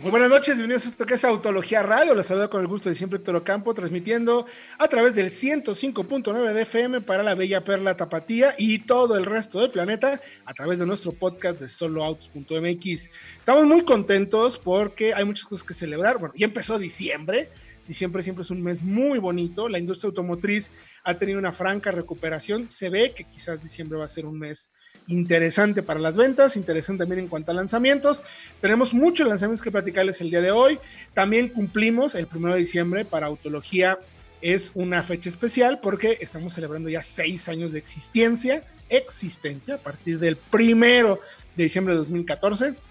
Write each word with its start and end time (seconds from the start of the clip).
Muy 0.00 0.12
buenas 0.12 0.30
noches, 0.30 0.54
bienvenidos 0.54 0.86
a 0.86 0.90
esto 0.90 1.06
que 1.06 1.14
es 1.14 1.24
Autología 1.24 1.82
Radio. 1.82 2.14
Los 2.14 2.26
saludo 2.26 2.48
con 2.48 2.60
el 2.60 2.68
gusto 2.68 2.88
de 2.88 2.94
siempre 2.94 3.18
Toro 3.18 3.42
Campo, 3.42 3.74
transmitiendo 3.74 4.46
a 4.78 4.86
través 4.86 5.16
del 5.16 5.26
105.9 5.26 6.52
de 6.52 6.62
FM 6.62 7.00
para 7.00 7.24
la 7.24 7.34
Bella 7.34 7.64
Perla 7.64 7.96
Tapatía 7.96 8.54
y 8.58 8.78
todo 8.78 9.16
el 9.16 9.26
resto 9.26 9.60
del 9.60 9.72
planeta 9.72 10.20
a 10.44 10.54
través 10.54 10.78
de 10.78 10.86
nuestro 10.86 11.10
podcast 11.10 11.58
de 11.58 11.68
soloautos.mx. 11.68 13.10
Estamos 13.40 13.64
muy 13.66 13.82
contentos 13.84 14.56
porque 14.56 15.14
hay 15.14 15.24
muchas 15.24 15.46
cosas 15.46 15.66
que 15.66 15.74
celebrar. 15.74 16.18
Bueno, 16.18 16.32
ya 16.36 16.46
empezó 16.46 16.78
diciembre. 16.78 17.50
Diciembre 17.84 18.22
siempre 18.22 18.42
es 18.42 18.50
un 18.52 18.62
mes 18.62 18.84
muy 18.84 19.18
bonito. 19.18 19.68
La 19.68 19.80
industria 19.80 20.08
automotriz 20.08 20.70
ha 21.02 21.18
tenido 21.18 21.40
una 21.40 21.52
franca 21.52 21.90
recuperación. 21.90 22.68
Se 22.68 22.88
ve 22.88 23.14
que 23.14 23.24
quizás 23.24 23.62
diciembre 23.62 23.98
va 23.98 24.04
a 24.04 24.08
ser 24.08 24.26
un 24.26 24.38
mes 24.38 24.70
interesante 25.08 25.82
para 25.82 25.98
las 25.98 26.16
ventas, 26.16 26.56
interesante 26.56 27.02
también 27.02 27.20
en 27.20 27.28
cuanto 27.28 27.50
a 27.50 27.54
lanzamientos. 27.54 28.22
Tenemos 28.60 28.94
muchos 28.94 29.26
lanzamientos 29.26 29.62
que 29.62 29.70
platicarles 29.70 30.20
el 30.20 30.30
día 30.30 30.40
de 30.40 30.50
hoy. 30.50 30.78
También 31.14 31.48
cumplimos 31.48 32.14
el 32.14 32.26
primero 32.26 32.54
de 32.54 32.60
diciembre 32.60 33.04
para 33.04 33.26
Autología. 33.26 33.98
Es 34.40 34.72
una 34.74 35.02
fecha 35.02 35.28
especial 35.28 35.80
porque 35.80 36.18
estamos 36.20 36.52
celebrando 36.52 36.88
ya 36.88 37.02
seis 37.02 37.48
años 37.48 37.72
de 37.72 37.80
existencia, 37.80 38.62
existencia, 38.88 39.74
a 39.74 39.78
partir 39.78 40.18
del 40.20 40.36
primero 40.36 41.20
de 41.56 41.64
diciembre 41.64 41.94
de 41.94 41.98
2014 41.98 42.87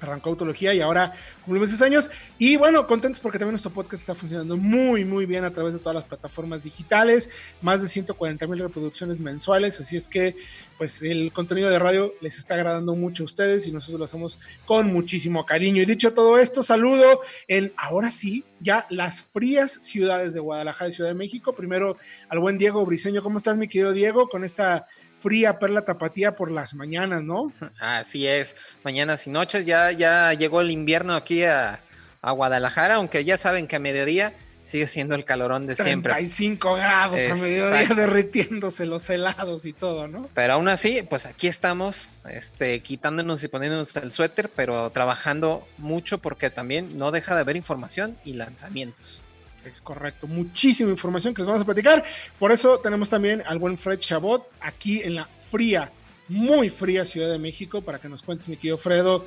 arrancó 0.00 0.30
Autología 0.30 0.74
y 0.74 0.80
ahora 0.80 1.12
cumplimos 1.44 1.70
seis 1.70 1.82
años. 1.82 2.10
Y 2.38 2.56
bueno, 2.56 2.86
contentos 2.86 3.20
porque 3.20 3.38
también 3.38 3.52
nuestro 3.52 3.72
podcast 3.72 4.02
está 4.02 4.14
funcionando 4.14 4.56
muy, 4.56 5.04
muy 5.04 5.26
bien 5.26 5.44
a 5.44 5.52
través 5.52 5.74
de 5.74 5.80
todas 5.80 5.94
las 5.94 6.04
plataformas 6.04 6.64
digitales, 6.64 7.30
más 7.62 7.82
de 7.82 7.88
140 7.88 8.46
mil 8.46 8.58
reproducciones 8.58 9.20
mensuales, 9.20 9.80
así 9.80 9.96
es 9.96 10.08
que 10.08 10.36
pues 10.78 11.02
el 11.02 11.32
contenido 11.32 11.70
de 11.70 11.78
radio 11.78 12.14
les 12.20 12.38
está 12.38 12.54
agradando 12.54 12.94
mucho 12.94 13.22
a 13.22 13.26
ustedes 13.26 13.66
y 13.66 13.72
nosotros 13.72 13.98
lo 13.98 14.04
hacemos 14.04 14.38
con 14.64 14.92
muchísimo 14.92 15.46
cariño. 15.46 15.82
Y 15.82 15.86
dicho 15.86 16.12
todo 16.12 16.38
esto, 16.38 16.62
saludo 16.62 17.20
en 17.48 17.72
ahora 17.76 18.10
sí, 18.10 18.44
ya 18.60 18.86
las 18.90 19.22
frías 19.22 19.78
ciudades 19.82 20.34
de 20.34 20.40
Guadalajara 20.40 20.90
y 20.90 20.92
Ciudad 20.92 21.10
de 21.10 21.14
México. 21.14 21.54
Primero 21.54 21.96
al 22.28 22.38
buen 22.38 22.58
Diego 22.58 22.84
Briseño, 22.86 23.22
¿cómo 23.22 23.38
estás 23.38 23.56
mi 23.58 23.68
querido 23.68 23.92
Diego? 23.92 24.28
Con 24.28 24.44
esta 24.44 24.86
fría 25.16 25.58
perla 25.58 25.84
tapatía 25.84 26.36
por 26.36 26.50
las 26.50 26.74
mañanas, 26.74 27.22
¿no? 27.22 27.52
Así 27.80 28.26
es, 28.26 28.56
mañanas 28.84 29.26
y 29.26 29.30
noches, 29.30 29.66
ya, 29.66 29.92
ya 29.92 30.32
llegó 30.32 30.60
el 30.60 30.70
invierno 30.70 31.14
aquí 31.14 31.44
a, 31.44 31.82
Guadalajara, 32.22 32.96
aunque 32.96 33.24
ya 33.24 33.38
saben 33.38 33.68
que 33.68 33.76
a 33.76 33.78
mediodía 33.78 34.34
sigue 34.66 34.88
siendo 34.88 35.14
el 35.14 35.24
calorón 35.24 35.66
de 35.66 35.76
siempre. 35.76 36.12
35 36.12 36.74
grados 36.74 37.18
a 37.30 37.34
mediodía 37.36 37.94
derritiéndose 37.94 38.84
los 38.84 39.08
helados 39.08 39.64
y 39.64 39.72
todo, 39.72 40.08
¿no? 40.08 40.28
Pero 40.34 40.54
aún 40.54 40.68
así, 40.68 41.02
pues 41.08 41.24
aquí 41.24 41.46
estamos, 41.46 42.10
este, 42.28 42.82
quitándonos 42.82 43.42
y 43.44 43.48
poniéndonos 43.48 43.94
el 43.96 44.12
suéter, 44.12 44.50
pero 44.54 44.90
trabajando 44.90 45.66
mucho 45.78 46.18
porque 46.18 46.50
también 46.50 46.88
no 46.96 47.12
deja 47.12 47.34
de 47.34 47.42
haber 47.42 47.56
información 47.56 48.18
y 48.24 48.32
lanzamientos. 48.32 49.22
Es 49.64 49.80
correcto, 49.80 50.26
muchísima 50.26 50.90
información 50.90 51.32
que 51.32 51.42
les 51.42 51.46
vamos 51.46 51.62
a 51.62 51.64
platicar. 51.64 52.04
Por 52.38 52.50
eso 52.52 52.78
tenemos 52.78 53.08
también 53.08 53.42
al 53.46 53.58
buen 53.58 53.78
Fred 53.78 53.98
Chabot 53.98 54.48
aquí 54.60 55.02
en 55.02 55.14
la 55.14 55.28
fría, 55.50 55.92
muy 56.28 56.70
fría 56.70 57.04
Ciudad 57.04 57.30
de 57.30 57.38
México, 57.38 57.82
para 57.82 58.00
que 58.00 58.08
nos 58.08 58.22
cuentes, 58.22 58.48
mi 58.48 58.56
querido 58.56 58.78
Fredo. 58.78 59.24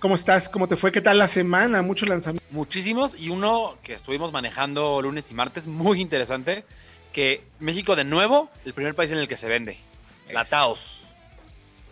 ¿Cómo 0.00 0.14
estás? 0.14 0.48
¿Cómo 0.48 0.66
te 0.66 0.76
fue? 0.76 0.92
¿Qué 0.92 1.02
tal 1.02 1.18
la 1.18 1.28
semana? 1.28 1.82
Muchos 1.82 2.08
lanzamientos. 2.08 2.50
Muchísimos 2.50 3.14
y 3.18 3.28
uno 3.28 3.76
que 3.82 3.92
estuvimos 3.92 4.32
manejando 4.32 5.02
lunes 5.02 5.30
y 5.30 5.34
martes, 5.34 5.66
muy 5.66 6.00
interesante, 6.00 6.64
que 7.12 7.42
México 7.58 7.94
de 7.96 8.04
nuevo, 8.04 8.50
el 8.64 8.72
primer 8.72 8.94
país 8.94 9.12
en 9.12 9.18
el 9.18 9.28
que 9.28 9.36
se 9.36 9.46
vende. 9.46 9.76
La 10.32 10.42
Taos. 10.42 11.04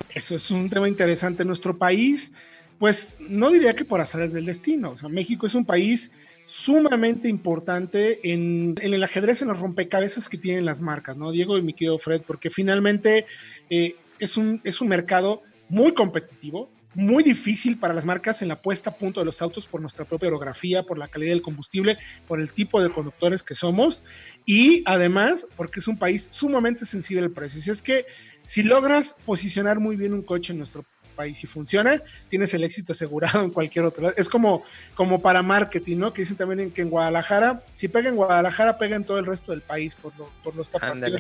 Eso 0.09 0.37
es 0.37 0.51
un 0.51 0.71
tema 0.71 0.89
interesante. 0.89 1.45
Nuestro 1.45 1.77
país, 1.77 2.33
pues 2.79 3.19
no 3.29 3.51
diría 3.51 3.77
que 3.77 3.85
por 3.85 4.01
azares 4.01 4.33
del 4.33 4.47
destino. 4.47 4.93
O 4.93 4.97
sea, 4.97 5.11
México 5.11 5.45
es 5.45 5.55
un 5.55 5.67
país 5.67 6.11
sumamente 6.47 7.29
importante 7.29 8.21
en, 8.33 8.75
el 8.81 9.05
ajedrez, 9.05 9.43
en 9.43 9.49
los 9.49 9.61
rompecabezas 9.61 10.31
que 10.31 10.39
tienen 10.39 10.65
las 10.65 10.81
marcas, 10.81 11.19
¿no? 11.19 11.31
Diego 11.31 11.59
y 11.59 11.63
mi 11.63 11.75
querido 11.75 11.99
Fred, 11.99 12.23
porque 12.27 12.49
finalmente 12.49 13.27
eh, 13.69 13.97
es, 14.19 14.39
un, 14.39 14.63
es 14.65 14.81
un 14.81 14.89
mercado 14.89 15.43
muy 15.69 15.93
competitivo, 15.93 16.71
muy 16.99 17.23
difícil 17.23 17.79
para 17.79 17.95
las 17.95 18.05
marcas 18.05 18.43
en 18.43 18.49
la 18.49 18.61
puesta 18.61 18.91
a 18.91 18.99
punto 18.99 19.21
de 19.21 19.25
los 19.25 19.41
autos 19.41 19.69
por 19.69 19.81
nuestra 19.81 20.05
propia 20.05 20.31
orografía, 20.31 20.83
por 20.83 20.99
la 20.99 21.07
calidad 21.07 21.31
del 21.31 21.43
combustible, 21.43 21.97
por 22.27 22.41
el 22.41 22.53
tipo 22.53 22.83
de 22.83 22.91
conductores 22.91 23.45
que 23.45 23.55
somos 23.55 24.03
y 24.45 24.83
además 24.85 25.47
porque 25.55 25.79
es 25.79 25.87
un 25.87 25.97
país 25.97 26.27
sumamente 26.33 26.85
sensible 26.85 27.23
al 27.23 27.31
precio. 27.31 27.61
Si 27.61 27.71
es 27.71 27.83
que 27.83 28.05
si 28.43 28.65
logras 28.65 29.15
posicionar 29.25 29.79
muy 29.79 29.95
bien 29.95 30.13
un 30.13 30.23
coche 30.23 30.53
en 30.53 30.59
nuestro 30.59 30.85
país. 31.19 31.37
Si 31.37 31.47
funciona, 31.49 32.01
tienes 32.29 32.55
el 32.55 32.63
éxito 32.63 32.93
asegurado 32.93 33.43
en 33.43 33.51
cualquier 33.51 33.85
otro. 33.85 34.09
Es 34.17 34.29
como, 34.29 34.63
como 34.95 35.21
para 35.21 35.43
marketing, 35.43 35.99
¿no? 35.99 36.13
Que 36.13 36.23
dicen 36.23 36.37
también 36.37 36.71
que 36.71 36.83
en 36.83 36.91
Guadalajara, 36.91 37.65
si 37.75 37.89
pega 37.89 38.09
en 38.09 38.15
Guadalajara, 38.17 38.79
pega 38.79 38.95
en 38.95 39.05
todo 39.05 39.19
el 39.19 39.27
resto 39.27 39.51
del 39.51 39.63
país, 39.63 39.97
por 39.97 40.17
lo, 40.17 40.31
por 40.45 40.55
los 40.55 40.71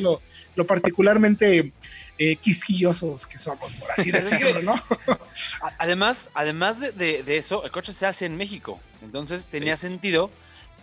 lo, 0.00 0.22
lo, 0.54 0.66
particularmente 0.66 1.72
eh, 2.16 2.36
quisquillosos 2.36 3.26
que 3.26 3.38
somos, 3.38 3.72
por 3.72 3.90
así 3.90 4.10
decirlo, 4.12 4.62
¿no? 4.62 4.74
además, 5.78 6.30
además 6.32 6.80
de, 6.80 7.24
eso, 7.26 7.64
el 7.64 7.72
coche 7.72 7.92
se 7.92 8.06
hace 8.06 8.24
en 8.24 8.36
México. 8.36 8.80
Entonces 9.02 9.48
tenía 9.48 9.76
sentido 9.76 10.30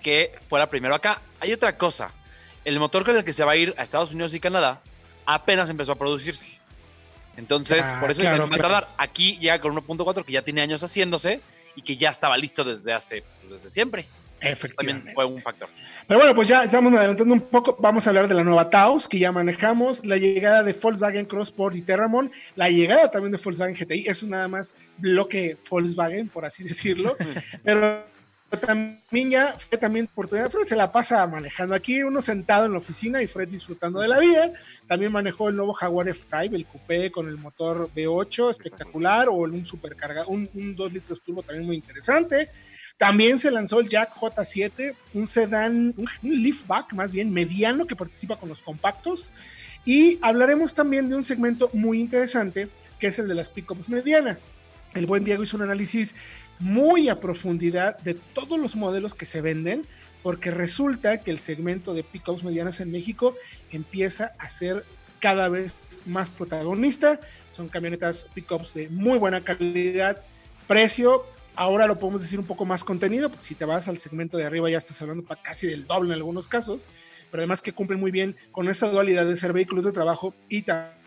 que 0.04 0.38
fuera 0.50 0.70
primero 0.70 0.94
acá. 0.94 1.22
Hay 1.40 1.54
otra 1.54 1.78
cosa. 1.78 2.12
El 2.66 2.80
motor 2.80 3.06
con 3.06 3.16
el 3.16 3.24
que 3.24 3.34
se 3.34 3.46
va 3.46 3.54
a 3.54 3.56
ir 3.56 3.74
a 3.78 3.84
Estados 3.84 4.12
Unidos 4.12 4.34
y 4.34 4.40
Canadá 4.40 4.82
apenas 5.26 5.70
empezó 5.70 5.94
a 5.94 5.96
producirse. 5.96 6.65
Entonces, 7.38 7.86
por 8.00 8.12
eso 8.12 8.22
claro, 8.22 8.46
a 8.46 8.50
tardar. 8.50 8.88
Aquí 8.98 9.38
llega 9.38 9.60
con 9.60 9.76
1.4 9.76 10.24
que 10.24 10.34
ya 10.34 10.42
tiene 10.42 10.62
años 10.62 10.84
haciéndose 10.84 11.42
y 11.76 11.82
que 11.82 11.98
ya 11.98 12.10
estaba 12.10 12.38
listo 12.38 12.64
desde 12.64 12.94
hace, 12.94 13.24
pues, 13.42 13.52
desde 13.52 13.70
siempre. 13.70 14.08
Efectivamente. 14.42 15.08
También 15.08 15.16
fue 15.16 15.26
un 15.26 15.38
factor. 15.38 15.70
Pero 16.08 16.20
bueno, 16.20 16.36
pues 16.36 16.48
ya 16.48 16.64
estamos 16.64 16.94
adelantando 16.94 17.34
un 17.34 17.42
poco. 17.42 17.78
Vamos 17.80 18.06
a 18.06 18.10
hablar 18.10 18.28
de 18.28 18.36
la 18.36 18.44
nueva 18.44 18.70
Taos 18.70 19.08
que 19.08 19.18
ya 19.18 19.32
manejamos, 19.32 20.06
la 20.06 20.18
llegada 20.18 20.62
de 20.62 20.74
Volkswagen 20.74 21.26
Crossport 21.26 21.76
y 21.76 21.82
Terramon, 21.82 22.32
la 22.56 22.70
llegada 22.70 23.10
también 23.10 23.32
de 23.32 23.40
Volkswagen 23.44 23.76
GTI. 23.76 24.06
Eso 24.08 24.28
nada 24.28 24.48
más 24.48 24.76
bloque 24.98 25.56
Volkswagen, 25.70 26.30
por 26.30 26.46
así 26.46 26.64
decirlo. 26.64 27.16
Pero 27.64 28.06
también 28.58 29.30
ya 29.30 29.56
fue 29.58 29.78
también 29.78 30.10
oportunidad. 30.12 30.50
Fred 30.50 30.66
se 30.66 30.76
la 30.76 30.92
pasa 30.92 31.26
manejando 31.28 31.76
aquí, 31.76 32.04
uno 32.04 32.22
sentado 32.22 32.66
en 32.66 32.72
la 32.72 32.78
oficina 32.78 33.22
y 33.22 33.28
Fred 33.28 33.48
disfrutando 33.48 34.00
de 34.00 34.08
la 34.08 34.20
vida. 34.20 34.52
También 34.88 35.12
manejó 35.12 35.50
el 35.50 35.56
nuevo 35.56 35.74
Jaguar 35.74 36.10
F-Type, 36.10 36.56
el 36.56 36.66
coupé 36.66 37.12
con 37.12 37.28
el 37.28 37.38
motor 37.38 37.90
V8 37.96 38.50
espectacular 38.50 39.28
o 39.30 39.34
un 39.34 39.66
supercarga, 39.66 40.26
un, 40.28 40.50
un 40.54 40.76
2 40.76 40.94
litros 40.94 41.22
turbo 41.22 41.44
también 41.44 41.66
muy 41.66 41.76
interesante. 41.76 42.50
También 42.98 43.40
se 43.40 43.52
lanzó 43.52 43.82
el 43.82 43.90
Jack 43.90 44.14
J7, 44.14 44.96
un 45.14 45.28
sedán, 45.28 45.94
un, 45.98 46.06
liftback 46.22 46.94
más 46.94 47.12
bien 47.12 47.32
mediano 47.32 47.86
que 47.86 47.96
participa 47.96 48.40
con 48.40 48.48
los 48.48 48.62
compactos. 48.62 49.34
Y 49.84 50.18
hablaremos 50.22 50.74
también 50.74 51.10
de 51.10 51.16
un 51.16 51.24
segmento 51.24 51.70
muy 51.74 52.00
interesante 52.00 52.70
que 52.98 53.08
es 53.08 53.20
el 53.20 53.28
de 53.28 53.36
las 53.36 53.50
pickups 53.50 53.90
medianas. 53.90 54.38
El 54.94 55.08
buen 55.08 55.26
Diego 55.26 55.44
hizo 55.44 55.58
un 55.58 55.64
análisis 55.64 56.16
muy 56.60 57.10
a 57.10 57.20
profundidad 57.20 57.98
de 58.00 58.14
todos 58.14 58.60
los 58.60 58.76
modelos 58.76 59.16
que 59.16 59.26
se 59.26 59.42
venden, 59.42 59.86
porque 60.24 60.52
resulta 60.52 61.22
que 61.22 61.32
el 61.32 61.40
segmento 61.40 61.94
de 61.94 62.04
pickups 62.04 62.44
medianas 62.44 62.80
en 62.80 62.92
México 62.92 63.36
empieza 63.72 64.34
a 64.40 64.50
ser 64.50 64.86
cada 65.20 65.50
vez 65.50 65.76
más 66.06 66.30
protagonista. 66.30 67.20
Son 67.52 67.68
camionetas 67.68 68.28
pickups 68.34 68.74
de 68.74 68.90
muy 68.90 69.18
buena 69.18 69.44
calidad, 69.44 70.22
precio. 70.68 71.26
Ahora 71.56 71.88
lo 71.88 72.00
podemos 72.00 72.22
decir 72.22 72.40
un 72.40 72.46
poco 72.46 72.66
más 72.66 72.84
contenido, 72.84 73.30
porque 73.30 73.46
si 73.46 73.56
te 73.56 73.66
vas 73.66 73.88
al 73.88 73.98
segmento 73.98 74.38
de 74.38 74.44
arriba 74.44 74.70
ya 74.70 74.78
estás 74.78 75.02
hablando 75.02 75.24
para 75.24 75.42
casi 75.42 75.68
del 75.68 75.88
doble 75.88 76.10
en 76.10 76.16
algunos 76.16 76.48
casos, 76.48 76.88
pero 77.32 77.42
además 77.42 77.62
que 77.62 77.72
cumplen 77.72 78.00
muy 78.00 78.12
bien 78.12 78.36
con 78.52 78.68
esa 78.68 78.90
dualidad 78.90 79.26
de 79.26 79.36
ser 79.36 79.54
vehículos 79.54 79.86
de 79.86 79.94
trabajo 79.94 80.34
y 80.50 80.64
también 80.64 81.05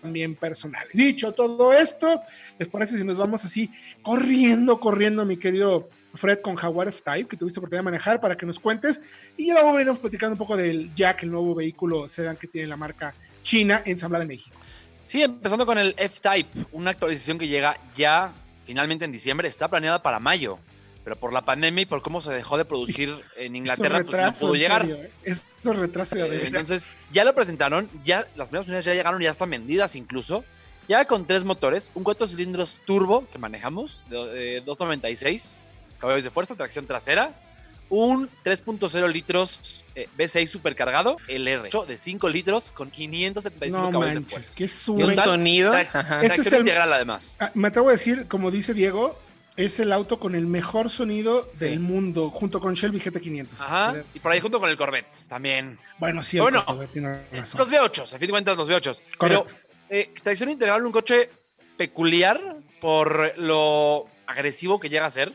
también 0.00 0.34
personales. 0.34 0.92
Dicho 0.92 1.32
todo 1.32 1.72
esto, 1.72 2.22
¿les 2.58 2.68
parece 2.68 2.98
si 2.98 3.04
nos 3.04 3.18
vamos 3.18 3.44
así 3.44 3.70
corriendo, 4.02 4.78
corriendo, 4.80 5.24
mi 5.24 5.36
querido 5.36 5.88
Fred, 6.14 6.40
con 6.40 6.54
Jaguar 6.54 6.88
F-Type, 6.88 7.28
que 7.28 7.36
tuviste 7.36 7.60
oportunidad 7.60 7.80
de 7.80 7.84
manejar, 7.84 8.20
para 8.20 8.36
que 8.36 8.46
nos 8.46 8.60
cuentes? 8.60 9.00
Y 9.36 9.52
luego 9.52 9.72
venimos 9.72 9.98
platicando 9.98 10.34
un 10.34 10.38
poco 10.38 10.56
del 10.56 10.94
Jack, 10.94 11.22
el 11.24 11.30
nuevo 11.30 11.54
vehículo 11.54 12.08
sedán 12.08 12.36
que 12.36 12.46
tiene 12.46 12.66
la 12.68 12.76
marca 12.76 13.14
China 13.42 13.82
ensamblada 13.84 14.22
en 14.22 14.28
México. 14.28 14.56
Sí, 15.04 15.22
empezando 15.22 15.66
con 15.66 15.78
el 15.78 15.94
F-Type, 15.96 16.66
una 16.72 16.90
actualización 16.90 17.38
que 17.38 17.48
llega 17.48 17.78
ya 17.96 18.32
finalmente 18.64 19.04
en 19.04 19.12
diciembre, 19.12 19.48
está 19.48 19.68
planeada 19.68 20.02
para 20.02 20.18
mayo 20.18 20.58
pero 21.06 21.14
por 21.14 21.32
la 21.32 21.42
pandemia 21.42 21.82
y 21.82 21.86
por 21.86 22.02
cómo 22.02 22.20
se 22.20 22.32
dejó 22.32 22.58
de 22.58 22.64
producir 22.64 23.14
en 23.36 23.54
Inglaterra, 23.54 24.02
pues 24.04 24.16
no 24.26 24.32
pudo 24.48 24.54
llegar. 24.56 24.84
¿eh? 24.86 25.08
Esto 25.22 25.70
es 25.70 25.76
retraso 25.76 26.16
de 26.16 26.46
Entonces, 26.48 26.96
ya 27.12 27.22
lo 27.22 27.32
presentaron, 27.32 27.88
ya 28.04 28.26
las 28.34 28.48
primeras 28.48 28.66
unidades 28.66 28.86
ya 28.86 28.92
llegaron, 28.94 29.22
ya 29.22 29.30
están 29.30 29.48
vendidas 29.50 29.94
incluso. 29.94 30.44
Ya 30.88 31.04
con 31.04 31.24
tres 31.24 31.44
motores, 31.44 31.92
un 31.94 32.02
cuatro 32.02 32.26
cilindros 32.26 32.80
turbo 32.84 33.24
que 33.30 33.38
manejamos, 33.38 34.02
de, 34.10 34.62
296, 34.66 35.60
caballos 36.00 36.24
de 36.24 36.30
fuerza, 36.30 36.56
tracción 36.56 36.88
trasera, 36.88 37.40
un 37.88 38.28
3.0 38.44 39.12
litros 39.12 39.84
eh, 39.94 40.08
V6 40.18 40.48
supercargado, 40.48 41.14
LR, 41.28 41.68
de 41.86 41.96
5 41.98 42.28
litros 42.28 42.72
con 42.72 42.90
575 42.90 43.78
no 43.80 43.92
caballos 43.92 44.14
manches, 44.16 44.28
de 44.30 44.34
fuerza. 44.34 44.54
que 44.56 44.64
es 44.64 44.88
Y 44.88 44.90
un 45.04 45.14
sonido. 45.14 45.72
Trac- 45.72 45.94
Ajá. 46.00 46.20
Ese 46.22 46.40
es 46.40 46.52
el- 46.52 46.60
integral 46.62 46.92
además. 46.92 47.36
Ah, 47.38 47.52
Me 47.54 47.68
atrevo 47.68 47.90
a 47.90 47.92
decir, 47.92 48.26
como 48.26 48.50
dice 48.50 48.74
Diego, 48.74 49.16
es 49.56 49.80
el 49.80 49.92
auto 49.92 50.18
con 50.20 50.34
el 50.34 50.46
mejor 50.46 50.90
sonido 50.90 51.48
Sí. 51.52 51.60
del 51.66 51.80
mundo, 51.80 52.30
junto 52.30 52.60
con 52.60 52.74
Shelby 52.74 52.98
GT500. 53.00 53.60
Ajá. 53.60 54.04
Y 54.14 54.18
por 54.20 54.32
ahí 54.32 54.40
junto 54.40 54.60
con 54.60 54.68
el 54.70 54.76
Corvette 54.76 55.06
también. 55.28 55.78
Bueno, 55.98 56.22
sí, 56.22 56.36
el 56.36 56.42
Bueno, 56.42 56.64
Corvette 56.64 56.92
tiene 56.92 57.26
razón. 57.32 57.58
Los 57.58 57.70
V8, 57.70 58.02
a 58.02 58.18
fin 58.18 58.26
de 58.26 58.28
cuentas, 58.30 58.56
los 58.56 58.68
V8. 58.68 59.00
Pero 59.18 59.44
eh, 59.88 60.12
tracción 60.22 60.50
integral, 60.50 60.84
un 60.84 60.92
coche 60.92 61.30
peculiar 61.76 62.56
por 62.80 63.36
lo 63.38 64.06
agresivo 64.26 64.78
que 64.80 64.88
llega 64.88 65.06
a 65.06 65.10
ser. 65.10 65.32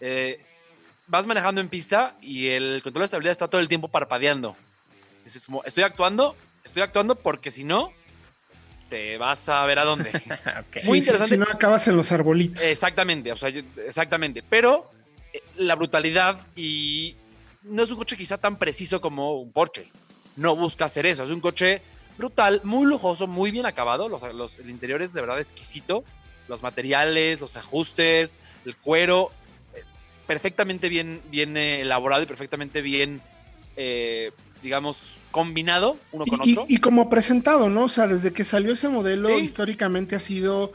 Eh, 0.00 0.40
vas 1.06 1.26
manejando 1.26 1.60
en 1.60 1.68
pista 1.68 2.16
y 2.20 2.48
el 2.48 2.80
control 2.82 3.02
de 3.02 3.04
estabilidad 3.06 3.32
está 3.32 3.48
todo 3.48 3.60
el 3.60 3.68
tiempo 3.68 3.88
parpadeando. 3.88 4.56
Dices 5.24 5.44
como, 5.44 5.62
estoy 5.64 5.82
actuando, 5.82 6.36
estoy 6.64 6.82
actuando 6.82 7.16
porque 7.16 7.50
si 7.50 7.64
no, 7.64 7.92
te 8.90 9.16
vas 9.16 9.48
a 9.48 9.64
ver 9.64 9.78
a 9.78 9.84
dónde. 9.84 10.10
Muy 10.84 11.00
sí, 11.00 11.08
interesante. 11.08 11.26
Si 11.28 11.38
no 11.38 11.46
acabas 11.50 11.88
en 11.88 11.96
los 11.96 12.12
arbolitos. 12.12 12.62
Exactamente, 12.62 13.32
o 13.32 13.36
sea, 13.36 13.48
exactamente. 13.86 14.42
Pero 14.46 14.90
eh, 15.32 15.40
la 15.56 15.76
brutalidad 15.76 16.46
y 16.56 17.16
no 17.62 17.82
es 17.82 17.90
un 17.90 17.96
coche 17.96 18.16
quizá 18.16 18.36
tan 18.36 18.56
preciso 18.56 19.00
como 19.00 19.40
un 19.40 19.52
Porsche. 19.52 19.90
No 20.36 20.54
busca 20.56 20.84
hacer 20.84 21.06
eso. 21.06 21.24
Es 21.24 21.30
un 21.30 21.40
coche 21.40 21.80
brutal, 22.18 22.60
muy 22.64 22.86
lujoso, 22.86 23.26
muy 23.26 23.50
bien 23.50 23.64
acabado. 23.64 24.08
Los, 24.08 24.22
los- 24.34 24.58
el 24.58 24.68
interior 24.68 25.00
es 25.00 25.14
de 25.14 25.20
verdad 25.22 25.38
exquisito. 25.40 26.04
Los 26.48 26.62
materiales, 26.62 27.40
los 27.40 27.56
ajustes, 27.56 28.38
el 28.64 28.76
cuero, 28.76 29.30
eh, 29.74 29.82
perfectamente 30.26 30.88
bien, 30.88 31.22
bien 31.30 31.56
eh, 31.56 31.82
elaborado 31.82 32.22
y 32.24 32.26
perfectamente 32.26 32.82
bien, 32.82 33.20
eh, 33.76 34.32
digamos, 34.62 35.16
combinado 35.30 35.96
uno 36.12 36.24
con 36.26 36.40
Y, 36.48 36.52
otro. 36.52 36.66
y 36.68 36.76
como 36.78 37.08
presentado, 37.08 37.70
¿no? 37.70 37.84
O 37.84 37.88
sea, 37.88 38.06
desde 38.06 38.32
que 38.32 38.44
salió 38.44 38.72
ese 38.72 38.88
modelo, 38.88 39.28
Sí. 39.28 39.44
históricamente 39.44 40.16
ha 40.16 40.20
sido. 40.20 40.72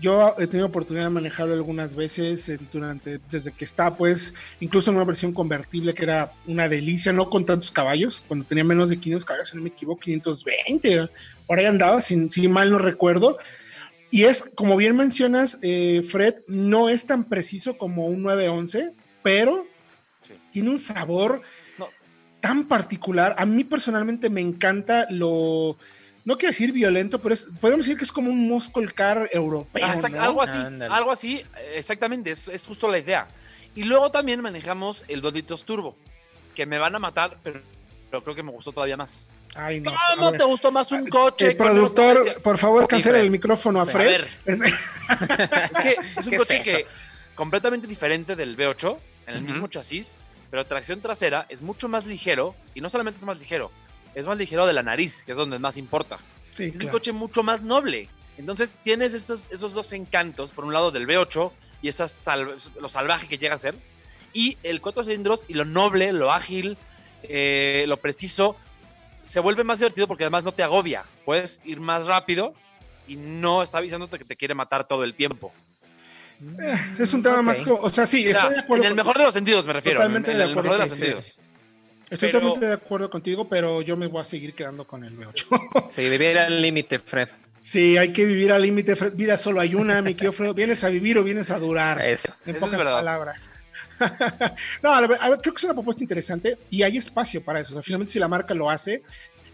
Yo 0.00 0.36
he 0.38 0.46
tenido 0.46 0.68
oportunidad 0.68 1.06
de 1.06 1.10
manejarlo 1.10 1.54
algunas 1.54 1.96
veces 1.96 2.52
durante, 2.70 3.18
desde 3.32 3.50
que 3.50 3.64
está, 3.64 3.96
pues, 3.96 4.32
incluso 4.60 4.90
en 4.92 4.96
una 4.96 5.04
versión 5.04 5.32
convertible 5.32 5.92
que 5.92 6.04
era 6.04 6.32
una 6.46 6.68
delicia, 6.68 7.12
no 7.12 7.28
con 7.28 7.44
tantos 7.44 7.72
caballos, 7.72 8.22
cuando 8.28 8.46
tenía 8.46 8.62
menos 8.62 8.90
de 8.90 9.00
500 9.00 9.24
caballos, 9.24 9.48
si 9.48 9.56
no 9.56 9.62
me 9.64 9.70
equivoco, 9.70 9.98
520, 10.02 11.08
por 11.48 11.58
ahí 11.58 11.64
andaba, 11.66 12.00
si, 12.00 12.28
si 12.30 12.46
mal 12.46 12.70
no 12.70 12.78
recuerdo. 12.78 13.38
Y 14.12 14.22
es, 14.22 14.44
como 14.54 14.76
bien 14.76 14.94
mencionas, 14.94 15.58
eh, 15.62 16.02
Fred, 16.08 16.36
no 16.46 16.88
es 16.88 17.04
tan 17.04 17.24
preciso 17.24 17.76
como 17.76 18.06
un 18.06 18.22
911, 18.22 18.92
pero 19.24 19.66
Sí. 20.22 20.34
tiene 20.52 20.70
un 20.70 20.78
sabor. 20.78 21.42
Tan 22.40 22.64
particular. 22.64 23.34
A 23.38 23.46
mí 23.46 23.64
personalmente 23.64 24.30
me 24.30 24.40
encanta 24.40 25.06
lo, 25.10 25.76
no 26.24 26.36
quiero 26.38 26.50
decir 26.50 26.72
violento, 26.72 27.20
pero 27.20 27.34
es, 27.34 27.52
podemos 27.60 27.86
decir 27.86 27.98
que 27.98 28.04
es 28.04 28.12
como 28.12 28.30
un 28.30 28.48
muscle 28.48 28.86
car 28.88 29.28
europeo. 29.32 29.84
Ah. 29.86 29.94
Algo 30.24 30.42
así, 30.42 30.58
algo 30.90 31.12
así, 31.12 31.36
eh, 31.56 31.74
exactamente, 31.76 32.30
es, 32.30 32.48
es 32.48 32.66
justo 32.66 32.88
la 32.90 32.98
idea. 32.98 33.28
Y 33.74 33.84
luego 33.84 34.10
también 34.10 34.40
manejamos 34.40 35.04
el 35.08 35.20
2 35.20 35.34
litros 35.34 35.64
turbo, 35.64 35.96
que 36.54 36.66
me 36.66 36.78
van 36.78 36.94
a 36.94 36.98
matar, 36.98 37.38
pero, 37.42 37.60
pero 38.10 38.22
creo 38.24 38.34
que 38.34 38.42
me 38.42 38.50
gustó 38.50 38.72
todavía 38.72 38.96
más. 38.96 39.28
Ay, 39.54 39.80
no. 39.80 39.90
A 39.90 39.96
¿Cómo 40.16 40.32
te 40.32 40.44
gustó 40.44 40.70
más 40.70 40.92
un 40.92 41.06
coche? 41.08 41.48
el 41.52 41.56
productor, 41.56 42.42
por 42.42 42.58
favor, 42.58 42.86
cancela 42.86 43.18
el 43.18 43.30
micrófono 43.30 43.80
a 43.80 43.86
Fred. 43.86 44.06
ver, 44.06 44.28
Es- 44.44 44.60
es 44.60 45.70
que 45.82 45.96
es 46.16 46.16
un 46.26 46.30
¿Qué 46.30 46.36
coche 46.36 46.58
es 46.58 46.66
eso? 46.66 46.76
que 46.78 46.86
completamente 47.34 47.86
diferente 47.86 48.36
del 48.36 48.56
V8, 48.56 48.96
en 49.28 49.34
el 49.34 49.42
mismo 49.42 49.68
chasis, 49.68 50.18
pero 50.50 50.66
tracción 50.66 51.00
trasera 51.00 51.46
es 51.48 51.62
mucho 51.62 51.88
más 51.88 52.06
ligero, 52.06 52.54
y 52.74 52.80
no 52.80 52.88
solamente 52.88 53.20
es 53.20 53.26
más 53.26 53.38
ligero, 53.38 53.70
es 54.14 54.26
más 54.26 54.38
ligero 54.38 54.66
de 54.66 54.72
la 54.72 54.82
nariz, 54.82 55.22
que 55.24 55.32
es 55.32 55.38
donde 55.38 55.58
más 55.58 55.76
importa. 55.76 56.18
sí, 56.52 56.72
es 56.74 56.82
un 56.82 56.90
coche 56.90 57.12
mucho 57.12 57.42
más 57.42 57.62
noble. 57.62 58.08
Entonces 58.36 58.78
tienes 58.82 59.14
estos, 59.14 59.48
esos 59.50 59.74
dos 59.74 59.92
encantos, 59.92 60.52
por 60.52 60.64
un 60.64 60.72
lado 60.72 60.90
del 60.90 61.06
V8 61.06 61.50
y 61.82 61.88
esas 61.88 62.20
lo 62.80 62.88
salvaje 62.88 63.28
que 63.28 63.38
llega 63.38 63.54
a 63.54 63.58
ser, 63.58 63.74
y 64.32 64.58
el 64.62 64.80
cuatro 64.80 65.02
cilindros 65.02 65.44
y 65.48 65.54
lo 65.54 65.64
noble, 65.64 66.12
lo 66.12 66.32
ágil, 66.32 66.76
eh, 67.22 67.84
lo 67.88 67.96
preciso, 67.96 68.56
se 69.22 69.40
vuelve 69.40 69.64
más 69.64 69.78
divertido 69.80 70.06
porque 70.06 70.24
además 70.24 70.44
no 70.44 70.52
te 70.52 70.62
agobia. 70.62 71.04
Puedes 71.24 71.60
ir 71.64 71.80
más 71.80 72.06
rápido 72.06 72.54
y 73.06 73.16
no 73.16 73.62
está 73.62 73.78
avisándote 73.78 74.18
que 74.18 74.24
te 74.24 74.36
quiere 74.36 74.54
matar 74.54 74.86
todo 74.86 75.04
el 75.04 75.14
tiempo. 75.14 75.52
Es 76.98 77.12
un 77.14 77.22
tema 77.22 77.38
Ok. 77.38 77.42
más 77.42 77.62
como, 77.62 77.76
o 77.76 77.88
sea, 77.90 78.06
sí, 78.06 78.28
O 78.28 78.32
sea, 78.32 78.42
estoy 78.42 78.54
de 78.54 78.60
acuerdo. 78.60 78.84
en 78.84 78.90
el 78.90 78.96
mejor 78.96 79.18
de 79.18 79.24
los 79.24 79.34
sentidos 79.34 79.66
me 79.66 79.72
refiero. 79.72 79.98
Totalmente 79.98 80.30
en, 80.30 80.36
en 80.36 80.38
de 80.38 80.44
el 80.44 80.50
acuerdo, 80.52 80.70
mejor 80.70 80.84
de 80.84 80.90
los 80.90 80.98
sí. 80.98 81.04
sentidos. 81.04 81.40
Estoy 82.10 82.28
pero- 82.30 82.38
totalmente 82.40 82.66
de 82.68 82.72
acuerdo 82.74 83.10
contigo, 83.10 83.48
pero 83.48 83.82
yo 83.82 83.96
me 83.96 84.06
voy 84.06 84.20
a 84.20 84.24
seguir 84.24 84.54
quedando 84.54 84.86
con 84.86 85.04
el 85.04 85.16
V8. 85.18 85.86
Sí, 85.88 86.08
vivir 86.08 86.38
al 86.38 86.62
límite, 86.62 86.98
Fred. 87.00 87.28
Sí, 87.60 87.98
hay 87.98 88.12
que 88.12 88.24
vivir 88.24 88.52
al 88.52 88.62
límite. 88.62 88.94
Fred. 88.94 89.14
Vida 89.14 89.36
solo 89.36 89.60
hay 89.60 89.74
una, 89.74 90.00
mi 90.00 90.14
querido 90.14 90.32
Fredo. 90.32 90.54
¿Vienes 90.54 90.84
a 90.84 90.88
vivir 90.90 91.18
o 91.18 91.24
vienes 91.24 91.50
a 91.50 91.58
durar? 91.58 92.00
Eso. 92.00 92.32
En 92.46 92.56
Eso 92.56 92.64
es 92.66 92.70
pocas 92.72 92.80
palabras. 92.84 93.52
no, 94.82 94.92
a 94.92 95.00
ver, 95.06 95.18
a 95.20 95.30
ver, 95.30 95.38
creo 95.40 95.52
que 95.54 95.58
es 95.58 95.64
una 95.64 95.74
propuesta 95.74 96.02
interesante 96.02 96.58
y 96.70 96.82
hay 96.82 96.96
espacio 96.96 97.42
para 97.44 97.60
eso. 97.60 97.72
O 97.72 97.74
sea, 97.74 97.82
finalmente, 97.82 98.12
si 98.12 98.18
la 98.18 98.28
marca 98.28 98.54
lo 98.54 98.70
hace, 98.70 99.02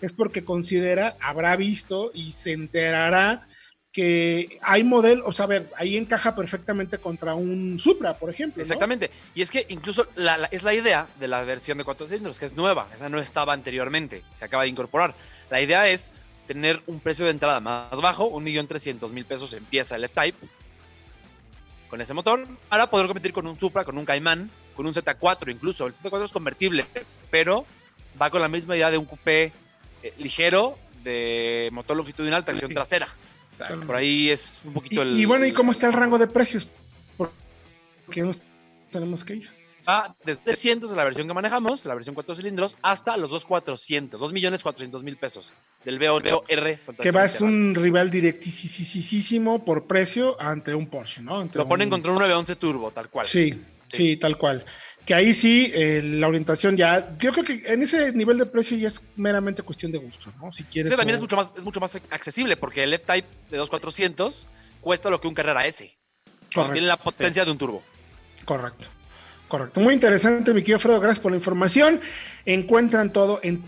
es 0.00 0.12
porque 0.12 0.44
considera, 0.44 1.16
habrá 1.20 1.56
visto 1.56 2.10
y 2.14 2.32
se 2.32 2.52
enterará 2.52 3.46
que 3.94 4.58
hay 4.60 4.82
modelo, 4.82 5.24
o 5.24 5.30
sea, 5.30 5.44
a 5.44 5.46
ver, 5.46 5.70
ahí 5.76 5.96
encaja 5.96 6.34
perfectamente 6.34 6.98
contra 6.98 7.36
un 7.36 7.78
Supra, 7.78 8.18
por 8.18 8.28
ejemplo. 8.28 8.60
Exactamente. 8.60 9.08
Y 9.36 9.40
es 9.40 9.52
que 9.52 9.64
incluso 9.68 10.08
es 10.50 10.62
la 10.64 10.74
idea 10.74 11.06
de 11.20 11.28
la 11.28 11.44
versión 11.44 11.78
de 11.78 11.84
cuatro 11.84 12.08
cilindros, 12.08 12.40
que 12.40 12.46
es 12.46 12.54
nueva. 12.54 12.88
Esa 12.92 13.08
no 13.08 13.20
estaba 13.20 13.52
anteriormente. 13.52 14.24
Se 14.36 14.44
acaba 14.44 14.64
de 14.64 14.70
incorporar. 14.70 15.14
La 15.48 15.60
idea 15.60 15.88
es 15.88 16.12
tener 16.48 16.82
un 16.88 16.98
precio 16.98 17.24
de 17.24 17.30
entrada 17.30 17.60
más 17.60 18.00
bajo, 18.00 18.32
1.300.000 18.32 19.24
pesos 19.26 19.52
empieza 19.52 19.94
el 19.94 20.04
F-Type 20.04 20.44
con 21.88 22.00
ese 22.00 22.14
motor, 22.14 22.48
para 22.68 22.90
poder 22.90 23.06
competir 23.06 23.32
con 23.32 23.46
un 23.46 23.60
Supra, 23.60 23.84
con 23.84 23.96
un 23.96 24.04
Cayman, 24.04 24.50
con 24.74 24.86
un 24.86 24.92
Z4 24.92 25.52
incluso. 25.52 25.86
El 25.86 25.94
Z4 25.94 26.24
es 26.24 26.32
convertible, 26.32 26.86
pero 27.30 27.64
va 28.20 28.30
con 28.30 28.42
la 28.42 28.48
misma 28.48 28.74
idea 28.74 28.90
de 28.90 28.98
un 28.98 29.04
coupé 29.04 29.52
eh, 30.02 30.12
ligero 30.18 30.76
de 31.04 31.68
motor 31.72 31.96
longitudinal, 31.96 32.44
tracción 32.44 32.70
Sí. 32.70 32.74
trasera. 32.74 33.06
Exacto. 33.06 33.80
Por 33.86 33.94
ahí 33.96 34.30
es 34.30 34.60
un 34.64 34.70
Y, 34.72 34.74
poquito 34.74 35.02
el... 35.02 35.12
y 35.18 35.24
bueno, 35.26 35.46
¿y 35.46 35.52
cómo 35.52 35.70
está 35.72 35.86
el 35.86 35.92
rango 35.92 36.18
de 36.18 36.26
precios? 36.26 36.66
Porque 37.16 38.22
nos 38.22 38.42
tenemos 38.90 39.22
que 39.24 39.36
ir. 39.36 39.50
Va 39.86 40.16
desde 40.24 40.40
300 40.44 40.88
de 40.90 40.96
la 40.96 41.04
versión 41.04 41.28
que 41.28 41.34
manejamos, 41.34 41.84
la 41.84 41.94
versión 41.94 42.14
4 42.14 42.34
cilindros, 42.34 42.76
hasta 42.80 43.16
los 43.18 43.30
2,400, 43.30 44.18
2.400.000 44.18 45.16
pesos 45.18 45.52
del 45.84 45.98
V8R. 46.00 46.78
con 46.86 46.96
Que 46.96 47.10
va 47.10 47.24
es 47.26 47.42
un 47.42 47.74
rival 47.74 48.08
directísimo 48.10 49.62
por 49.64 49.86
precio 49.86 50.40
ante 50.40 50.74
un 50.74 50.86
Porsche, 50.86 51.20
¿no? 51.22 51.38
Ante 51.40 51.58
Lo 51.58 51.68
ponen 51.68 51.88
un- 51.88 51.90
contra 51.92 52.12
un 52.12 52.18
911 52.18 52.56
Turbo, 52.56 52.90
tal 52.92 53.10
cual. 53.10 53.26
Sí, 53.26 53.60
sí, 53.94 54.16
tal 54.16 54.36
cual. 54.38 54.64
Que 55.06 55.12
ahí 55.14 55.34
sí, 55.34 55.70
eh, 55.74 56.00
la 56.02 56.28
orientación 56.28 56.76
ya, 56.76 57.16
yo 57.18 57.32
creo 57.32 57.44
que 57.44 57.62
en 57.66 57.82
ese 57.82 58.12
nivel 58.12 58.38
de 58.38 58.46
precio 58.46 58.76
ya 58.78 58.88
es 58.88 59.02
meramente 59.16 59.62
cuestión 59.62 59.92
de 59.92 59.98
gusto, 59.98 60.32
¿no? 60.40 60.50
Si 60.50 60.64
quieres. 60.64 60.90
Sí, 60.90 60.96
también 60.96 61.16
o- 61.16 61.18
es 61.18 61.22
mucho, 61.22 61.36
más, 61.36 61.52
es 61.56 61.64
mucho 61.64 61.78
más 61.80 61.94
accesible 62.10 62.56
porque 62.56 62.82
el 62.84 62.94
F-Type 62.94 63.28
de 63.50 63.56
2400 63.58 64.46
cuesta 64.80 65.10
lo 65.10 65.20
que 65.20 65.28
un 65.28 65.34
Carrera 65.34 65.66
S. 65.66 65.94
Correcto, 66.54 66.72
Tiene 66.72 66.88
la 66.88 66.96
potencia 66.96 67.44
de 67.44 67.50
un 67.50 67.58
turbo. 67.58 67.82
correcto. 68.44 68.88
Correcto. 69.46 69.78
Muy 69.80 69.92
interesante, 69.94 70.52
mi 70.54 70.62
querido 70.62 70.78
Fredo. 70.78 71.00
Gracias 71.00 71.20
por 71.20 71.30
la 71.30 71.36
información. 71.36 72.00
Encuentran 72.46 73.12
todo 73.12 73.40
en 73.42 73.62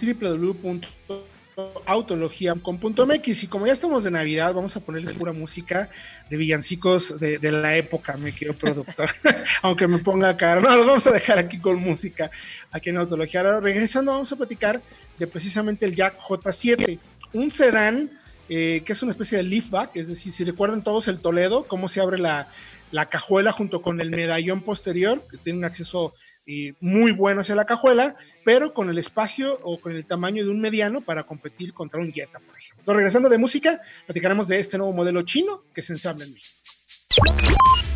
www.autologia.com.mx 1.56 3.44
y 3.44 3.46
como 3.46 3.66
ya 3.66 3.72
estamos 3.72 4.04
de 4.04 4.10
Navidad, 4.10 4.52
vamos 4.52 4.76
a 4.76 4.80
ponerles 4.80 5.14
pura 5.14 5.32
música 5.32 5.88
de 6.28 6.36
villancicos 6.36 7.18
de, 7.18 7.38
de 7.38 7.52
la 7.52 7.76
época, 7.76 8.14
mi 8.18 8.30
querido 8.30 8.52
productor. 8.52 9.08
Aunque 9.62 9.88
me 9.88 9.98
ponga 9.98 10.36
caro. 10.36 10.60
No, 10.60 10.76
los 10.76 10.86
vamos 10.86 11.06
a 11.06 11.12
dejar 11.12 11.38
aquí 11.38 11.58
con 11.58 11.80
música, 11.80 12.30
aquí 12.70 12.90
en 12.90 12.98
Autología. 12.98 13.40
Ahora, 13.40 13.60
regresando, 13.60 14.12
vamos 14.12 14.30
a 14.30 14.36
platicar 14.36 14.82
de 15.18 15.26
precisamente 15.26 15.86
el 15.86 15.94
Jack 15.94 16.20
J7, 16.20 16.98
un 17.32 17.50
sedán 17.50 18.10
eh, 18.48 18.82
que 18.84 18.92
es 18.92 19.02
una 19.02 19.10
especie 19.10 19.38
de 19.38 19.44
liftback, 19.44 19.96
es 19.96 20.06
decir, 20.06 20.30
si 20.30 20.44
recuerdan 20.44 20.84
todos 20.84 21.08
el 21.08 21.18
Toledo, 21.18 21.66
cómo 21.66 21.88
se 21.88 22.00
abre 22.00 22.16
la, 22.16 22.48
la 22.90 23.09
cajuela 23.09 23.52
junto 23.52 23.83
con 23.83 24.00
el 24.00 24.11
medallón 24.11 24.62
posterior, 24.62 25.26
que 25.28 25.38
tiene 25.38 25.59
un 25.59 25.64
acceso 25.64 26.14
eh, 26.47 26.75
muy 26.81 27.12
bueno 27.12 27.40
hacia 27.40 27.55
la 27.55 27.64
cajuela, 27.64 28.16
pero 28.45 28.73
con 28.75 28.90
el 28.90 28.99
espacio 28.99 29.59
o 29.62 29.81
con 29.81 29.93
el 29.93 30.07
tamaño 30.07 30.45
de 30.45 30.50
un 30.50 30.61
mediano 30.61 31.00
para 31.00 31.25
competir 31.25 31.73
contra 31.73 32.00
un 32.00 32.12
Jetta, 32.12 32.38
por 32.38 32.57
ejemplo. 32.57 32.81
Entonces, 32.81 32.97
regresando 32.97 33.28
de 33.28 33.38
música, 33.38 33.81
platicaremos 34.05 34.49
de 34.49 34.59
este 34.59 34.78
nuevo 34.78 34.93
modelo 34.93 35.23
chino 35.23 35.64
que 35.75 35.83
se 35.83 35.93
ensambla 35.93 36.25
en 36.25 36.33
México. 36.33 36.57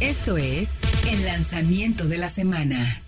Esto 0.00 0.36
es 0.36 0.70
el 1.10 1.24
lanzamiento 1.24 2.06
de 2.08 2.18
la 2.18 2.28
semana. 2.28 3.02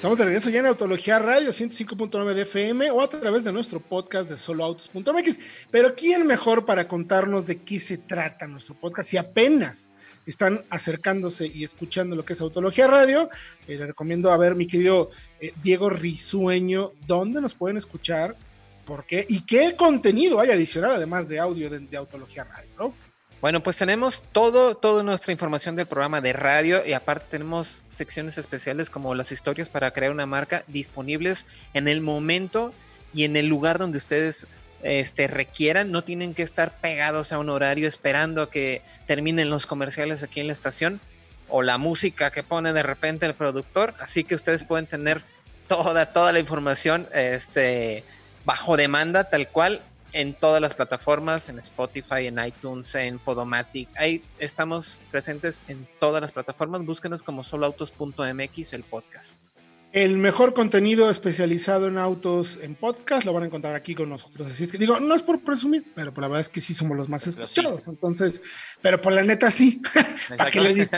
Estamos 0.00 0.16
de 0.16 0.24
regreso 0.24 0.48
ya 0.48 0.60
en 0.60 0.64
Autología 0.66 1.18
Radio 1.18 1.50
105.9 1.50 2.32
de 2.32 2.42
FM 2.44 2.90
o 2.90 3.02
a 3.02 3.10
través 3.10 3.44
de 3.44 3.52
nuestro 3.52 3.80
podcast 3.80 4.30
de 4.30 4.38
soloautos.mx. 4.38 5.38
Pero 5.70 5.94
¿quién 5.94 6.26
mejor 6.26 6.64
para 6.64 6.88
contarnos 6.88 7.46
de 7.46 7.58
qué 7.58 7.78
se 7.80 7.98
trata 7.98 8.46
nuestro 8.48 8.74
podcast 8.76 9.10
si 9.10 9.18
apenas 9.18 9.92
están 10.24 10.64
acercándose 10.70 11.48
y 11.48 11.64
escuchando 11.64 12.16
lo 12.16 12.24
que 12.24 12.32
es 12.32 12.40
Autología 12.40 12.86
Radio, 12.86 13.28
eh, 13.68 13.76
le 13.76 13.88
recomiendo 13.88 14.32
a 14.32 14.38
ver 14.38 14.54
mi 14.54 14.66
querido 14.66 15.10
eh, 15.38 15.52
Diego 15.62 15.90
Risueño, 15.90 16.92
dónde 17.06 17.42
nos 17.42 17.54
pueden 17.54 17.76
escuchar, 17.76 18.38
por 18.86 19.04
qué 19.04 19.26
y 19.28 19.42
qué 19.42 19.76
contenido 19.76 20.40
hay 20.40 20.50
adicional 20.50 20.92
además 20.92 21.28
de 21.28 21.40
audio 21.40 21.68
de, 21.68 21.78
de 21.78 21.96
Autología 21.98 22.44
Radio, 22.44 22.70
¿no? 22.78 23.09
Bueno, 23.40 23.62
pues 23.62 23.78
tenemos 23.78 24.22
todo, 24.32 24.74
toda 24.74 25.02
nuestra 25.02 25.32
información 25.32 25.74
del 25.74 25.86
programa 25.86 26.20
de 26.20 26.34
radio 26.34 26.84
y 26.84 26.92
aparte 26.92 27.24
tenemos 27.30 27.84
secciones 27.86 28.36
especiales 28.36 28.90
como 28.90 29.14
las 29.14 29.32
historias 29.32 29.70
para 29.70 29.92
crear 29.92 30.12
una 30.12 30.26
marca 30.26 30.62
disponibles 30.66 31.46
en 31.72 31.88
el 31.88 32.02
momento 32.02 32.74
y 33.14 33.24
en 33.24 33.36
el 33.36 33.46
lugar 33.46 33.78
donde 33.78 33.96
ustedes 33.96 34.46
este, 34.82 35.26
requieran. 35.26 35.90
No 35.90 36.04
tienen 36.04 36.34
que 36.34 36.42
estar 36.42 36.78
pegados 36.82 37.32
a 37.32 37.38
un 37.38 37.48
horario 37.48 37.88
esperando 37.88 38.42
a 38.42 38.50
que 38.50 38.82
terminen 39.06 39.48
los 39.48 39.66
comerciales 39.66 40.22
aquí 40.22 40.40
en 40.40 40.46
la 40.46 40.52
estación 40.52 41.00
o 41.48 41.62
la 41.62 41.78
música 41.78 42.30
que 42.30 42.42
pone 42.42 42.74
de 42.74 42.82
repente 42.82 43.24
el 43.24 43.32
productor. 43.32 43.94
Así 44.00 44.22
que 44.22 44.34
ustedes 44.34 44.64
pueden 44.64 44.86
tener 44.86 45.22
toda, 45.66 46.12
toda 46.12 46.32
la 46.32 46.40
información 46.40 47.08
este, 47.14 48.04
bajo 48.44 48.76
demanda 48.76 49.30
tal 49.30 49.48
cual 49.48 49.82
en 50.12 50.34
todas 50.34 50.60
las 50.60 50.74
plataformas, 50.74 51.48
en 51.48 51.58
Spotify, 51.58 52.26
en 52.26 52.38
iTunes, 52.44 52.94
en 52.94 53.18
Podomatic. 53.18 53.88
Ahí 53.96 54.22
estamos 54.38 55.00
presentes 55.10 55.64
en 55.68 55.88
todas 55.98 56.20
las 56.20 56.32
plataformas. 56.32 56.84
Búsquenos 56.84 57.22
como 57.22 57.44
soloautos.mx, 57.44 58.72
el 58.72 58.84
podcast. 58.84 59.48
El 59.92 60.18
mejor 60.18 60.54
contenido 60.54 61.10
especializado 61.10 61.88
en 61.88 61.98
autos 61.98 62.60
en 62.62 62.76
podcast 62.76 63.26
lo 63.26 63.32
van 63.32 63.42
a 63.42 63.46
encontrar 63.46 63.74
aquí 63.74 63.96
con 63.96 64.08
nosotros. 64.08 64.46
Así 64.46 64.62
es 64.62 64.70
que 64.70 64.78
digo, 64.78 65.00
no 65.00 65.16
es 65.16 65.22
por 65.22 65.40
presumir, 65.40 65.84
pero 65.96 66.14
por 66.14 66.22
la 66.22 66.28
verdad 66.28 66.42
es 66.42 66.48
que 66.48 66.60
sí 66.60 66.74
somos 66.74 66.96
los 66.96 67.08
más 67.08 67.26
escuchados. 67.26 67.88
Entonces, 67.88 68.40
pero 68.82 69.00
por 69.00 69.12
la 69.12 69.24
neta 69.24 69.50
sí. 69.50 69.82
¿Para 70.36 70.50
qué 70.52 70.60
le 70.60 70.88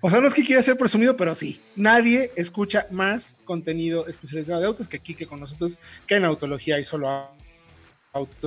O 0.00 0.08
sea, 0.08 0.22
no 0.22 0.28
es 0.28 0.34
que 0.34 0.44
quiera 0.44 0.62
ser 0.62 0.78
presumido, 0.78 1.14
pero 1.14 1.34
sí. 1.34 1.60
Nadie 1.74 2.32
escucha 2.36 2.86
más 2.90 3.38
contenido 3.44 4.06
especializado 4.06 4.60
de 4.60 4.66
autos 4.66 4.88
que 4.88 4.96
aquí, 4.96 5.14
que 5.14 5.26
con 5.26 5.40
nosotros, 5.40 5.78
que 6.06 6.14
en 6.14 6.24
autología 6.24 6.78
y 6.78 6.84
solo 6.84 7.08
autos. 7.08 7.35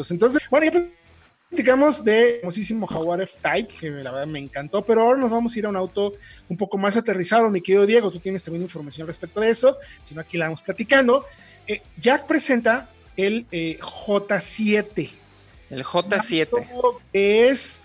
Entonces, 0.09 0.41
bueno, 0.49 0.71
ya 0.71 0.89
platicamos 1.49 2.03
de 2.03 2.39
famosísimo 2.41 2.85
Jaguar 2.85 3.21
F-Type, 3.21 3.73
que 3.79 3.89
la 3.89 4.11
verdad 4.11 4.27
me 4.27 4.39
encantó, 4.39 4.85
pero 4.85 5.01
ahora 5.01 5.19
nos 5.19 5.31
vamos 5.31 5.55
a 5.55 5.59
ir 5.59 5.65
a 5.65 5.69
un 5.69 5.77
auto 5.77 6.13
un 6.47 6.57
poco 6.57 6.77
más 6.77 6.95
aterrizado, 6.95 7.49
mi 7.49 7.61
querido 7.61 7.85
Diego, 7.85 8.11
tú 8.11 8.19
tienes 8.19 8.43
también 8.43 8.61
información 8.61 9.07
respecto 9.07 9.39
de 9.39 9.49
eso, 9.49 9.77
si 10.01 10.13
no 10.13 10.21
aquí 10.21 10.38
la 10.38 10.45
vamos 10.45 10.61
platicando. 10.61 11.25
Eh, 11.65 11.81
Jack 11.97 12.27
presenta 12.27 12.89
el 13.17 13.47
eh, 13.51 13.77
J7. 13.79 15.09
El 15.71 15.83
J7. 15.83 16.97
Es 17.13 17.83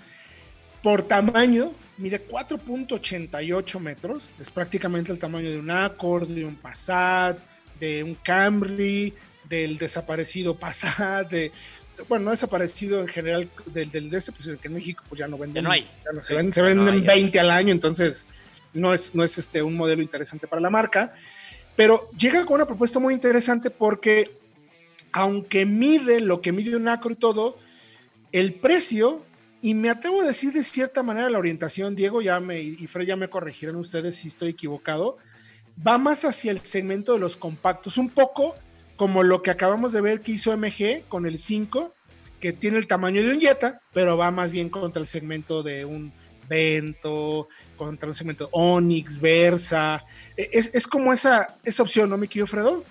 por 0.83 1.03
tamaño, 1.03 1.73
mide 1.97 2.26
4.88 2.29 3.81
metros, 3.81 4.35
es 4.38 4.50
prácticamente 4.50 5.11
el 5.11 5.19
tamaño 5.19 5.50
de 5.50 5.59
un 5.59 5.71
Accord, 5.71 6.29
de 6.29 6.45
un 6.45 6.57
Passat, 6.57 7.38
de 7.81 8.05
un 8.05 8.14
Camry, 8.17 9.14
del 9.49 9.79
desaparecido 9.79 10.59
Passat, 10.59 11.29
de, 11.31 11.53
bueno, 12.09 12.27
no 12.27 12.31
desaparecido 12.33 13.01
en 13.01 13.09
general 13.09 13.51
del, 13.67 13.91
del 13.91 14.11
de 14.11 14.19
este, 14.19 14.33
pues 14.33 14.49
que 14.59 14.69
en 14.69 14.75
México 14.75 15.05
pues 15.09 15.19
ya 15.19 15.29
no 15.29 15.39
venden. 15.39 15.63
Ya 15.65 15.69
no 15.69 15.73
hay. 15.73 15.87
se, 16.21 16.63
venden, 16.63 17.05
20 17.05 17.41
al 17.41 17.51
año, 17.51 17.73
entonces 17.73 18.27
no 18.73 18.93
es, 18.93 19.15
no 19.15 19.23
es 19.23 19.39
este, 19.39 19.63
un 19.63 19.75
modelo 19.75 20.03
interesante 20.03 20.49
para 20.49 20.61
la 20.61 20.71
marca. 20.71 21.15
Pero 21.77 22.11
llega 22.17 22.45
con 22.45 22.57
una 22.57 22.67
propuesta 22.67 22.99
muy 22.99 23.15
interesante 23.15 23.71
porque, 23.71 24.37
aunque 25.13 25.67
mide 25.67 26.21
lo 26.21 26.41
que 26.41 26.53
mide 26.53 26.77
un 26.77 26.89
acro 26.89 27.11
y 27.11 27.17
todo, 27.17 27.59
el 28.33 28.55
precio, 28.55 29.25
y 29.61 29.75
me 29.75 29.91
atrevo 29.91 30.21
a 30.21 30.25
decir 30.25 30.53
de 30.53 30.63
cierta 30.63 31.03
manera 31.03 31.31
la 31.31 31.39
orientación, 31.39 31.97
Diego 31.97 32.23
ya 32.23 32.39
me, 32.39 32.61
y 32.61 32.87
Fred 32.87 33.07
ya 33.07 33.17
me 33.17 33.29
corregirán 33.29 33.77
ustedes 33.77 34.17
si 34.17 34.29
estoy 34.29 34.51
equivocado, 34.51 35.17
va 35.87 35.99
más 35.99 36.25
hacia 36.25 36.53
el 36.53 36.61
segmento 36.61 37.15
de 37.15 37.19
los 37.19 37.37
compactos, 37.37 37.99
un 37.99 38.09
poco 38.09 38.55
como 38.97 39.23
lo 39.23 39.43
que 39.43 39.51
acabamos 39.51 39.93
de 39.93 40.01
ver 40.01 40.21
que 40.21 40.33
hizo 40.33 40.57
MG 40.57 41.05
con 41.09 41.27
el 41.27 41.39
5, 41.39 41.95
que 42.41 42.53
tiene 42.53 42.79
el 42.79 42.87
tamaño 42.87 43.23
de 43.23 43.31
un 43.33 43.41
Jetta, 43.41 43.81
pero 43.93 44.17
va 44.17 44.31
más 44.31 44.53
bien 44.53 44.69
contra 44.69 45.01
el 45.01 45.07
segmento 45.07 45.63
de 45.63 45.85
un 45.85 46.13
Vento, 46.49 47.49
contra 47.77 48.09
el 48.09 48.15
segmento 48.15 48.49
Onix, 48.53 49.19
Versa. 49.19 50.05
E, 50.37 50.51
es, 50.53 50.87
como 50.87 51.13
esa, 51.13 51.57
esa 51.65 51.83
opción, 51.83 52.11
¿no, 52.11 52.19
mi 52.19 52.29
querido 52.29 52.47
Fredo? 52.47 52.85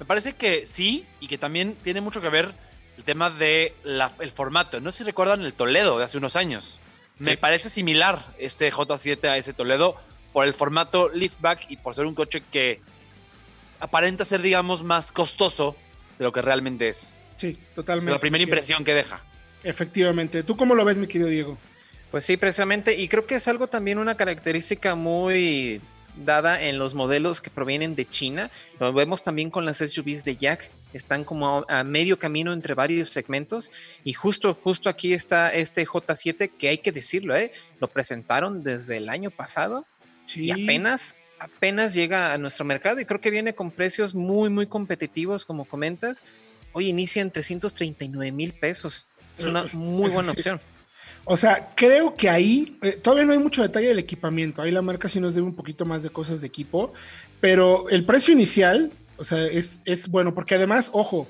Me 0.00 0.06
parece 0.06 0.34
que 0.34 0.66
sí, 0.66 1.06
y 1.20 1.28
que 1.28 1.38
también 1.38 1.76
tiene 1.82 2.00
mucho 2.00 2.20
que 2.20 2.28
ver 2.28 2.52
el 2.96 3.04
tema 3.04 3.30
del 3.30 3.72
el 4.18 4.30
formato. 4.30 4.80
No 4.80 4.90
sé 4.90 4.98
si 4.98 5.04
recuerdan 5.04 5.42
el 5.42 5.54
Toledo 5.54 5.98
de 5.98 6.04
hace 6.04 6.18
unos 6.18 6.36
años. 6.36 6.80
Me 7.18 7.38
parece 7.38 7.70
similar 7.70 8.34
este 8.38 8.70
J7 8.70 9.24
a 9.28 9.36
ese 9.38 9.54
Toledo 9.54 9.96
por 10.32 10.44
el 10.44 10.52
formato 10.52 11.08
liftback 11.08 11.70
y 11.70 11.78
por 11.78 11.94
ser 11.94 12.04
un 12.04 12.14
coche 12.14 12.42
que 12.50 12.82
aparenta 13.80 14.24
ser, 14.24 14.42
digamos, 14.42 14.82
más 14.82 15.12
costoso 15.12 15.76
de 16.18 16.24
lo 16.24 16.32
que 16.32 16.42
realmente 16.42 16.88
es. 16.88 17.18
Sí, 17.36 17.58
totalmente. 17.74 18.10
Es 18.10 18.14
la 18.14 18.20
primera 18.20 18.42
impresión 18.42 18.84
que 18.84 18.94
deja. 18.94 19.22
Efectivamente. 19.62 20.42
¿Tú 20.42 20.56
cómo 20.56 20.74
lo 20.74 20.84
ves, 20.84 20.98
mi 20.98 21.06
querido 21.06 21.28
Diego? 21.28 21.58
Pues 22.10 22.24
sí, 22.24 22.36
precisamente. 22.36 22.94
Y 22.94 23.08
creo 23.08 23.26
que 23.26 23.34
es 23.36 23.48
algo 23.48 23.66
también 23.66 23.98
una 23.98 24.16
característica 24.16 24.94
muy 24.94 25.80
dada 26.24 26.62
en 26.62 26.78
los 26.78 26.94
modelos 26.94 27.40
que 27.40 27.50
provienen 27.50 27.94
de 27.94 28.08
China. 28.08 28.50
Lo 28.80 28.92
vemos 28.92 29.22
también 29.22 29.50
con 29.50 29.66
las 29.66 29.78
SUVs 29.78 30.24
de 30.24 30.36
Jack. 30.36 30.70
Están 30.92 31.24
como 31.24 31.66
a, 31.68 31.84
medio 31.84 32.18
camino 32.18 32.52
entre 32.52 32.74
varios 32.74 33.10
segmentos. 33.10 33.70
Y 34.04 34.14
justo, 34.14 34.58
justo 34.62 34.88
aquí 34.88 35.12
está 35.12 35.52
este 35.52 35.86
J7 35.86 36.52
que 36.56 36.68
hay 36.68 36.78
que 36.78 36.92
decirlo, 36.92 37.36
¿eh? 37.36 37.52
Lo 37.80 37.88
presentaron 37.88 38.62
desde 38.62 38.96
el 38.96 39.08
año 39.08 39.30
pasado. 39.30 39.84
Sí. 40.24 40.46
Y 40.46 40.50
apenas 40.50 41.16
apenas 41.38 41.94
llega 41.94 42.32
a 42.32 42.38
nuestro 42.38 42.64
mercado 42.64 43.00
y 43.00 43.04
creo 43.04 43.20
que 43.20 43.30
viene 43.30 43.54
con 43.54 43.70
precios 43.70 44.14
muy, 44.14 44.50
muy 44.50 44.66
competitivos, 44.66 45.44
como 45.44 45.64
comentas. 45.64 46.22
Hoy 46.72 46.88
inicia 46.88 47.22
en 47.22 47.30
339 47.30 48.32
mil 48.32 48.52
pesos. 48.52 49.06
Es 49.36 49.44
una 49.44 49.64
muy 49.74 50.10
buena 50.10 50.32
opción. 50.32 50.60
O 51.24 51.36
sea, 51.36 51.72
creo 51.74 52.14
que 52.14 52.30
ahí 52.30 52.78
eh, 52.82 52.92
todavía 52.92 53.24
no 53.24 53.32
hay 53.32 53.38
mucho 53.38 53.60
detalle 53.60 53.88
del 53.88 53.98
equipamiento. 53.98 54.62
Ahí 54.62 54.70
la 54.70 54.82
marca 54.82 55.08
sí 55.08 55.18
nos 55.18 55.34
debe 55.34 55.46
un 55.46 55.56
poquito 55.56 55.84
más 55.84 56.02
de 56.02 56.10
cosas 56.10 56.40
de 56.40 56.46
equipo, 56.46 56.92
pero 57.40 57.88
el 57.88 58.04
precio 58.04 58.32
inicial, 58.32 58.92
o 59.16 59.24
sea, 59.24 59.44
es, 59.44 59.80
es 59.86 60.08
bueno, 60.08 60.34
porque 60.34 60.54
además, 60.54 60.90
ojo, 60.92 61.28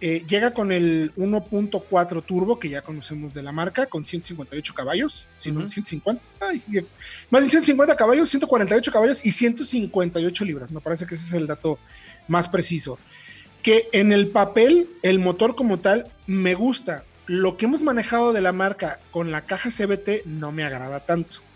eh, 0.00 0.24
llega 0.28 0.52
con 0.52 0.70
el 0.70 1.12
1.4 1.16 2.24
turbo 2.24 2.58
que 2.58 2.68
ya 2.68 2.82
conocemos 2.82 3.34
de 3.34 3.42
la 3.42 3.50
marca, 3.50 3.86
con 3.86 4.04
158 4.04 4.74
caballos, 4.74 5.28
sino 5.36 5.68
150, 5.68 6.22
más 7.30 7.44
de 7.44 7.50
150 7.50 7.96
caballos, 7.96 8.28
148 8.30 8.92
caballos 8.92 9.26
y 9.26 9.32
158 9.32 10.44
libras. 10.44 10.70
Me 10.70 10.80
parece 10.80 11.04
que 11.04 11.14
ese 11.14 11.24
es 11.24 11.32
el 11.32 11.46
dato 11.46 11.78
más 12.28 12.48
preciso. 12.48 12.98
Que 13.62 13.88
en 13.92 14.12
el 14.12 14.28
papel, 14.28 14.88
el 15.02 15.18
motor 15.18 15.56
como 15.56 15.80
tal, 15.80 16.12
me 16.26 16.54
gusta. 16.54 17.04
Lo 17.26 17.56
que 17.56 17.66
hemos 17.66 17.82
manejado 17.82 18.32
de 18.32 18.40
la 18.40 18.52
marca 18.52 19.00
con 19.10 19.32
la 19.32 19.46
caja 19.46 19.70
CBT 19.70 20.26
no 20.26 20.52
me 20.52 20.64
agrada 20.64 21.04
tanto 21.04 21.47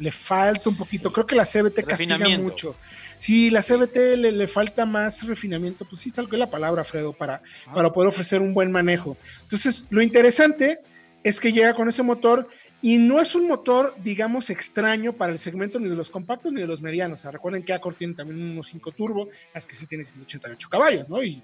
le 0.00 0.10
falta 0.10 0.70
un 0.70 0.76
poquito. 0.76 1.12
Creo 1.12 1.26
que 1.26 1.36
la 1.36 1.44
CBT 1.44 1.84
castiga 1.86 2.28
mucho. 2.38 2.74
Sí, 3.16 3.50
la 3.50 3.62
CBT 3.62 4.16
le, 4.16 4.48
falta 4.48 4.86
más 4.86 5.26
refinamiento, 5.26 5.84
pues 5.84 6.00
sí, 6.00 6.10
tal 6.10 6.28
que 6.28 6.36
la 6.36 6.48
palabra, 6.48 6.84
Fredo, 6.84 7.12
para, 7.12 7.42
ah. 7.66 7.74
para 7.74 7.92
poder 7.92 8.08
ofrecer 8.08 8.40
un 8.40 8.54
buen 8.54 8.72
manejo. 8.72 9.16
Entonces, 9.42 9.86
lo 9.90 10.00
interesante 10.02 10.80
es 11.22 11.38
que 11.38 11.52
llega 11.52 11.74
con 11.74 11.86
ese 11.88 12.02
motor 12.02 12.48
y 12.80 12.96
no 12.96 13.20
es 13.20 13.34
un 13.34 13.46
motor, 13.46 13.94
digamos, 14.02 14.48
extraño 14.48 15.12
para 15.12 15.32
el 15.32 15.38
segmento 15.38 15.78
ni 15.78 15.90
de 15.90 15.96
los 15.96 16.08
compactos 16.08 16.50
ni 16.50 16.62
de 16.62 16.66
los 16.66 16.80
medianos. 16.80 17.20
O 17.20 17.22
sea, 17.22 17.30
recuerden 17.30 17.62
que 17.62 17.74
Accord 17.74 17.96
tiene 17.96 18.14
también 18.14 18.40
unos 18.40 18.68
5 18.68 18.92
turbo, 18.92 19.28
las 19.52 19.66
que 19.66 19.74
sí 19.74 19.86
tiene 19.86 20.04
188 20.04 20.68
caballos, 20.70 21.08
¿no? 21.10 21.22
Y 21.22 21.42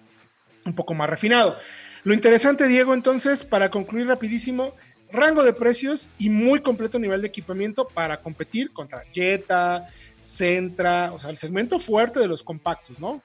un 0.64 0.74
poco 0.74 0.94
más 0.94 1.10
refinado. 1.10 1.58
Lo 2.04 2.14
interesante, 2.14 2.66
Diego, 2.66 2.94
entonces, 2.94 3.44
para 3.44 3.70
concluir 3.70 4.06
rapidísimo, 4.06 4.74
rango 5.10 5.42
de 5.42 5.52
precios 5.52 6.10
y 6.18 6.30
muy 6.30 6.60
completo 6.60 6.98
nivel 6.98 7.20
de 7.20 7.28
equipamiento 7.28 7.86
para 7.86 8.20
competir 8.20 8.72
contra 8.72 9.04
Jetta, 9.12 9.88
Centra, 10.20 11.12
o 11.12 11.18
sea, 11.18 11.30
el 11.30 11.36
segmento 11.36 11.78
fuerte 11.78 12.20
de 12.20 12.28
los 12.28 12.42
compactos, 12.42 12.98
¿no? 12.98 13.22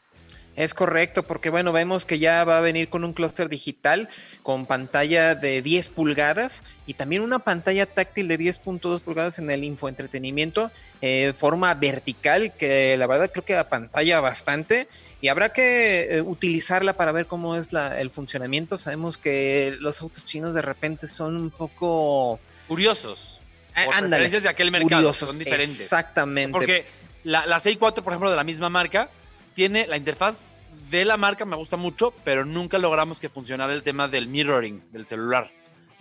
Es 0.56 0.74
correcto, 0.74 1.24
porque 1.24 1.50
bueno, 1.50 1.72
vemos 1.72 2.06
que 2.06 2.20
ya 2.20 2.44
va 2.44 2.58
a 2.58 2.62
venir 2.62 2.90
con 2.90 3.06
un 3.06 3.14
clúster 3.14 3.48
digital 3.48 4.10
con 4.44 4.66
pantalla 4.66 5.34
de 5.34 5.62
10 5.62 5.88
pulgadas 5.90 6.66
y 6.86 6.96
también 6.96 7.22
una 7.22 7.40
pantalla 7.40 7.86
táctil 7.86 8.28
de 8.28 8.38
10.2 8.38 9.00
pulgadas 9.00 9.40
en 9.40 9.50
el 9.50 9.64
infoentretenimiento, 9.64 10.70
eh, 11.02 11.32
forma 11.34 11.74
vertical, 11.76 12.52
que 12.58 12.98
la 12.98 13.08
verdad 13.08 13.32
creo 13.32 13.46
que 13.46 13.54
pantalla 13.70 14.20
bastante 14.20 14.90
y 15.22 15.30
habrá 15.30 15.54
que 15.54 16.18
eh, 16.18 16.22
utilizarla 16.22 16.94
para 16.94 17.14
ver 17.14 17.28
cómo 17.28 17.56
es 17.56 17.70
el 17.74 18.12
funcionamiento. 18.12 18.78
Sabemos 18.78 19.18
que 19.18 19.78
los 19.80 20.02
autos 20.02 20.26
chinos 20.26 20.54
de 20.54 20.62
repente 20.62 21.08
son 21.08 21.38
un 21.38 21.50
poco 21.52 22.42
curiosos. 22.68 23.40
Por 23.86 24.10
de 24.44 24.50
aquel 24.50 24.70
mercado 24.70 25.14
son 25.14 25.38
diferentes. 25.38 25.80
Exactamente. 25.80 26.52
Porque 26.52 26.86
la, 27.24 27.46
la 27.46 27.62
4 27.62 28.04
por 28.04 28.12
ejemplo, 28.12 28.30
de 28.30 28.36
la 28.36 28.44
misma 28.44 28.70
marca, 28.70 29.10
tiene 29.54 29.88
la 29.88 29.98
interfaz 29.98 30.48
de 30.90 31.06
la 31.06 31.18
marca, 31.18 31.46
me 31.46 31.56
gusta 31.56 31.78
mucho, 31.78 32.14
pero 32.24 32.46
nunca 32.46 32.78
logramos 32.78 33.20
que 33.20 33.30
funcionara 33.30 33.74
el 33.74 33.84
tema 33.84 34.08
del 34.08 34.28
mirroring 34.28 34.84
del 34.92 35.08
celular. 35.08 35.52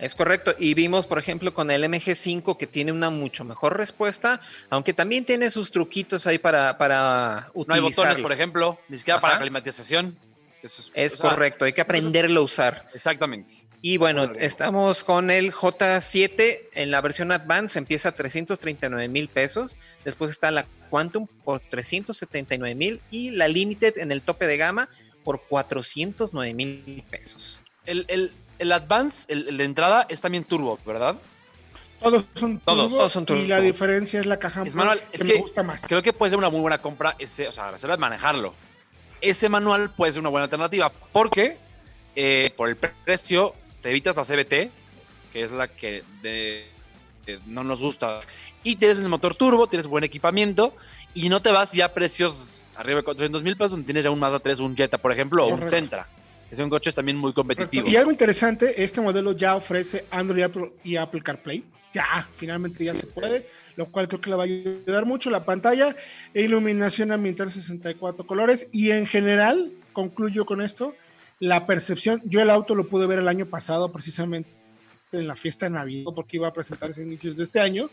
Es 0.01 0.15
correcto. 0.15 0.55
Y 0.57 0.73
vimos, 0.73 1.05
por 1.05 1.19
ejemplo, 1.19 1.53
con 1.53 1.69
el 1.69 1.83
MG5 1.83 2.57
que 2.57 2.65
tiene 2.65 2.91
una 2.91 3.11
mucho 3.11 3.45
mejor 3.45 3.77
respuesta, 3.77 4.41
aunque 4.71 4.93
también 4.93 5.25
tiene 5.25 5.51
sus 5.51 5.71
truquitos 5.71 6.25
ahí 6.25 6.39
para, 6.39 6.77
para 6.77 7.51
utilizar. 7.53 7.67
No 7.67 7.73
hay 7.75 7.93
botones, 7.93 8.19
por 8.19 8.31
ejemplo, 8.31 8.79
ni 8.89 8.97
siquiera 8.97 9.21
para 9.21 9.39
climatización. 9.39 10.17
es, 10.95 11.17
correcto, 11.17 11.65
hay 11.65 11.73
que 11.73 11.81
aprenderlo 11.81 12.41
a 12.41 12.43
usar. 12.43 12.89
Exactamente. 12.95 13.53
Y 13.83 13.97
bueno, 13.97 14.31
estamos 14.39 15.03
con 15.03 15.29
el 15.29 15.53
J7 15.53 16.69
en 16.73 16.91
la 16.91 17.01
versión 17.01 17.31
Advance, 17.31 17.77
empieza 17.77 18.09
a 18.09 18.11
339 18.13 19.07
mil 19.07 19.27
pesos. 19.27 19.77
Después 20.03 20.31
está 20.31 20.49
la 20.49 20.65
Quantum 20.91 21.25
por 21.43 21.61
379 21.61 22.75
mil 22.75 23.01
y 23.09 23.31
la 23.31 23.47
Limited 23.47 23.97
en 23.97 24.11
el 24.11 24.21
tope 24.21 24.45
de 24.45 24.57
gama 24.57 24.89
por 25.23 25.41
409 25.47 26.53
mil 26.53 27.03
pesos. 27.09 27.61
El, 27.85 28.05
el, 28.09 28.31
el 28.59 28.71
Advance, 28.73 29.31
el, 29.31 29.57
de 29.57 29.63
entrada, 29.63 30.05
es 30.09 30.21
también 30.21 30.43
turbo, 30.43 30.77
¿verdad? 30.85 31.15
Todos 31.99 32.25
son 32.33 32.59
todos, 32.59 33.11
son 33.11 33.25
turbo. 33.25 33.41
Y 33.41 33.47
la 33.47 33.61
diferencia 33.61 34.19
es 34.19 34.25
la 34.25 34.37
caja 34.37 34.63
es 34.65 34.75
manual. 34.75 34.99
que, 35.11 35.23
me 35.23 35.35
gusta 35.35 35.63
más. 35.63 35.87
Creo 35.87 36.03
que 36.03 36.13
puede 36.13 36.31
ser 36.31 36.39
una 36.39 36.49
muy 36.49 36.59
buena 36.59 36.81
compra, 36.81 37.15
ese, 37.17 37.47
o 37.47 37.51
sea, 37.51 37.71
de 37.71 37.97
manejarlo. 37.97 38.53
Ese 39.21 39.49
manual 39.49 39.91
puede 39.91 40.11
ser 40.11 40.19
una 40.19 40.29
buena 40.29 40.43
alternativa 40.45 40.91
porque 41.11 41.57
eh, 42.15 42.53
por 42.57 42.69
el 42.69 42.75
precio 42.75 43.55
te 43.81 43.91
evitas 43.91 44.15
la 44.15 44.23
CBT, 44.23 44.71
que 45.31 45.43
es 45.43 45.51
la 45.51 45.67
que 45.69 46.03
no 47.45 47.63
nos 47.63 47.81
gusta. 47.81 48.19
Y 48.63 48.75
tienes 48.75 48.99
el 48.99 49.09
motor 49.09 49.35
turbo, 49.35 49.67
tienes 49.67 49.87
buen 49.87 50.03
equipamiento 50.03 50.75
y 51.13 51.29
no 51.29 51.41
te 51.41 51.51
vas 51.51 51.73
ya 51.73 51.85
a 51.85 51.93
precios 51.93 52.63
arriba 52.75 52.97
de 52.97 53.03
400 53.03 53.43
mil 53.43 53.55
pesos 53.55 53.71
donde 53.71 53.85
tienes 53.85 54.03
ya 54.03 54.11
un 54.11 54.19
Mazda 54.19 54.39
3, 54.39 54.59
un 54.59 54.75
Jetta, 54.75 54.97
por 54.97 55.11
ejemplo, 55.11 55.45
o 55.45 55.49
un 55.49 55.69
Sentra 55.69 56.07
un 56.59 56.69
coche 56.69 56.91
también 56.91 57.17
muy 57.17 57.33
competitivo. 57.33 57.87
Y 57.87 57.95
algo 57.95 58.11
interesante, 58.11 58.83
este 58.83 58.99
modelo 58.99 59.31
ya 59.31 59.55
ofrece 59.55 60.05
Android 60.11 60.45
y 60.83 60.97
Apple 60.97 61.21
CarPlay. 61.21 61.63
Ya, 61.93 62.27
finalmente 62.33 62.83
ya 62.85 62.93
se 62.93 63.07
puede, 63.07 63.47
lo 63.75 63.87
cual 63.87 64.07
creo 64.07 64.21
que 64.21 64.29
le 64.29 64.35
va 64.37 64.43
a 64.43 64.45
ayudar 64.45 65.05
mucho. 65.05 65.29
La 65.29 65.45
pantalla 65.45 65.95
e 66.33 66.43
iluminación 66.43 67.11
ambiental 67.11 67.51
64 67.51 68.25
colores. 68.25 68.69
Y 68.71 68.91
en 68.91 69.05
general, 69.05 69.73
concluyo 69.91 70.45
con 70.45 70.61
esto, 70.61 70.95
la 71.39 71.65
percepción, 71.65 72.21
yo 72.23 72.41
el 72.41 72.49
auto 72.49 72.75
lo 72.75 72.87
pude 72.87 73.07
ver 73.07 73.19
el 73.19 73.27
año 73.27 73.45
pasado 73.45 73.91
precisamente 73.91 74.60
en 75.11 75.27
la 75.27 75.35
fiesta 75.35 75.65
de 75.65 75.71
Navidad, 75.71 76.13
porque 76.15 76.37
iba 76.37 76.47
a 76.47 76.53
presentarse 76.53 77.01
a 77.01 77.03
inicios 77.03 77.35
de 77.37 77.43
este 77.43 77.59
año. 77.59 77.89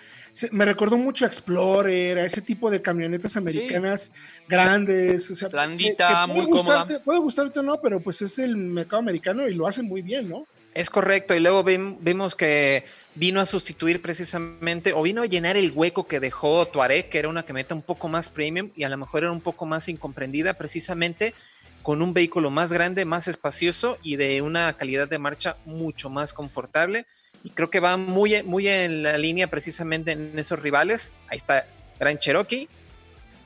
me 0.52 0.66
recordó 0.66 0.98
mucho 0.98 1.26
a 1.26 1.28
Explorer, 1.28 2.20
a 2.20 2.26
ese 2.26 2.42
tipo 2.42 2.70
de 2.70 2.82
camionetas 2.82 3.38
americanas 3.38 4.12
grandes, 4.48 5.30
o 5.32 5.36
sea, 5.36 5.50
blandita, 5.50 6.28
muy 6.28 6.50
cómoda. 6.50 6.86
Puede 7.04 7.20
gustarte 7.20 7.60
o 7.60 7.64
no, 7.64 7.82
pero 7.82 8.00
pues 8.00 8.22
es 8.22 8.40
el 8.40 8.56
mercado 8.58 9.02
americano 9.02 9.48
y 9.48 9.54
lo 9.54 9.68
hacen 9.68 9.88
muy 9.88 10.02
bien, 10.02 10.30
¿no? 10.30 10.48
Es 10.76 10.90
correcto, 10.90 11.34
y 11.34 11.40
luego 11.40 11.64
vimos 11.64 12.36
que 12.36 12.86
vino 13.16 13.40
a 13.40 13.46
sustituir 13.46 14.02
precisamente, 14.02 14.92
o 14.92 15.02
vino 15.04 15.22
a 15.22 15.26
llenar 15.26 15.56
el 15.56 15.72
hueco 15.72 16.06
que 16.06 16.20
dejó 16.20 16.66
Tuareg, 16.68 17.10
que 17.10 17.18
era 17.18 17.30
una 17.30 17.44
camioneta 17.44 17.74
un 17.74 17.82
poco 17.82 18.10
más 18.10 18.30
premium 18.30 18.72
y 18.76 18.84
a 18.84 18.90
lo 18.90 18.98
mejor 18.98 19.24
era 19.24 19.32
un 19.32 19.40
poco 19.40 19.66
más 19.66 19.88
incomprendida, 19.88 20.56
precisamente 20.56 21.34
con 21.82 22.02
un 22.02 22.14
vehículo 22.14 22.52
más 22.52 22.74
grande, 22.74 23.06
más 23.06 23.30
espacioso 23.30 23.98
y 24.04 24.18
de 24.18 24.42
una 24.42 24.76
calidad 24.76 25.08
de 25.08 25.18
marcha 25.18 25.56
mucho 25.64 26.10
más 26.10 26.34
confortable. 26.34 27.06
Y 27.42 27.52
creo 27.52 27.70
que 27.70 27.80
va 27.80 27.96
muy, 27.96 28.44
muy 28.44 28.68
en 28.68 29.04
la 29.04 29.18
línea 29.18 29.48
precisamente 29.48 30.12
en 30.12 30.38
esos 30.38 30.60
rivales. 30.60 31.14
Ahí 31.30 31.38
está 31.38 31.68
Gran 32.02 32.20
Cherokee, 32.20 32.68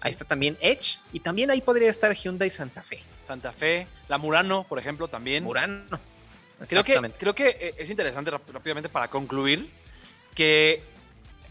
ahí 0.02 0.12
está 0.12 0.26
también 0.26 0.58
Edge, 0.62 0.98
y 1.14 1.20
también 1.20 1.52
ahí 1.52 1.62
podría 1.62 1.92
estar 1.92 2.12
Hyundai 2.12 2.50
Santa 2.50 2.82
Fe. 2.82 3.04
Santa 3.22 3.52
Fe, 3.52 3.86
la 4.08 4.18
Murano, 4.18 4.66
por 4.68 4.80
ejemplo, 4.80 5.08
también. 5.08 5.44
Murano. 5.44 6.00
Creo 6.68 6.84
que, 6.84 7.12
creo 7.18 7.36
que 7.36 7.48
eh, 7.48 7.76
es 7.78 7.90
interesante 7.90 8.32
rápidamente 8.32 8.90
para 8.90 9.08
concluir 9.08 9.70
que 10.36 10.84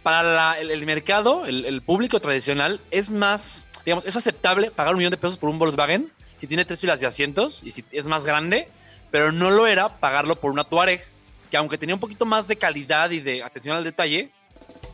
para 0.03 0.59
el, 0.59 0.87
mercado, 0.87 1.45
el, 1.47 1.83
público 1.83 2.21
tradicional, 2.21 2.81
es 2.91 3.11
más, 3.11 3.67
digamos, 3.85 4.07
es 4.07 4.17
aceptable 4.17 4.71
pagar 4.71 4.95
un 4.95 4.99
millón 4.99 5.11
de 5.11 5.17
pesos 5.17 5.37
por 5.37 5.51
un 5.51 5.59
Volkswagen 5.59 6.11
si 6.39 6.47
tiene 6.47 6.65
tres 6.65 6.81
filas 6.81 7.01
de 7.01 7.07
asientos 7.07 7.61
y 7.65 7.71
si 7.71 7.85
es 7.91 8.07
más 8.07 8.25
grande, 8.25 8.69
pero 9.11 9.33
no 9.33 9.51
lo 9.51 9.67
era 9.67 10.01
pagarlo 10.01 10.41
por 10.41 10.53
una 10.53 10.65
Touareg, 10.65 11.05
que 11.51 11.57
aunque 11.57 11.77
tenía 11.77 11.95
un 11.95 12.01
poquito 12.01 12.25
más 12.25 12.49
de 12.49 12.57
calidad 12.57 13.11
y 13.11 13.21
de 13.21 13.43
atención 13.43 13.77
al 13.77 13.85
detalle, 13.85 14.31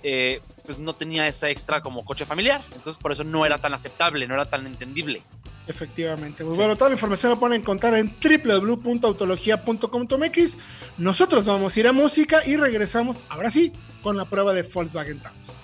eh, 0.02 0.40
pues 0.64 0.78
no 0.78 0.94
tenía 0.94 1.28
esa 1.28 1.50
extra 1.50 1.82
como 1.82 2.04
coche 2.04 2.24
familiar. 2.24 2.62
Entonces 2.74 3.00
por 3.00 3.12
eso 3.12 3.24
no 3.24 3.44
era 3.44 3.58
tan 3.58 3.74
aceptable, 3.74 4.26
no 4.26 4.34
era 4.34 4.46
tan 4.46 4.66
entendible. 4.66 5.22
Efectivamente. 5.66 6.44
Pues 6.44 6.58
bueno, 6.58 6.76
toda 6.76 6.90
la 6.90 6.94
información 6.94 7.32
la 7.32 7.38
pueden 7.38 7.60
encontrar 7.60 7.94
en 7.94 8.14
www.autologia.com.mx. 8.22 10.58
Nosotros 10.98 11.46
vamos 11.46 11.74
a 11.76 11.80
ir 11.80 11.88
a 11.88 11.92
música 11.92 12.46
y 12.46 12.56
regresamos, 12.56 13.22
ahora 13.28 13.50
sí, 13.50 13.72
con 14.02 14.16
la 14.16 14.26
prueba 14.26 14.52
de 14.52 14.62
Volkswagen 14.62 15.20
Taos. 15.20 15.63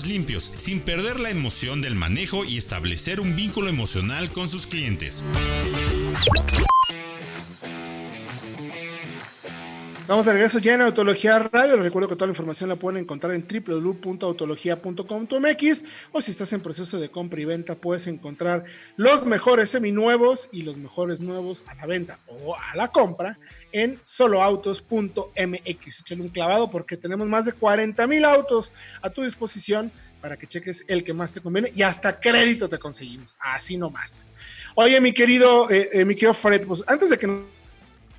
limpios, 0.05 0.51
sin 0.57 0.79
perder 0.79 1.19
la 1.19 1.29
emoción 1.29 1.81
del 1.81 1.95
manejo 1.95 2.45
y 2.45 2.57
establecer 2.57 3.19
un 3.19 3.35
vínculo 3.35 3.69
emocional 3.69 4.31
con 4.31 4.49
sus 4.49 4.67
clientes. 4.67 5.23
Vamos 10.11 10.25
de 10.25 10.33
regreso 10.33 10.59
ya 10.59 10.73
en 10.73 10.81
Autología 10.81 11.39
Radio. 11.39 11.77
Les 11.77 11.85
recuerdo 11.85 12.09
que 12.09 12.17
toda 12.17 12.27
la 12.27 12.33
información 12.33 12.67
la 12.67 12.75
pueden 12.75 13.01
encontrar 13.01 13.33
en 13.33 13.47
www.autología.com.mx 13.47 15.83
o 16.11 16.21
si 16.21 16.31
estás 16.31 16.51
en 16.51 16.59
proceso 16.59 16.99
de 16.99 17.09
compra 17.09 17.39
y 17.39 17.45
venta 17.45 17.75
puedes 17.75 18.07
encontrar 18.07 18.65
los 18.97 19.25
mejores 19.25 19.69
seminuevos 19.69 20.49
y 20.51 20.63
los 20.63 20.75
mejores 20.75 21.21
nuevos 21.21 21.63
a 21.65 21.75
la 21.75 21.85
venta 21.85 22.19
o 22.27 22.57
a 22.57 22.75
la 22.75 22.89
compra 22.89 23.39
en 23.71 24.01
soloautos.mx. 24.03 25.99
Échale 26.01 26.21
un 26.21 26.27
clavado 26.27 26.69
porque 26.69 26.97
tenemos 26.97 27.29
más 27.29 27.45
de 27.45 27.53
40 27.53 28.05
mil 28.07 28.25
autos 28.25 28.73
a 29.01 29.11
tu 29.11 29.23
disposición 29.23 29.93
para 30.19 30.35
que 30.35 30.45
cheques 30.45 30.83
el 30.89 31.05
que 31.05 31.13
más 31.13 31.31
te 31.31 31.39
conviene 31.39 31.71
y 31.73 31.83
hasta 31.83 32.19
crédito 32.19 32.67
te 32.67 32.79
conseguimos, 32.79 33.37
así 33.39 33.77
nomás. 33.77 34.27
Oye, 34.75 34.99
mi 34.99 35.13
querido, 35.13 35.71
eh, 35.71 35.87
eh, 35.93 36.03
mi 36.03 36.15
querido 36.15 36.33
Fred, 36.33 36.67
pues 36.67 36.83
antes 36.85 37.09
de 37.09 37.17
que 37.17 37.60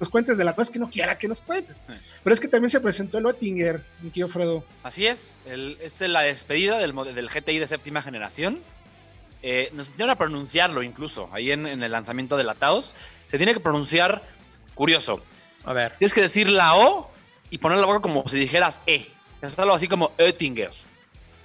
nos 0.02 0.08
cuentes 0.08 0.36
de 0.36 0.42
la 0.42 0.56
cosa 0.56 0.72
que 0.72 0.80
no 0.80 0.90
quiera 0.90 1.16
que 1.16 1.28
nos 1.28 1.40
cuentes. 1.40 1.84
Pero 2.24 2.34
es 2.34 2.40
que 2.40 2.48
también 2.48 2.70
se 2.70 2.80
presentó 2.80 3.18
el 3.18 3.26
Oettinger, 3.26 3.84
mi 4.00 4.10
querido 4.10 4.26
Fredo. 4.26 4.64
Así 4.82 5.06
es, 5.06 5.36
es 5.46 6.00
la 6.00 6.22
despedida 6.22 6.78
del, 6.78 6.92
del 7.14 7.28
GTI 7.28 7.60
de 7.60 7.68
séptima 7.68 8.02
generación. 8.02 8.58
Eh, 9.44 9.70
nos 9.74 9.86
enseñaron 9.86 10.10
a 10.10 10.18
pronunciarlo 10.18 10.82
incluso, 10.82 11.28
ahí 11.30 11.52
en, 11.52 11.66
el 11.66 11.92
lanzamiento 11.92 12.36
de 12.36 12.42
la 12.42 12.56
Taos. 12.56 12.96
Se 13.30 13.36
tiene 13.36 13.54
que 13.54 13.60
pronunciar 13.60 14.22
curioso. 14.74 15.22
A 15.62 15.72
ver. 15.72 15.94
Tienes 15.98 16.14
que 16.14 16.22
decir 16.22 16.50
la 16.50 16.74
O 16.74 17.08
y 17.48 17.58
poner 17.58 17.78
la 17.78 17.86
boca 17.86 18.00
como 18.00 18.26
si 18.26 18.40
dijeras 18.40 18.80
E. 18.88 19.06
Es 19.40 19.56
algo 19.60 19.72
así 19.72 19.86
como 19.86 20.10
Oettinger. 20.18 20.72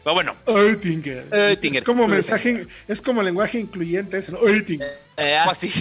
Pero 0.03 0.15
bueno. 0.15 0.35
Oettinger. 0.47 1.27
Es, 1.31 1.83
como 1.83 2.07
mensaje, 2.07 2.65
es 2.87 3.03
como 3.03 3.21
lenguaje 3.21 3.59
incluyente 3.59 4.17
eso, 4.17 4.31
¿no? 4.31 4.39
Oettinger. 4.39 4.99
Eh, 5.15 5.35
algo 5.35 5.51
así. 5.51 5.71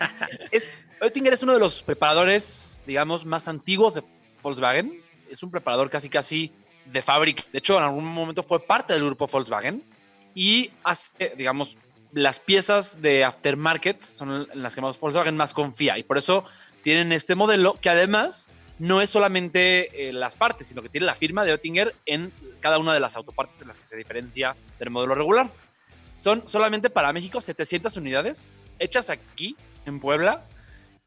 es, 0.50 0.74
Oettinger 1.00 1.32
es 1.32 1.42
uno 1.42 1.54
de 1.54 1.60
los 1.60 1.82
preparadores, 1.82 2.78
digamos, 2.86 3.24
más 3.24 3.48
antiguos 3.48 3.94
de 3.94 4.02
Volkswagen. 4.42 5.02
Es 5.30 5.42
un 5.42 5.50
preparador 5.50 5.88
casi 5.88 6.10
casi 6.10 6.52
de 6.84 7.00
fábrica. 7.00 7.42
De 7.52 7.58
hecho, 7.58 7.78
en 7.78 7.84
algún 7.84 8.04
momento 8.04 8.42
fue 8.42 8.60
parte 8.60 8.92
del 8.92 9.04
grupo 9.04 9.26
Volkswagen 9.26 9.82
y 10.34 10.70
hace, 10.84 11.34
digamos, 11.36 11.78
las 12.12 12.38
piezas 12.38 13.00
de 13.00 13.24
aftermarket 13.24 14.02
son 14.04 14.46
las 14.52 14.74
que 14.74 14.82
más 14.82 15.00
Volkswagen 15.00 15.36
más 15.36 15.54
confía 15.54 15.96
y 15.96 16.02
por 16.02 16.18
eso 16.18 16.44
tienen 16.82 17.12
este 17.12 17.34
modelo 17.34 17.78
que 17.80 17.88
además 17.88 18.50
no 18.78 19.00
es 19.00 19.10
solamente 19.10 20.08
eh, 20.08 20.12
las 20.12 20.36
partes, 20.36 20.66
sino 20.66 20.82
que 20.82 20.88
tiene 20.88 21.06
la 21.06 21.14
firma 21.14 21.44
de 21.44 21.52
Oettinger 21.52 21.94
en 22.06 22.32
cada 22.60 22.78
una 22.78 22.92
de 22.92 23.00
las 23.00 23.16
autopartes 23.16 23.60
en 23.62 23.68
las 23.68 23.78
que 23.78 23.84
se 23.84 23.96
diferencia 23.96 24.56
del 24.78 24.90
modelo 24.90 25.14
regular. 25.14 25.50
Son 26.16 26.42
solamente 26.46 26.90
para 26.90 27.12
México 27.12 27.40
700 27.40 27.96
unidades 27.96 28.52
hechas 28.78 29.08
aquí 29.08 29.56
en 29.86 30.00
Puebla 30.00 30.44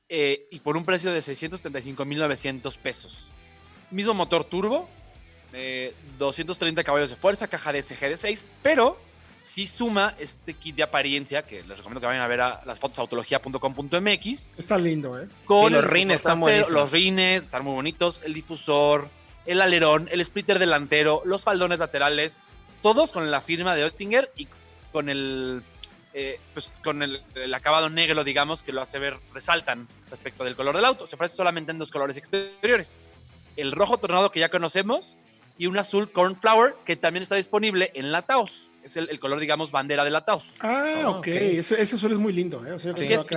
eh, 0.09 0.47
y 0.51 0.59
por 0.59 0.77
un 0.77 0.85
precio 0.85 1.11
de 1.11 1.19
635.900 1.19 2.77
pesos. 2.77 3.29
Mismo 3.91 4.13
motor 4.13 4.43
turbo, 4.45 4.89
230 6.17 6.81
eh, 6.81 6.83
caballos 6.83 7.09
de 7.11 7.15
fuerza, 7.15 7.47
caja 7.47 7.71
de 7.71 7.81
de 7.81 8.17
6, 8.17 8.45
pero 8.61 8.97
si 9.41 9.67
suma 9.67 10.15
este 10.19 10.53
kit 10.53 10.75
de 10.77 10.83
apariencia, 10.83 11.43
que 11.43 11.63
les 11.63 11.77
recomiendo 11.77 11.99
que 11.99 12.07
vayan 12.07 12.21
a 12.21 12.27
ver 12.27 12.41
a 12.41 12.61
las 12.65 12.79
fotos 12.79 12.97
autología.com.mx. 12.99 14.51
Está 14.57 14.77
lindo, 14.77 15.21
¿eh? 15.21 15.27
Con 15.43 15.73
los 15.73 15.83
rines 15.83 16.17
están 16.17 16.39
buenísimos. 16.39 16.71
Los 16.71 16.91
rines 16.93 17.43
están 17.43 17.63
muy 17.65 17.73
bonitos, 17.73 18.21
el 18.23 18.33
difusor, 18.33 19.09
el 19.45 19.61
alerón, 19.61 20.07
el 20.11 20.23
splitter 20.23 20.59
delantero, 20.59 21.21
los 21.25 21.43
faldones 21.43 21.79
laterales, 21.79 22.39
todos 22.81 23.11
con 23.11 23.29
la 23.29 23.41
firma 23.41 23.75
de 23.75 23.83
Oettinger 23.83 24.31
y 24.37 24.47
con 24.93 25.09
el 25.09 25.61
eh, 26.13 26.39
pues 26.53 26.71
con 26.83 27.01
el, 27.01 27.23
acabado 27.53 27.89
negro, 27.89 28.23
digamos, 28.23 28.61
que 28.61 28.71
lo 28.71 28.81
hace 28.81 28.99
ver, 28.99 29.17
resaltan 29.33 29.87
respecto 30.09 30.43
del 30.43 30.55
color 30.55 30.75
del 30.75 30.85
auto. 30.85 31.07
Se 31.07 31.15
ofrece 31.15 31.35
solamente 31.35 31.71
en 31.71 31.79
dos 31.79 31.91
colores 31.91 32.17
exteriores. 32.17 33.03
El 33.55 33.71
rojo 33.71 33.97
tornado 33.97 34.31
que 34.31 34.39
ya 34.39 34.49
conocemos 34.49 35.17
y 35.57 35.67
un 35.67 35.77
azul 35.77 36.11
cornflower 36.11 36.75
que 36.85 36.95
también 36.95 37.23
está 37.23 37.35
disponible 37.35 37.91
en 37.95 38.11
la 38.11 38.23
Taos. 38.23 38.69
Es 38.83 38.97
el, 38.97 39.19
color, 39.19 39.39
digamos, 39.39 39.71
bandera 39.71 40.03
de 40.03 40.11
la 40.11 40.25
Taos. 40.25 40.55
Ah, 40.59 41.05
ok. 41.07 41.27
Ese, 41.27 41.81
ese 41.81 41.95
azul 41.95 42.11
es 42.11 42.17
muy 42.17 42.33
lindo. 42.33 42.61
¿eh? 42.65 42.77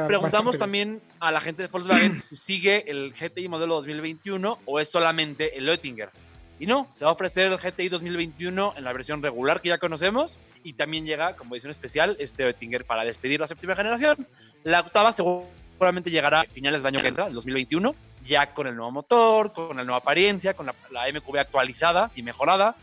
preguntamos 0.06 0.58
también 0.58 1.00
a 1.20 1.30
la 1.30 1.40
gente 1.40 1.62
de 1.62 1.68
Volkswagen 1.68 2.20
si 2.26 2.36
sigue 2.36 2.90
el 2.90 3.12
GTI 3.12 3.48
modelo 3.48 3.76
2021 3.76 4.58
o 4.64 4.80
es 4.80 4.90
solamente 4.90 5.56
el 5.56 5.68
Oettinger. 5.68 6.10
Y 6.58 6.66
no, 6.66 6.88
se 6.94 7.04
va 7.04 7.10
a 7.10 7.12
ofrecer 7.14 7.52
el 7.52 7.58
GTI 7.58 7.88
2021 7.88 8.74
en 8.76 8.84
la 8.84 8.92
versión 8.92 9.22
regular 9.22 9.60
que 9.60 9.68
ya 9.68 9.78
conocemos 9.78 10.38
y 10.64 10.72
también 10.72 11.04
llega 11.04 11.36
como 11.36 11.54
edición 11.54 11.70
especial 11.70 12.16
este 12.18 12.44
Oettinger 12.44 12.84
para 12.84 13.04
despedir 13.04 13.40
la 13.40 13.46
séptima 13.46 13.76
generación. 13.76 14.26
La 14.64 14.80
octava 14.80 15.12
seguramente 15.12 16.10
llegará 16.10 16.40
a 16.40 16.44
finales 16.44 16.82
del 16.82 16.94
año 16.94 17.02
que 17.02 17.08
entra, 17.08 17.26
el 17.26 17.34
2021, 17.34 17.94
ya 18.26 18.54
con 18.54 18.66
el 18.66 18.74
nuevo 18.74 18.90
motor, 18.90 19.52
con 19.52 19.76
la 19.76 19.84
nueva 19.84 19.98
apariencia, 19.98 20.54
con 20.54 20.66
la, 20.66 20.72
MQB 21.12 21.38
actualizada 21.38 22.10
y 22.16 22.22
mejorada, 22.22 22.74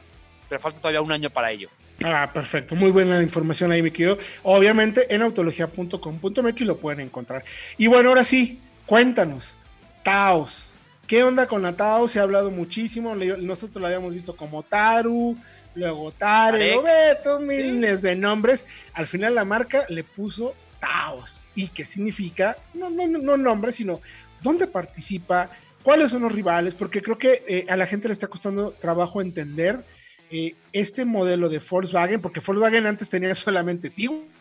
pero 0.47 0.61
falta 0.61 0.79
todavía 0.79 1.01
un 1.01 1.11
año 1.11 1.31
para 1.31 1.49
ello. 1.51 1.69
Ah, 2.03 2.29
perfecto. 2.31 2.75
Muy 2.75 2.91
buena 2.91 3.21
información 3.23 3.71
ahí, 3.71 3.81
mi 3.81 3.89
querido. 3.89 4.17
Obviamente 4.43 5.13
en 5.13 5.23
autología.com.mx 5.23 6.61
lo 6.61 6.77
pueden 6.77 6.99
encontrar. 6.99 7.43
Y 7.77 7.87
bueno, 7.87 8.09
ahora 8.09 8.23
sí, 8.23 8.59
cuéntanos. 8.85 9.57
Taos 10.03 10.72
¿Qué 11.13 11.23
onda 11.23 11.45
con 11.45 11.61
la 11.61 11.73
Tao? 11.73 12.07
Se 12.07 12.19
ha 12.19 12.23
hablado 12.23 12.49
muchísimo. 12.49 13.13
Nosotros 13.13 13.79
la 13.79 13.89
habíamos 13.89 14.15
visto 14.15 14.35
como 14.35 14.63
Taru, 14.63 15.37
luego 15.75 16.11
Tare, 16.11 16.75
Beto, 16.81 17.39
miles 17.39 18.01
de 18.01 18.15
nombres. 18.15 18.65
Al 18.93 19.05
final 19.05 19.35
la 19.35 19.45
marca 19.45 19.85
le 19.89 20.03
puso 20.03 20.55
Taos. 20.79 21.45
¿Y 21.53 21.67
qué 21.67 21.85
significa? 21.85 22.57
No, 22.73 22.89
no, 22.89 23.05
no 23.05 23.37
nombre, 23.37 23.71
sino 23.71 24.01
dónde 24.41 24.65
participa, 24.65 25.51
cuáles 25.83 26.09
son 26.09 26.23
los 26.23 26.31
rivales, 26.31 26.73
porque 26.73 27.03
creo 27.03 27.19
que 27.19 27.43
eh, 27.47 27.67
a 27.69 27.75
la 27.77 27.85
gente 27.85 28.07
le 28.07 28.13
está 28.13 28.25
costando 28.25 28.71
trabajo 28.71 29.21
entender 29.21 29.85
eh, 30.31 30.55
este 30.71 31.05
modelo 31.05 31.47
de 31.47 31.59
Volkswagen, 31.59 32.21
porque 32.21 32.39
Volkswagen 32.39 32.87
antes 32.87 33.07
tenía 33.07 33.35
solamente 33.35 33.91
Tiguan. 33.91 34.32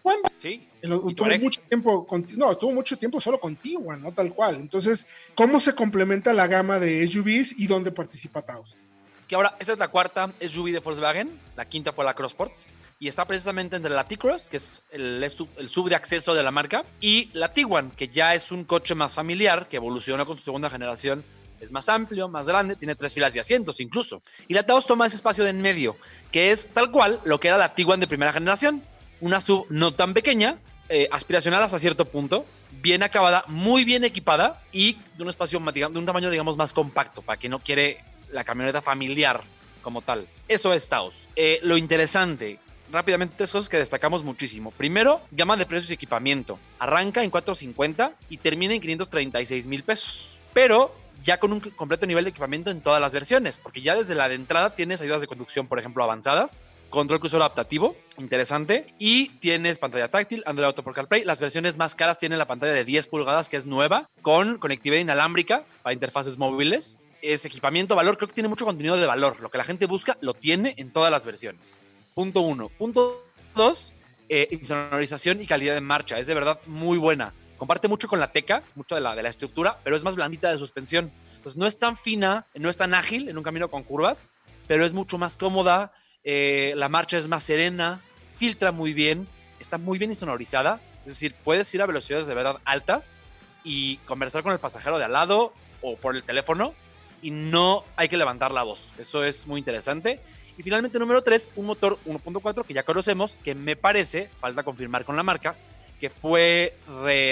Sí. 0.42 0.68
Estuvo 0.82 1.38
mucho 1.38 1.60
tiempo, 1.68 2.04
no, 2.36 2.50
estuvo 2.50 2.72
mucho 2.72 2.98
tiempo 2.98 3.20
solo 3.20 3.38
con 3.38 3.54
Tiguan, 3.54 4.02
¿no? 4.02 4.12
Tal 4.12 4.34
cual. 4.34 4.56
Entonces, 4.56 5.06
¿cómo 5.36 5.60
se 5.60 5.72
complementa 5.76 6.32
la 6.32 6.48
gama 6.48 6.80
de 6.80 7.06
SUVs 7.06 7.60
y 7.60 7.68
dónde 7.68 7.92
participa 7.92 8.42
Taos? 8.42 8.76
Es 9.20 9.28
que 9.28 9.36
ahora, 9.36 9.56
esa 9.60 9.74
es 9.74 9.78
la 9.78 9.86
cuarta 9.86 10.32
SUV 10.40 10.72
de 10.72 10.80
Volkswagen, 10.80 11.38
la 11.54 11.64
quinta 11.66 11.92
fue 11.92 12.04
la 12.04 12.14
Crossport, 12.14 12.52
y 12.98 13.06
está 13.06 13.24
precisamente 13.24 13.76
entre 13.76 13.92
la 13.92 14.08
T-Cross, 14.08 14.48
que 14.50 14.56
es 14.56 14.82
el, 14.90 15.22
el, 15.22 15.68
sub 15.68 15.88
de 15.88 15.94
acceso 15.94 16.34
de 16.34 16.42
la 16.42 16.50
marca, 16.50 16.84
y 17.00 17.30
la 17.34 17.52
Tiguan, 17.52 17.92
que 17.92 18.08
ya 18.08 18.34
es 18.34 18.50
un 18.50 18.64
coche 18.64 18.96
más 18.96 19.14
familiar, 19.14 19.68
que 19.68 19.76
evolucionó 19.76 20.26
con 20.26 20.36
su 20.36 20.42
segunda 20.42 20.68
generación 20.70 21.24
es 21.62 21.70
más 21.70 21.88
amplio, 21.88 22.28
más 22.28 22.48
grande, 22.48 22.74
tiene 22.74 22.96
tres 22.96 23.14
filas 23.14 23.32
de 23.32 23.38
asientos 23.38 23.80
incluso. 23.80 24.20
Y 24.48 24.54
la 24.54 24.66
Taos 24.66 24.84
toma 24.84 25.06
ese 25.06 25.14
espacio 25.14 25.44
de 25.44 25.50
en 25.50 25.60
medio, 25.60 25.96
que 26.32 26.50
es 26.50 26.66
tal 26.66 26.90
cual 26.90 27.20
lo 27.22 27.38
que 27.38 27.46
era 27.46 27.56
la 27.56 27.76
Tiguan 27.76 28.00
de 28.00 28.08
primera 28.08 28.32
generación. 28.32 28.82
Una 29.22 29.40
sub 29.40 29.66
no 29.70 29.94
tan 29.94 30.14
pequeña, 30.14 30.58
eh, 30.88 31.08
aspiracional 31.12 31.62
hasta 31.62 31.78
cierto 31.78 32.06
punto, 32.06 32.44
bien 32.82 33.04
acabada, 33.04 33.44
muy 33.46 33.84
bien 33.84 34.02
equipada 34.02 34.60
y 34.72 34.98
de 35.16 35.22
un 35.22 35.28
espacio, 35.28 35.60
de 35.60 35.86
un 35.86 36.04
tamaño, 36.04 36.28
digamos, 36.28 36.56
más 36.56 36.72
compacto, 36.72 37.22
para 37.22 37.36
quien 37.38 37.52
no 37.52 37.60
quiere 37.60 38.04
la 38.32 38.42
camioneta 38.42 38.82
familiar 38.82 39.44
como 39.80 40.02
tal. 40.02 40.26
Eso 40.48 40.74
es 40.74 40.88
Taos. 40.88 41.28
Eh, 41.36 41.60
lo 41.62 41.76
interesante, 41.76 42.58
rápidamente 42.90 43.34
tres 43.36 43.52
cosas 43.52 43.68
que 43.68 43.76
destacamos 43.76 44.24
muchísimo. 44.24 44.72
Primero, 44.72 45.20
gama 45.30 45.56
de 45.56 45.66
precios 45.66 45.92
y 45.92 45.94
equipamiento. 45.94 46.58
Arranca 46.80 47.22
en 47.22 47.30
450 47.30 48.14
y 48.28 48.38
termina 48.38 48.74
en 48.74 48.80
536 48.80 49.68
mil 49.68 49.84
pesos. 49.84 50.34
Pero 50.52 50.92
ya 51.22 51.38
con 51.38 51.52
un 51.52 51.60
completo 51.60 52.06
nivel 52.06 52.24
de 52.24 52.30
equipamiento 52.30 52.72
en 52.72 52.80
todas 52.80 53.00
las 53.00 53.12
versiones, 53.12 53.56
porque 53.56 53.82
ya 53.82 53.94
desde 53.94 54.16
la 54.16 54.28
de 54.28 54.34
entrada 54.34 54.74
tienes 54.74 55.00
ayudas 55.00 55.20
de 55.20 55.28
conducción, 55.28 55.68
por 55.68 55.78
ejemplo, 55.78 56.02
avanzadas, 56.02 56.64
control 56.92 57.20
crucero 57.20 57.42
adaptativo, 57.42 57.96
interesante, 58.18 58.94
y 58.98 59.30
tienes 59.38 59.78
pantalla 59.78 60.08
táctil, 60.08 60.42
Android 60.46 60.66
Auto 60.66 60.84
por 60.84 60.94
CarPlay. 60.94 61.24
Las 61.24 61.40
versiones 61.40 61.78
más 61.78 61.94
caras 61.94 62.18
tienen 62.18 62.38
la 62.38 62.46
pantalla 62.46 62.74
de 62.74 62.84
10 62.84 63.08
pulgadas, 63.08 63.48
que 63.48 63.56
es 63.56 63.66
nueva, 63.66 64.10
con 64.20 64.58
conectividad 64.58 65.00
inalámbrica 65.00 65.64
para 65.82 65.94
interfaces 65.94 66.38
móviles. 66.38 67.00
Es 67.22 67.44
equipamiento, 67.46 67.96
valor, 67.96 68.18
creo 68.18 68.28
que 68.28 68.34
tiene 68.34 68.48
mucho 68.48 68.66
contenido 68.66 68.96
de 68.96 69.06
valor. 69.06 69.40
Lo 69.40 69.50
que 69.50 69.58
la 69.58 69.64
gente 69.64 69.86
busca 69.86 70.18
lo 70.20 70.34
tiene 70.34 70.74
en 70.76 70.92
todas 70.92 71.10
las 71.10 71.24
versiones. 71.24 71.78
Punto 72.14 72.42
uno. 72.42 72.68
Punto 72.68 73.24
dos, 73.56 73.94
eh, 74.28 74.48
y 74.50 75.46
calidad 75.46 75.74
de 75.74 75.80
marcha. 75.80 76.18
Es 76.18 76.26
de 76.26 76.34
verdad 76.34 76.60
muy 76.66 76.98
buena. 76.98 77.32
Comparte 77.56 77.88
mucho 77.88 78.06
con 78.06 78.20
la 78.20 78.32
Teca, 78.32 78.64
mucho 78.74 78.94
de 78.94 79.00
la, 79.00 79.14
de 79.14 79.22
la 79.22 79.30
estructura, 79.30 79.78
pero 79.82 79.96
es 79.96 80.04
más 80.04 80.16
blandita 80.16 80.50
de 80.50 80.58
suspensión. 80.58 81.10
Entonces 81.36 81.56
no 81.56 81.66
es 81.66 81.78
tan 81.78 81.96
fina, 81.96 82.46
no 82.54 82.68
es 82.68 82.76
tan 82.76 82.92
ágil 82.92 83.30
en 83.30 83.38
un 83.38 83.42
camino 83.42 83.70
con 83.70 83.82
curvas, 83.82 84.28
pero 84.66 84.84
es 84.84 84.92
mucho 84.92 85.16
más 85.16 85.38
cómoda. 85.38 85.92
Eh, 86.24 86.72
la 86.76 86.88
marcha 86.88 87.18
es 87.18 87.28
más 87.28 87.42
serena, 87.42 88.00
filtra 88.36 88.72
muy 88.72 88.94
bien, 88.94 89.26
está 89.60 89.78
muy 89.78 89.98
bien 89.98 90.10
insonorizada. 90.10 90.80
Es 91.04 91.12
decir, 91.12 91.34
puedes 91.42 91.72
ir 91.74 91.82
a 91.82 91.86
velocidades 91.86 92.26
de 92.26 92.34
verdad 92.34 92.58
altas 92.64 93.16
y 93.64 93.96
conversar 93.98 94.42
con 94.42 94.52
el 94.52 94.58
pasajero 94.58 94.98
de 94.98 95.04
al 95.04 95.12
lado 95.12 95.52
o 95.80 95.96
por 95.96 96.14
el 96.14 96.22
teléfono 96.22 96.74
y 97.22 97.30
no 97.30 97.84
hay 97.96 98.08
que 98.08 98.16
levantar 98.16 98.52
la 98.52 98.62
voz. 98.62 98.92
Eso 98.98 99.24
es 99.24 99.46
muy 99.46 99.58
interesante. 99.58 100.20
Y 100.58 100.62
finalmente, 100.62 100.98
número 100.98 101.22
3, 101.22 101.52
un 101.56 101.66
motor 101.66 101.98
1.4 102.04 102.64
que 102.64 102.74
ya 102.74 102.82
conocemos, 102.82 103.36
que 103.42 103.54
me 103.54 103.74
parece, 103.74 104.30
falta 104.40 104.62
confirmar 104.62 105.04
con 105.04 105.16
la 105.16 105.22
marca, 105.22 105.56
que 105.98 106.10
fue, 106.10 106.76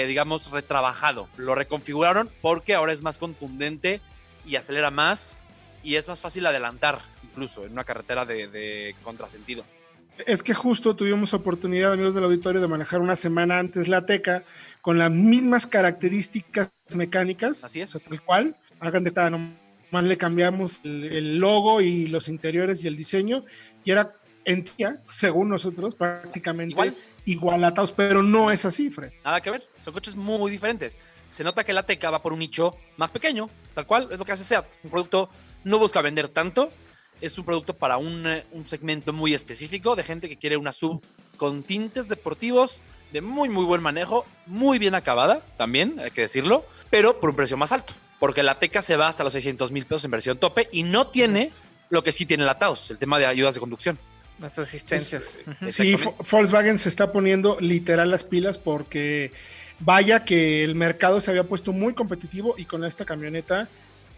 digamos, 0.07 0.49
retrabajado. 0.49 1.27
Lo 1.37 1.53
reconfiguraron 1.53 2.29
porque 2.41 2.73
ahora 2.73 2.93
es 2.93 3.03
más 3.03 3.17
contundente 3.17 4.01
y 4.45 4.55
acelera 4.55 4.89
más 4.89 5.43
y 5.83 5.95
es 5.95 6.07
más 6.07 6.21
fácil 6.21 6.45
adelantar, 6.45 7.01
incluso 7.31 7.65
en 7.65 7.71
una 7.71 7.83
carretera 7.83 8.25
de, 8.25 8.47
de 8.47 8.95
contrasentido. 9.03 9.63
Es 10.27 10.43
que 10.43 10.53
justo 10.53 10.95
tuvimos 10.95 11.33
oportunidad, 11.33 11.93
amigos 11.93 12.13
del 12.13 12.25
auditorio, 12.25 12.61
de 12.61 12.67
manejar 12.67 13.01
una 13.01 13.15
semana 13.15 13.57
antes 13.59 13.87
la 13.87 14.05
Teca 14.05 14.43
con 14.81 14.97
las 14.97 15.09
mismas 15.09 15.67
características 15.67 16.71
mecánicas. 16.95 17.63
Así 17.63 17.81
es. 17.81 17.91
tal 17.91 18.21
cual. 18.21 18.55
Hagan 18.79 19.03
de 19.03 19.11
tal, 19.11 19.57
más 19.91 20.03
le 20.05 20.17
cambiamos 20.17 20.81
el, 20.83 21.37
logo 21.37 21.81
y 21.81 22.07
los 22.07 22.29
interiores 22.29 22.83
y 22.83 22.87
el 22.87 22.97
diseño, 22.97 23.45
y 23.83 23.91
era 23.91 24.15
en 24.45 24.63
tía, 24.63 24.99
según 25.05 25.49
nosotros, 25.49 25.93
prácticamente 25.93 26.95
igual, 27.25 27.73
Taos, 27.75 27.91
pero 27.91 28.23
no 28.23 28.49
es 28.49 28.65
así, 28.65 28.89
Fred. 28.89 29.11
Nada 29.23 29.41
que 29.41 29.51
ver, 29.51 29.67
son 29.81 29.93
coches 29.93 30.15
muy 30.15 30.49
diferentes. 30.49 30.97
Se 31.29 31.43
nota 31.43 31.63
que 31.63 31.73
la 31.73 31.85
Teca 31.85 32.09
va 32.09 32.21
por 32.21 32.33
un 32.33 32.39
nicho 32.39 32.75
más 32.97 33.11
pequeño, 33.11 33.49
tal 33.75 33.85
cual, 33.85 34.07
es 34.11 34.17
lo 34.17 34.25
que 34.25 34.31
hace 34.31 34.43
SEAT. 34.43 34.65
Un 34.83 34.89
producto 34.89 35.29
no 35.63 35.77
busca 35.77 36.01
vender 36.01 36.29
tanto, 36.29 36.71
es 37.21 37.37
un 37.37 37.45
producto 37.45 37.73
para 37.73 37.97
un, 37.97 38.27
eh, 38.27 38.45
un 38.51 38.67
segmento 38.67 39.13
muy 39.13 39.33
específico 39.33 39.95
de 39.95 40.03
gente 40.03 40.27
que 40.27 40.37
quiere 40.37 40.57
una 40.57 40.71
sub 40.71 41.01
con 41.37 41.63
tintes 41.63 42.09
deportivos 42.09 42.81
de 43.13 43.21
muy, 43.21 43.49
muy 43.49 43.65
buen 43.65 43.81
manejo, 43.81 44.25
muy 44.45 44.79
bien 44.79 44.95
acabada 44.95 45.41
también, 45.57 45.99
hay 45.99 46.11
que 46.11 46.21
decirlo, 46.21 46.65
pero 46.89 47.19
por 47.19 47.29
un 47.29 47.35
precio 47.35 47.57
más 47.57 47.71
alto 47.71 47.93
porque 48.21 48.43
la 48.43 48.59
Teca 48.59 48.83
se 48.83 48.97
va 48.97 49.07
hasta 49.07 49.23
los 49.23 49.33
600 49.33 49.71
mil 49.71 49.87
pesos 49.87 50.05
en 50.05 50.11
versión 50.11 50.37
tope 50.37 50.69
y 50.71 50.83
no 50.83 51.07
tiene 51.07 51.49
lo 51.89 52.03
que 52.03 52.11
sí 52.11 52.27
tiene 52.27 52.45
la 52.45 52.59
Taos, 52.59 52.91
el 52.91 52.99
tema 52.99 53.17
de 53.17 53.25
ayudas 53.25 53.55
de 53.55 53.59
conducción. 53.59 53.97
Las 54.37 54.59
asistencias. 54.59 55.39
sí, 55.65 55.95
Volkswagen 56.29 56.77
se 56.77 56.89
está 56.89 57.11
poniendo 57.11 57.59
literal 57.59 58.11
las 58.11 58.23
pilas 58.23 58.59
porque 58.59 59.33
vaya 59.79 60.23
que 60.23 60.63
el 60.63 60.75
mercado 60.75 61.19
se 61.19 61.31
había 61.31 61.47
puesto 61.47 61.73
muy 61.73 61.95
competitivo 61.95 62.53
y 62.59 62.65
con 62.65 62.85
esta 62.85 63.05
camioneta, 63.05 63.69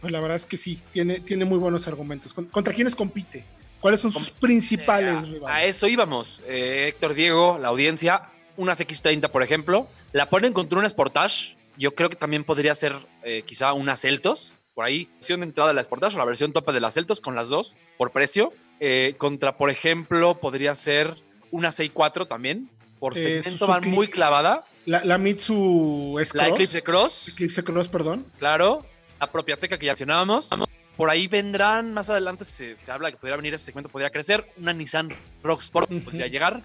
pues 0.04 0.12
la 0.12 0.20
verdad 0.20 0.36
es 0.36 0.46
que 0.46 0.58
sí, 0.58 0.82
tiene, 0.92 1.22
tiene 1.22 1.46
muy 1.46 1.58
buenos 1.58 1.88
argumentos. 1.88 2.34
¿Contra 2.34 2.74
quiénes 2.74 2.94
compite? 2.94 3.46
¿Cuáles 3.80 4.02
son 4.02 4.12
sus 4.12 4.32
principales 4.32 5.30
rivales? 5.30 5.58
A 5.58 5.64
eso 5.64 5.88
íbamos, 5.88 6.42
eh, 6.46 6.90
Héctor 6.90 7.14
Diego, 7.14 7.58
la 7.58 7.70
audiencia, 7.70 8.24
unas 8.58 8.82
X30 8.82 9.30
por 9.30 9.44
ejemplo, 9.44 9.88
la 10.12 10.30
ponen 10.30 10.52
contra 10.52 10.78
un 10.78 10.90
Sportage 10.90 11.56
yo 11.78 11.96
creo 11.96 12.10
que 12.10 12.18
también 12.18 12.44
podría 12.44 12.76
ser 12.76 12.96
eh, 13.24 13.44
quizá 13.44 13.72
una 13.72 13.96
Celtos, 13.96 14.54
por 14.76 14.84
ahí, 14.84 15.10
versión 15.16 15.40
de 15.40 15.46
entrada 15.46 15.70
de 15.70 15.76
la 15.76 15.84
Sportage 15.86 16.18
o 16.18 16.20
la 16.20 16.26
versión 16.26 16.52
tope 16.52 16.74
de 16.74 16.82
las 16.82 16.96
Celtos 16.96 17.22
con 17.22 17.34
las 17.34 17.48
dos, 17.48 17.78
por 17.98 18.12
precio. 18.12 18.52
Eh, 18.82 19.16
contra, 19.18 19.56
por 19.56 19.70
ejemplo, 19.70 20.38
podría 20.38 20.76
ser 20.76 21.16
una 21.50 21.70
6.4 21.70 22.28
también, 22.28 22.70
por 23.00 23.18
eh, 23.18 23.42
segmento 23.42 23.68
van 23.68 23.90
muy 23.90 24.10
clavada. 24.10 24.66
La, 24.86 25.06
la 25.06 25.18
Mitsu 25.18 26.20
S 26.20 26.38
La 26.38 26.50
Eclipse 26.50 26.82
Cross. 26.82 27.30
Eclipse 27.30 27.64
Cross, 27.64 27.88
perdón. 27.88 28.26
Claro. 28.38 28.86
La 29.24 29.32
propia 29.32 29.56
Teca 29.56 29.78
que 29.78 29.86
ya 29.86 29.94
mencionábamos. 29.94 30.50
Por 30.98 31.10
ahí 31.10 31.28
vendrán, 31.28 31.94
más 31.94 32.10
adelante 32.10 32.44
se, 32.44 32.76
se 32.76 32.92
habla 32.92 33.10
que 33.10 33.16
podría 33.16 33.38
venir 33.38 33.54
ese 33.54 33.64
segmento, 33.64 33.88
podría 33.88 34.10
crecer. 34.10 34.52
Una 34.58 34.74
Nissan 34.74 35.16
Rock 35.42 35.62
Sport 35.62 35.90
podría 36.04 36.28
llegar. 36.28 36.62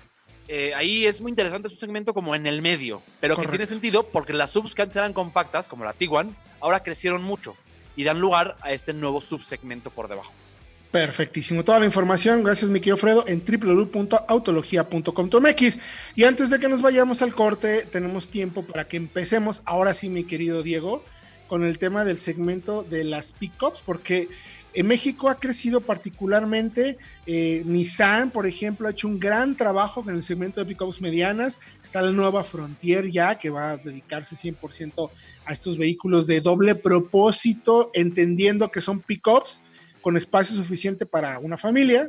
Eh, 0.49 0.75
ahí 0.75 1.07
es 1.07 1.21
muy 1.21 1.31
interesante, 1.31 1.69
es 1.69 1.75
un 1.75 1.79
segmento 1.79 2.13
como 2.13 2.35
en 2.35 2.49
el 2.49 2.61
medio, 2.61 3.01
pero 3.21 3.37
que 3.37 3.47
tiene 3.47 3.65
sentido 3.65 4.09
porque 4.09 4.33
las 4.33 4.51
subs 4.51 4.75
que 4.75 4.83
antes 4.83 4.97
eran 4.97 5.13
compactas, 5.13 5.69
como 5.69 5.85
la 5.85 5.93
Tiguan, 5.93 6.37
ahora 6.59 6.83
crecieron 6.83 7.23
mucho 7.23 7.55
y 7.95 8.03
dan 8.03 8.19
lugar 8.19 8.57
a 8.61 8.73
este 8.73 8.93
nuevo 8.93 9.21
subsegmento 9.21 9.91
por 9.91 10.09
debajo. 10.09 10.33
Perfectísimo. 10.91 11.63
Toda 11.63 11.79
la 11.79 11.87
información, 11.87 12.43
gracias 12.43 12.73
mi 12.73 12.81
querido 12.81 12.97
Fredo, 12.97 13.25
en 13.29 13.45
www.autologia.com.mx. 13.47 15.79
Y 16.17 16.25
antes 16.25 16.51
de 16.51 16.59
que 16.59 16.69
nos 16.69 16.83
vayamos 16.83 17.23
al 17.23 17.35
corte, 17.35 17.87
tenemos 17.87 18.31
tiempo 18.31 18.67
para 18.67 18.89
que 18.89 18.97
empecemos, 18.97 19.63
ahora 19.65 19.95
sí 19.95 20.11
mi 20.11 20.25
querido 20.25 20.65
Diego, 20.65 21.05
con 21.49 21.65
el 21.65 21.79
tema 21.79 22.05
del 22.05 22.19
segmento 22.19 22.85
de 22.85 23.05
las 23.05 23.33
pickups, 23.33 23.83
porque 23.85 24.29
en 24.75 24.87
México 24.87 25.29
ha 25.29 25.41
crecido 25.41 25.81
particularmente. 25.81 26.99
Eh, 27.27 27.63
Nissan, 27.65 28.31
por 28.31 28.47
ejemplo, 28.47 28.87
ha 28.87 28.93
hecho 28.93 29.09
un 29.09 29.19
gran 29.19 29.57
trabajo 29.57 30.05
con 30.05 30.15
el 30.15 30.23
segmento 30.23 30.61
de 30.61 30.67
pickups 30.67 31.01
medianas. 31.01 31.59
Está 31.83 32.03
la 32.03 32.13
nueva 32.13 32.45
Frontier 32.45 33.11
ya, 33.11 33.39
que 33.39 33.51
va 33.51 33.73
a 33.73 33.77
dedicarse 33.79 34.37
100% 34.37 35.11
a 35.47 35.53
estos 35.53 35.79
vehículos 35.79 36.27
de 36.27 36.41
doble 36.41 36.75
propósito, 36.75 37.91
entendiendo 37.95 38.71
que 38.71 38.81
son 38.81 39.01
pickups 39.01 39.63
con 40.01 40.17
espacio 40.17 40.55
suficiente 40.55 41.07
para 41.07 41.39
una 41.39 41.57
familia, 41.57 42.09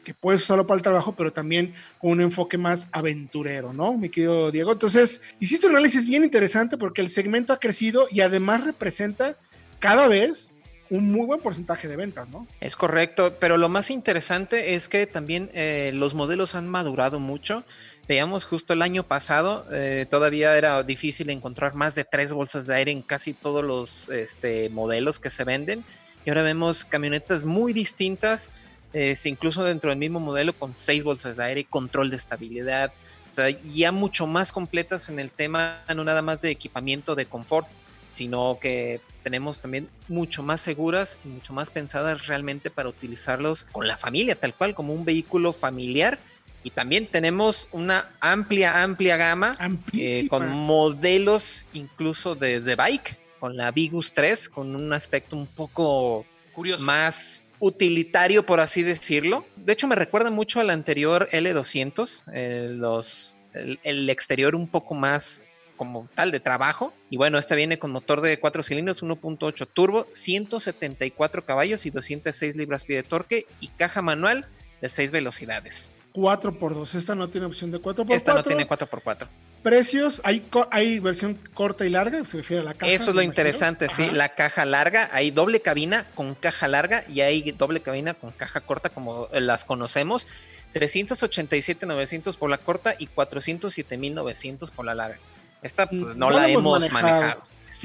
que 0.00 0.14
puedes 0.14 0.42
usarlo 0.42 0.66
para 0.66 0.76
el 0.76 0.82
trabajo, 0.82 1.14
pero 1.14 1.32
también 1.32 1.74
con 1.98 2.12
un 2.12 2.20
enfoque 2.20 2.58
más 2.58 2.88
aventurero, 2.92 3.72
¿no? 3.72 3.96
Mi 3.96 4.08
querido 4.08 4.50
Diego. 4.50 4.72
Entonces, 4.72 5.20
hiciste 5.38 5.66
un 5.66 5.72
análisis 5.72 6.06
bien 6.08 6.24
interesante 6.24 6.76
porque 6.76 7.00
el 7.00 7.08
segmento 7.08 7.52
ha 7.52 7.60
crecido 7.60 8.06
y 8.10 8.20
además 8.20 8.64
representa 8.64 9.36
cada 9.78 10.08
vez 10.08 10.52
un 10.90 11.10
muy 11.10 11.24
buen 11.24 11.40
porcentaje 11.40 11.86
de 11.86 11.96
ventas, 11.96 12.28
¿no? 12.28 12.46
Es 12.60 12.74
correcto, 12.74 13.36
pero 13.38 13.56
lo 13.56 13.68
más 13.68 13.90
interesante 13.90 14.74
es 14.74 14.88
que 14.88 15.06
también 15.06 15.50
eh, 15.54 15.92
los 15.94 16.14
modelos 16.14 16.56
han 16.56 16.68
madurado 16.68 17.20
mucho. 17.20 17.64
Veamos 18.08 18.44
justo 18.44 18.72
el 18.72 18.82
año 18.82 19.04
pasado, 19.04 19.66
eh, 19.70 20.06
todavía 20.10 20.58
era 20.58 20.82
difícil 20.82 21.30
encontrar 21.30 21.76
más 21.76 21.94
de 21.94 22.04
tres 22.04 22.32
bolsas 22.32 22.66
de 22.66 22.74
aire 22.74 22.90
en 22.90 23.02
casi 23.02 23.34
todos 23.34 23.64
los 23.64 24.08
este, 24.08 24.68
modelos 24.68 25.20
que 25.20 25.30
se 25.30 25.44
venden. 25.44 25.84
Y 26.26 26.30
ahora 26.30 26.42
vemos 26.42 26.84
camionetas 26.84 27.44
muy 27.44 27.72
distintas, 27.72 28.50
eh, 28.92 29.14
incluso 29.24 29.64
dentro 29.64 29.90
del 29.90 29.98
mismo 29.98 30.20
modelo, 30.20 30.52
con 30.52 30.72
seis 30.76 31.04
bolsas 31.04 31.36
de 31.36 31.44
aire, 31.44 31.64
control 31.64 32.10
de 32.10 32.16
estabilidad, 32.16 32.92
o 33.28 33.32
sea, 33.32 33.48
ya 33.48 33.92
mucho 33.92 34.26
más 34.26 34.50
completas 34.50 35.08
en 35.08 35.20
el 35.20 35.30
tema, 35.30 35.84
no 35.94 36.02
nada 36.02 36.20
más 36.20 36.42
de 36.42 36.50
equipamiento 36.50 37.14
de 37.14 37.26
confort, 37.26 37.68
sino 38.08 38.58
que 38.60 39.00
tenemos 39.22 39.60
también 39.60 39.88
mucho 40.08 40.42
más 40.42 40.60
seguras 40.60 41.18
y 41.24 41.28
mucho 41.28 41.52
más 41.52 41.70
pensadas 41.70 42.26
realmente 42.26 42.70
para 42.70 42.88
utilizarlos 42.88 43.66
con 43.66 43.86
la 43.86 43.96
familia, 43.96 44.34
tal 44.34 44.54
cual, 44.54 44.74
como 44.74 44.92
un 44.92 45.04
vehículo 45.04 45.52
familiar. 45.52 46.18
Y 46.64 46.70
también 46.70 47.06
tenemos 47.06 47.68
una 47.70 48.10
amplia, 48.20 48.82
amplia 48.82 49.16
gama 49.16 49.52
eh, 49.94 50.26
con 50.28 50.48
modelos 50.50 51.66
incluso 51.72 52.34
desde 52.34 52.74
bike, 52.74 53.16
con 53.38 53.56
la 53.56 53.70
Vigus 53.70 54.12
3, 54.12 54.48
con 54.48 54.74
un 54.74 54.92
aspecto 54.92 55.36
un 55.36 55.46
poco 55.46 56.26
Curioso. 56.52 56.84
más 56.84 57.44
utilitario, 57.60 58.44
por 58.44 58.58
así 58.58 58.82
decirlo. 58.82 59.46
De 59.56 59.72
hecho, 59.72 59.86
me 59.86 59.94
recuerda 59.94 60.30
mucho 60.30 60.60
al 60.60 60.70
anterior 60.70 61.28
L200, 61.30 62.22
eh, 62.32 62.68
los, 62.72 63.34
el, 63.52 64.10
exterior 64.10 64.56
un 64.56 64.66
poco 64.66 64.94
más 64.94 65.46
como 65.76 66.08
tal 66.14 66.32
de 66.32 66.40
trabajo. 66.40 66.92
Y 67.10 67.16
bueno, 67.16 67.38
esta 67.38 67.54
viene 67.54 67.78
con 67.78 67.92
motor 67.92 68.20
de 68.22 68.40
4 68.40 68.62
cilindros, 68.62 69.02
1.8 69.02 69.68
turbo, 69.72 70.08
174 70.10 71.44
caballos 71.44 71.86
y 71.86 71.90
206 71.90 72.56
libras-pie 72.56 72.96
de 72.96 73.02
torque 73.02 73.46
y 73.60 73.68
caja 73.68 74.02
manual 74.02 74.48
de 74.80 74.88
6 74.88 75.12
velocidades. 75.12 75.94
4x2, 76.14 76.94
esta 76.96 77.14
no 77.14 77.30
tiene 77.30 77.46
opción 77.46 77.70
de 77.70 77.80
4x4. 77.80 78.14
Esta 78.14 78.34
no 78.34 78.42
tiene 78.42 78.66
4x4. 78.66 79.28
Precios, 79.62 80.22
hay, 80.24 80.46
hay 80.70 81.00
versión 81.00 81.38
corta 81.52 81.84
y 81.84 81.90
larga, 81.90 82.24
se 82.24 82.38
refiere 82.38 82.62
a 82.62 82.64
la 82.64 82.74
caja. 82.74 82.90
Eso 82.90 83.10
es 83.10 83.16
lo 83.16 83.22
interesante, 83.22 83.88
sí, 83.90 84.10
la 84.10 84.34
caja 84.34 84.64
larga, 84.64 85.10
hay 85.12 85.30
doble 85.30 85.60
cabina 85.60 86.06
con 86.14 86.34
caja 86.34 86.66
larga 86.66 87.04
y 87.08 87.20
hay 87.20 87.42
doble 87.52 87.82
cabina 87.82 88.14
con 88.14 88.30
caja 88.32 88.60
corta 88.60 88.88
como 88.88 89.28
las 89.32 89.64
conocemos. 89.64 90.28
387.900 90.72 92.36
por 92.36 92.48
la 92.48 92.58
corta 92.58 92.94
y 92.98 93.08
407.900 93.08 94.70
por 94.70 94.84
la 94.84 94.94
larga. 94.94 95.18
Esta 95.62 95.88
pues, 95.88 96.16
no, 96.16 96.30
la 96.30 96.48
hemos 96.48 96.90
manejado. 96.92 97.42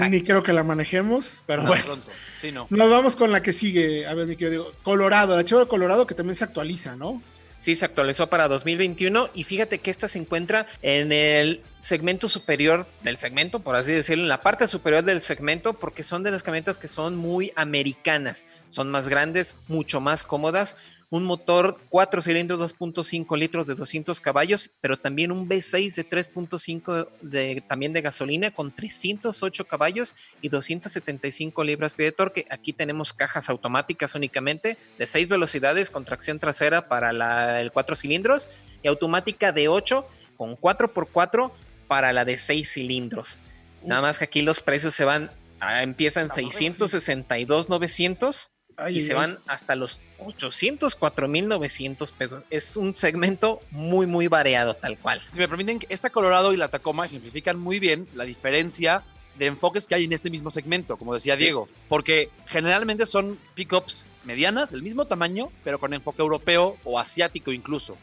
Ni 0.09 0.21
creo 0.21 0.43
que 0.43 0.53
la 0.53 0.63
manejemos, 0.63 1.43
pero 1.45 1.63
bueno. 1.63 1.97
Nos 2.69 2.89
vamos 2.89 3.15
con 3.15 3.31
la 3.31 3.41
que 3.41 3.53
sigue. 3.53 4.07
A 4.07 4.13
ver, 4.13 4.27
mi 4.27 4.35
querido 4.35 4.73
Colorado, 4.83 5.33
el 5.33 5.39
archivo 5.39 5.59
de 5.59 5.67
Colorado 5.67 6.07
que 6.07 6.15
también 6.15 6.35
se 6.35 6.43
actualiza, 6.43 6.95
¿no? 6.95 7.21
Sí, 7.65 7.75
se 7.75 7.85
actualizó 7.85 8.29
para 8.29 8.47
2021 8.47 9.31
y 9.33 9.43
fíjate 9.43 9.79
que 9.79 9.89
esta 9.89 10.07
se 10.07 10.19
encuentra 10.19 10.67
en 10.83 11.11
el 11.11 11.63
segmento 11.79 12.29
superior 12.29 12.85
del 13.01 13.17
segmento, 13.17 13.59
por 13.59 13.75
así 13.75 13.91
decirlo, 13.91 14.23
en 14.23 14.29
la 14.29 14.43
parte 14.43 14.67
superior 14.67 15.03
del 15.03 15.23
segmento, 15.23 15.73
porque 15.73 16.03
son 16.03 16.21
de 16.21 16.29
las 16.29 16.43
camionetas 16.43 16.77
que 16.77 16.87
son 16.87 17.15
muy 17.15 17.53
americanas, 17.55 18.45
son 18.67 18.91
más 18.91 19.09
grandes, 19.09 19.55
mucho 19.67 19.99
más 19.99 20.21
cómodas, 20.27 20.77
un 21.09 21.23
motor 21.23 21.73
4 21.89 22.21
cilindros 22.21 22.59
2.5 22.59 23.37
litros 23.37 23.65
de 23.67 23.75
200 23.75 24.19
caballos, 24.19 24.71
pero 24.81 24.97
también 24.97 25.31
un 25.31 25.47
V6 25.47 25.95
de 25.95 26.09
3.5 26.09 27.07
de, 27.21 27.63
también 27.67 27.93
de 27.93 28.01
gasolina 28.01 28.49
con 28.51 28.73
308 28.73 29.65
caballos 29.65 30.15
y 30.41 30.49
275 30.49 31.63
libras-pie 31.63 32.07
de 32.07 32.11
torque. 32.11 32.47
Aquí 32.49 32.73
tenemos 32.73 33.13
cajas 33.13 33.49
automáticas 33.49 34.15
únicamente 34.15 34.79
de 34.97 35.05
6 35.05 35.29
velocidades 35.29 35.91
con 35.91 36.05
tracción 36.05 36.39
trasera 36.39 36.87
para 36.87 37.13
la, 37.13 37.61
el 37.61 37.71
4 37.71 37.95
cilindros 37.95 38.49
y 38.81 38.87
automática 38.87 39.51
de 39.51 39.67
8 39.67 40.07
con 40.37 40.57
4x4 40.57 41.51
para 41.87 42.13
la 42.13 42.25
de 42.25 42.37
6 42.37 42.69
cilindros. 42.69 43.39
Nada 43.83 44.01
más 44.01 44.17
que 44.17 44.23
aquí 44.25 44.41
los 44.41 44.59
precios 44.61 44.95
se 44.95 45.05
van, 45.05 45.29
empiezan 45.81 46.29
662.900 46.29 48.49
y 48.89 49.01
se 49.01 49.13
van 49.13 49.39
hasta 49.47 49.75
los 49.75 50.01
804.900 50.19 52.13
pesos. 52.13 52.43
Es 52.49 52.77
un 52.77 52.95
segmento 52.95 53.61
muy, 53.71 54.07
muy 54.07 54.27
variado, 54.27 54.73
tal 54.73 54.97
cual. 54.97 55.21
Si 55.31 55.39
me 55.39 55.47
permiten, 55.47 55.79
esta 55.89 56.09
Colorado 56.09 56.53
y 56.53 56.57
la 56.57 56.69
Tacoma 56.69 57.05
ejemplifican 57.05 57.59
muy 57.59 57.79
bien 57.79 58.07
la 58.13 58.23
diferencia 58.25 59.03
de 59.37 59.47
enfoques 59.47 59.85
que 59.85 59.95
hay 59.95 60.05
en 60.05 60.13
este 60.13 60.29
mismo 60.29 60.49
segmento, 60.49 60.97
como 60.97 61.13
decía 61.13 61.35
Diego, 61.35 61.67
porque 61.89 62.29
generalmente 62.45 63.05
son 63.05 63.37
pickups 63.53 64.07
medianas, 64.23 64.71
del 64.71 64.81
mismo 64.81 65.05
tamaño, 65.05 65.49
pero 65.63 65.79
con 65.79 65.93
enfoque 65.93 66.21
europeo 66.21 66.77
o 66.83 66.99
asiático 66.99 67.51
incluso. 67.51 67.97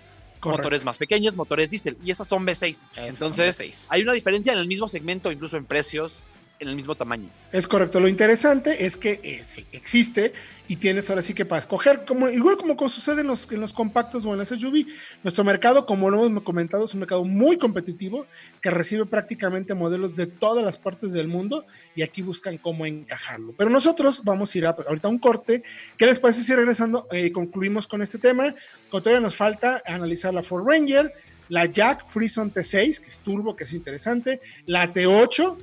Motores 0.45 0.85
más 0.85 0.99
pequeños, 0.99 1.37
motores 1.37 1.71
diésel, 1.71 1.97
y 2.05 2.11
esas 2.11 2.27
son 2.27 2.45
V6. 2.45 2.93
Entonces, 2.97 3.87
hay 3.91 4.03
una 4.03 4.13
diferencia 4.13 4.53
en 4.53 4.59
el 4.59 4.67
mismo 4.67 4.89
segmento, 4.89 5.31
incluso 5.31 5.57
en 5.57 5.65
precios, 5.65 6.25
en 6.63 6.69
el 6.69 6.77
mismo 6.77 6.95
tamaño. 6.95 7.29
Es 7.51 7.67
correcto. 7.67 8.01
Lo 8.01 8.09
interesante 8.09 8.87
es 8.87 8.97
que 8.97 9.21
eh, 9.23 9.41
existe 9.73 10.33
y 10.69 10.77
tienes 10.77 11.11
ahora 11.11 11.21
sí 11.21 11.35
que 11.35 11.45
para 11.45 11.59
escoger, 11.59 12.05
como, 12.07 12.29
igual 12.29 12.57
como 12.57 12.77
sucede 12.89 13.23
en 13.23 13.27
los, 13.27 13.51
en 13.51 13.61
los 13.61 13.73
compactos 13.73 14.25
o 14.25 14.33
en 14.33 14.39
las 14.39 14.49
SUV, 14.49 14.87
nuestro 15.23 15.45
mercado, 15.45 15.85
como 15.85 16.09
lo 16.09 16.25
hemos 16.25 16.43
comentado, 16.45 16.85
es 16.85 16.95
un 16.95 17.01
mercado 17.01 17.25
muy 17.25 17.59
competitivo 17.59 18.27
que 18.61 18.71
recibe 18.71 19.07
prácticamente 19.07 19.75
modelos 19.75 20.17
de 20.17 20.27
todas 20.27 20.65
las 20.65 20.79
partes 20.79 21.13
del 21.13 21.29
mundo 21.29 21.67
y 21.95 22.03
aquí 22.03 22.23
buscan 22.23 22.59
cómo 22.59 22.87
encajarlo. 22.87 23.55
Pero 23.59 23.69
nosotros 23.69 24.23
vamos 24.25 24.55
a 24.55 24.59
ir 24.59 24.67
a, 24.67 24.71
ahorita 24.71 25.09
a 25.09 25.11
un 25.11 25.19
corte. 25.19 25.65
¿Qué 25.97 26.07
les 26.07 26.21
parece 26.21 26.43
si 26.43 26.55
regresando 26.55 27.07
eh, 27.11 27.33
concluimos 27.33 27.87
con 27.87 28.03
este 28.03 28.19
tema? 28.19 28.55
todavía 28.91 29.21
nos 29.21 29.35
falta 29.35 29.83
analizar 29.87 30.33
la 30.33 30.43
Ford 30.43 30.65
Ranger, 30.67 31.13
la 31.49 31.67
Jack 31.67 32.07
Freeson 32.07 32.53
T6, 32.53 33.01
que 33.01 33.09
es 33.09 33.19
turbo, 33.19 33.57
que 33.57 33.65
es 33.65 33.73
interesante, 33.73 34.41
la 34.67 34.93
T8 34.93 35.57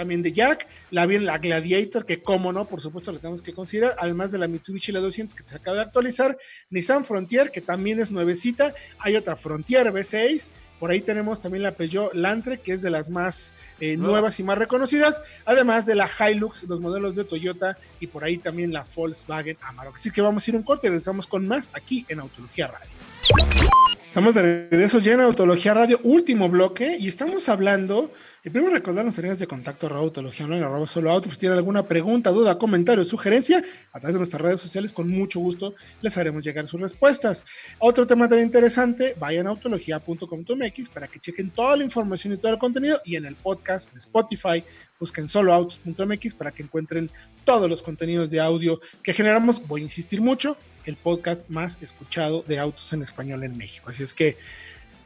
también 0.00 0.22
de 0.22 0.32
Jack, 0.32 0.66
la 0.90 1.04
bien 1.04 1.26
la 1.26 1.36
Gladiator, 1.36 2.06
que 2.06 2.22
como 2.22 2.54
no, 2.54 2.66
por 2.66 2.80
supuesto 2.80 3.12
la 3.12 3.18
tenemos 3.18 3.42
que 3.42 3.52
considerar, 3.52 3.94
además 3.98 4.32
de 4.32 4.38
la 4.38 4.48
Mitsubishi 4.48 4.92
la 4.92 5.00
200 5.00 5.34
que 5.34 5.46
se 5.46 5.56
acaba 5.56 5.76
de 5.76 5.82
actualizar, 5.82 6.38
Nissan 6.70 7.04
Frontier, 7.04 7.50
que 7.50 7.60
también 7.60 8.00
es 8.00 8.10
nuevecita, 8.10 8.74
hay 8.98 9.16
otra 9.16 9.36
Frontier 9.36 9.92
V6, 9.92 10.48
por 10.78 10.90
ahí 10.90 11.02
tenemos 11.02 11.38
también 11.38 11.62
la 11.62 11.74
Peugeot 11.74 12.14
Lantre, 12.14 12.60
que 12.60 12.72
es 12.72 12.80
de 12.80 12.88
las 12.88 13.10
más 13.10 13.52
eh, 13.78 13.98
nuevas 13.98 14.40
y 14.40 14.42
más 14.42 14.56
reconocidas, 14.56 15.20
además 15.44 15.84
de 15.84 15.96
la 15.96 16.08
Hilux, 16.08 16.62
los 16.62 16.80
modelos 16.80 17.14
de 17.16 17.24
Toyota 17.24 17.76
y 18.00 18.06
por 18.06 18.24
ahí 18.24 18.38
también 18.38 18.72
la 18.72 18.86
Volkswagen 18.96 19.58
Amarok. 19.60 19.96
Así 19.96 20.10
que 20.10 20.22
vamos 20.22 20.48
a 20.48 20.50
ir 20.50 20.56
un 20.56 20.62
corte 20.62 20.86
y 20.86 20.90
regresamos 20.90 21.26
con 21.26 21.46
más 21.46 21.70
aquí 21.74 22.06
en 22.08 22.20
Autología 22.20 22.68
Radio. 22.68 23.89
Estamos 24.10 24.34
de 24.34 24.68
regreso 24.68 24.98
ya 24.98 25.12
en 25.12 25.20
Autología 25.20 25.72
Radio, 25.72 26.00
último 26.02 26.48
bloque, 26.48 26.96
y 26.98 27.06
estamos 27.06 27.48
hablando, 27.48 28.12
y 28.42 28.50
primero 28.50 28.74
recordar 28.74 29.04
líneas 29.04 29.38
de 29.38 29.46
contacto 29.46 29.86
a 29.86 29.90
Autología 29.90 30.46
Online, 30.46 30.64
arroba 30.64 30.84
solo 30.88 31.12
auto, 31.12 31.28
pues 31.28 31.38
tienen 31.38 31.56
alguna 31.56 31.86
pregunta, 31.86 32.30
duda, 32.30 32.58
comentario, 32.58 33.04
sugerencia, 33.04 33.62
a 33.92 34.00
través 34.00 34.14
de 34.14 34.18
nuestras 34.18 34.42
redes 34.42 34.60
sociales, 34.60 34.92
con 34.92 35.08
mucho 35.08 35.38
gusto 35.38 35.74
les 36.00 36.18
haremos 36.18 36.44
llegar 36.44 36.66
sus 36.66 36.80
respuestas. 36.80 37.44
Otro 37.78 38.04
tema 38.04 38.26
también 38.26 38.48
interesante, 38.48 39.14
vayan 39.16 39.46
a 39.46 39.50
autología.com.mx 39.50 40.88
para 40.88 41.06
que 41.06 41.20
chequen 41.20 41.52
toda 41.52 41.76
la 41.76 41.84
información 41.84 42.34
y 42.34 42.36
todo 42.36 42.50
el 42.50 42.58
contenido, 42.58 43.00
y 43.04 43.14
en 43.14 43.26
el 43.26 43.36
podcast, 43.36 43.92
en 43.92 43.98
Spotify, 43.98 44.64
busquen 44.98 45.28
soloautos.mx 45.28 46.34
para 46.34 46.50
que 46.50 46.64
encuentren 46.64 47.12
todos 47.44 47.70
los 47.70 47.80
contenidos 47.80 48.32
de 48.32 48.40
audio 48.40 48.80
que 49.04 49.12
generamos, 49.12 49.64
voy 49.68 49.82
a 49.82 49.84
insistir 49.84 50.20
mucho, 50.20 50.56
el 50.84 50.96
podcast 50.96 51.48
más 51.48 51.78
escuchado 51.82 52.42
de 52.46 52.58
autos 52.58 52.92
en 52.92 53.02
español 53.02 53.44
en 53.44 53.56
México. 53.56 53.90
Así 53.90 54.02
es 54.02 54.14
que 54.14 54.36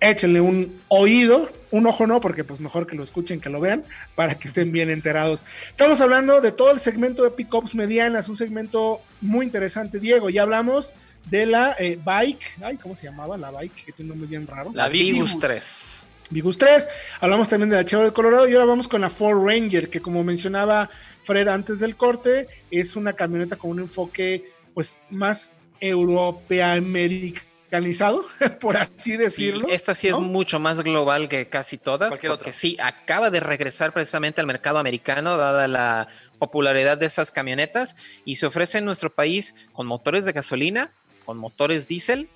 échenle 0.01 0.41
un 0.41 0.83
oído, 0.89 1.51
un 1.71 1.87
ojo 1.87 2.07
no, 2.07 2.21
porque 2.21 2.45
pues 2.45 2.61
mejor 2.61 2.87
que 2.87 2.97
lo 2.97 3.03
escuchen, 3.03 3.41
que 3.41 3.49
lo 3.49 3.61
vean, 3.61 3.85
para 4.15 4.35
que 4.35 4.49
estén 4.49 4.73
bien 4.73 4.91
enterados. 4.91 5.45
Estamos 5.71 6.01
hablando 6.01 6.41
de 6.41 6.53
todo 6.53 6.71
el 6.73 6.79
segmento 6.79 7.23
de 7.23 7.31
pickups 7.31 7.75
medianas, 7.75 8.29
un 8.29 8.37
segmento 8.37 9.01
muy 9.21 9.47
interesante, 9.47 9.99
Diego. 9.99 10.31
Ya 10.31 10.43
hablamos 10.43 10.95
de 11.27 11.47
la 11.47 11.75
eh, 11.79 11.99
bike, 12.03 12.59
ay, 12.63 12.77
¿cómo 12.77 12.95
se 12.95 13.07
llamaba? 13.07 13.37
La 13.37 13.51
bike, 13.51 13.87
que 13.87 13.93
tiene 13.93 14.13
un 14.13 14.19
nombre 14.19 14.29
bien 14.29 14.47
raro. 14.47 14.73
La 14.75 14.89
Vigus 14.89 15.39
3. 15.39 16.09
Vigus 16.31 16.57
3, 16.57 16.89
hablamos 17.21 17.49
también 17.49 17.69
de 17.69 17.77
la 17.77 17.85
Chevrolet 17.85 18.11
de 18.11 18.15
Colorado 18.15 18.49
y 18.49 18.55
ahora 18.55 18.65
vamos 18.65 18.89
con 18.89 19.03
la 19.03 19.11
Ford 19.11 19.47
Ranger, 19.47 19.91
que 19.91 20.01
como 20.01 20.25
mencionaba 20.25 20.89
Fred 21.23 21.49
antes 21.49 21.81
del 21.81 21.97
corte, 21.97 22.49
es 22.71 22.97
una 22.97 23.13
camioneta 23.13 23.57
con 23.57 23.73
un 23.73 23.81
enfoque 23.81 24.51
pues 24.73 24.99
más 25.11 25.53
europeamericanizado, 25.81 28.23
por 28.61 28.77
así 28.77 29.17
decirlo. 29.17 29.69
esta 29.69 29.95
sí 29.95 30.09
es 30.09 30.19
mucho 30.19 30.61
más 30.61 30.83
global 30.83 31.29
que 31.29 31.49
casi 31.49 31.79
todas, 31.79 32.19
porque 32.19 32.53
sí, 32.53 32.77
acaba 32.83 33.31
de 33.31 33.41
regresar 33.41 33.93
precisamente 33.93 34.41
al 34.41 34.47
mercado 34.47 34.79
americano, 34.79 35.37
dada 35.37 35.69
la 35.69 36.09
popularidad 36.39 36.99
de 36.99 37.07
esas 37.07 37.31
camionetas, 37.31 37.97
y 38.25 38.37
se 38.37 38.47
ofrece 38.47 38.79
en 38.79 38.85
nuestro 38.85 39.13
país 39.13 39.55
con 39.73 39.87
motores 39.87 40.25
de 40.25 40.33
gasolina, 40.33 40.93
con 41.25 41.39
motores 41.39 41.89
diésel, 41.89 42.29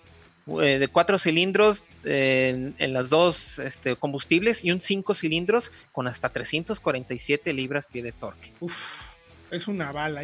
eh, 0.63 0.79
de 0.79 0.89
cuatro 0.89 1.19
cilindros 1.19 1.85
en, 2.05 2.75
las 2.79 3.11
dos 3.11 3.59
este, 3.59 3.97
combustibles 3.97 4.65
y 4.65 4.73
un 4.73 4.81
cinco 4.81 5.13
cilindros 5.13 5.73
con 5.93 6.09
hasta 6.09 6.31
347 6.31 7.53
libras 7.53 7.89
pie 7.89 8.03
de 8.03 8.13
torque. 8.13 8.55
Uf 8.61 9.18
es 9.51 9.69
una 9.69 9.93
bala. 9.93 10.23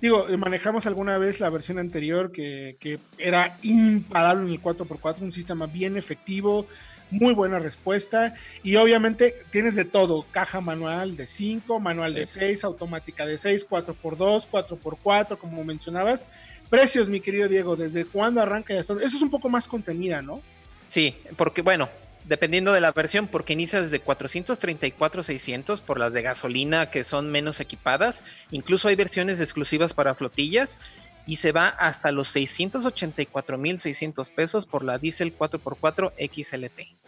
digo, 0.00 0.26
manejamos 0.38 0.86
alguna 0.86 1.18
vez 1.18 1.40
la 1.40 1.50
versión 1.50 1.78
anterior 1.78 2.32
que, 2.32 2.98
era 3.18 3.58
imparable 3.62 4.46
en 4.46 4.52
el 4.52 4.62
4x4, 4.62 5.20
un 5.20 5.32
sistema 5.32 5.66
bien 5.66 5.96
efectivo, 5.96 6.66
muy 7.10 7.34
buena 7.34 7.58
respuesta 7.58 8.34
y 8.62 8.76
obviamente 8.76 9.34
tienes 9.50 9.74
de 9.74 9.84
todo, 9.84 10.26
caja 10.30 10.60
manual 10.60 11.16
de 11.16 11.26
5, 11.26 11.80
manual 11.80 12.14
de 12.14 12.26
6, 12.26 12.64
automática 12.64 13.26
de 13.26 13.38
6, 13.38 13.68
4x2, 13.68 14.48
4x4, 14.50 15.38
como 15.38 15.64
mencionabas. 15.64 16.26
Precios, 16.70 17.08
mi 17.08 17.20
querido 17.20 17.48
Diego, 17.48 17.76
¿desde 17.76 18.04
cuándo 18.04 18.42
arranca? 18.42 18.74
Eso 18.74 18.98
es 18.98 19.22
un 19.22 19.30
poco 19.30 19.48
más 19.48 19.66
contenida, 19.68 20.20
¿no? 20.20 20.42
Sí, 20.86 21.16
porque 21.36 21.62
bueno, 21.62 21.88
dependiendo 22.28 22.72
de 22.72 22.80
la 22.80 22.92
versión, 22.92 23.26
porque 23.26 23.54
inicia 23.54 23.80
desde 23.80 24.00
434 24.00 25.22
600 25.22 25.80
por 25.80 25.98
las 25.98 26.12
de 26.12 26.22
gasolina 26.22 26.90
que 26.90 27.02
son 27.02 27.30
menos 27.30 27.60
equipadas. 27.60 28.22
Incluso 28.50 28.88
hay 28.88 28.96
versiones 28.96 29.40
exclusivas 29.40 29.94
para 29.94 30.14
flotillas 30.14 30.78
y 31.26 31.36
se 31.36 31.52
va 31.52 31.68
hasta 31.68 32.12
los 32.12 32.28
684 32.28 33.58
mil 33.58 33.78
600 33.78 34.30
pesos 34.30 34.66
por 34.66 34.84
la 34.84 34.98
Diesel 34.98 35.36
4x4 35.36 36.12
XLT. 36.16 36.98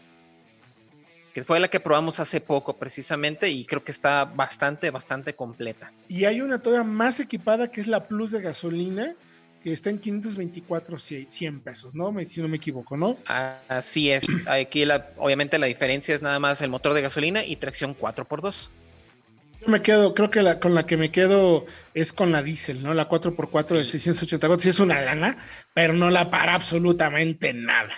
Que 1.35 1.44
fue 1.44 1.61
la 1.61 1.68
que 1.68 1.78
probamos 1.78 2.18
hace 2.18 2.40
poco 2.40 2.76
precisamente 2.76 3.50
y 3.50 3.64
creo 3.64 3.85
que 3.85 3.92
está 3.92 4.24
bastante, 4.24 4.90
bastante 4.90 5.35
completa. 5.35 5.92
Y 6.09 6.24
hay 6.24 6.40
una 6.40 6.61
todavía 6.61 6.85
más 6.85 7.20
equipada 7.20 7.70
que 7.70 7.80
es 7.80 7.87
la 7.87 8.09
Plus 8.09 8.33
de 8.33 8.40
gasolina, 8.40 9.14
que 9.62 9.73
está 9.73 9.90
en 9.90 9.99
524 9.99 10.99
100 10.99 11.61
pesos, 11.61 11.94
¿no? 11.94 12.14
Si 12.27 12.40
no 12.40 12.49
me 12.49 12.57
equivoco, 12.57 12.96
¿no? 12.96 13.18
Así 13.68 14.11
es. 14.11 14.27
Aquí 14.46 14.85
la, 14.85 15.11
obviamente 15.18 15.59
la 15.59 15.66
diferencia 15.66 16.14
es 16.14 16.23
nada 16.23 16.38
más 16.38 16.62
el 16.62 16.70
motor 16.70 16.94
de 16.94 17.03
gasolina 17.03 17.44
y 17.44 17.57
tracción 17.57 17.96
4x2. 17.96 18.70
Yo 19.61 19.68
me 19.68 19.83
quedo, 19.83 20.14
creo 20.14 20.31
que 20.31 20.40
la, 20.40 20.59
con 20.59 20.75
la 20.75 20.87
que 20.87 20.96
me 20.96 21.11
quedo 21.11 21.66
es 21.92 22.14
con 22.14 22.33
la 22.33 22.42
diésel, 22.42 22.83
¿no? 22.83 22.94
La 22.94 23.11
4x4 23.11 23.77
de 23.77 23.85
684. 23.85 24.59
Sí 24.59 24.70
es 24.70 24.81
una 24.81 24.99
lana, 25.03 25.37
pero 25.75 25.92
no 25.92 26.09
la 26.09 26.31
para 26.31 26.54
absolutamente 26.54 27.52
nada. 27.52 27.90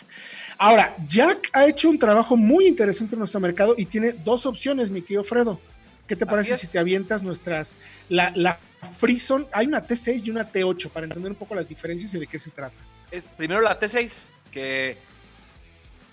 Ahora, 0.59 0.97
Jack 1.07 1.51
ha 1.53 1.67
hecho 1.67 1.89
un 1.89 2.01
trabajo 2.01 2.37
muy 2.37 2.67
interesante 2.67 3.15
en 3.15 3.21
nuestro 3.21 3.39
mercado 3.39 3.75
y 3.79 3.87
tiene 3.87 4.13
dos 4.13 4.45
opciones, 4.47 4.91
mi 4.91 5.03
querido 5.03 5.23
Fredo. 5.23 5.61
¿Qué 6.09 6.17
te 6.17 6.27
parece 6.27 6.57
si 6.57 6.67
te 6.67 6.81
avientas 6.81 7.23
nuestras, 7.23 7.79
la, 8.09 8.33
la 8.35 8.59
Freeson, 8.83 9.47
hay 9.53 9.67
una 9.67 9.87
T6 9.87 10.27
y 10.27 10.31
una 10.31 10.51
T8 10.51 10.91
para 10.91 11.07
entender 11.07 11.31
un 11.31 11.39
poco 11.39 11.55
las 11.55 11.69
diferencias 11.69 12.13
y 12.15 12.19
de 12.19 12.27
qué 12.27 12.39
se 12.39 12.51
trata? 12.51 12.77
Es 13.11 13.31
primero 13.31 13.61
la 13.61 13.79
T6, 13.79 14.27
que 14.51 14.99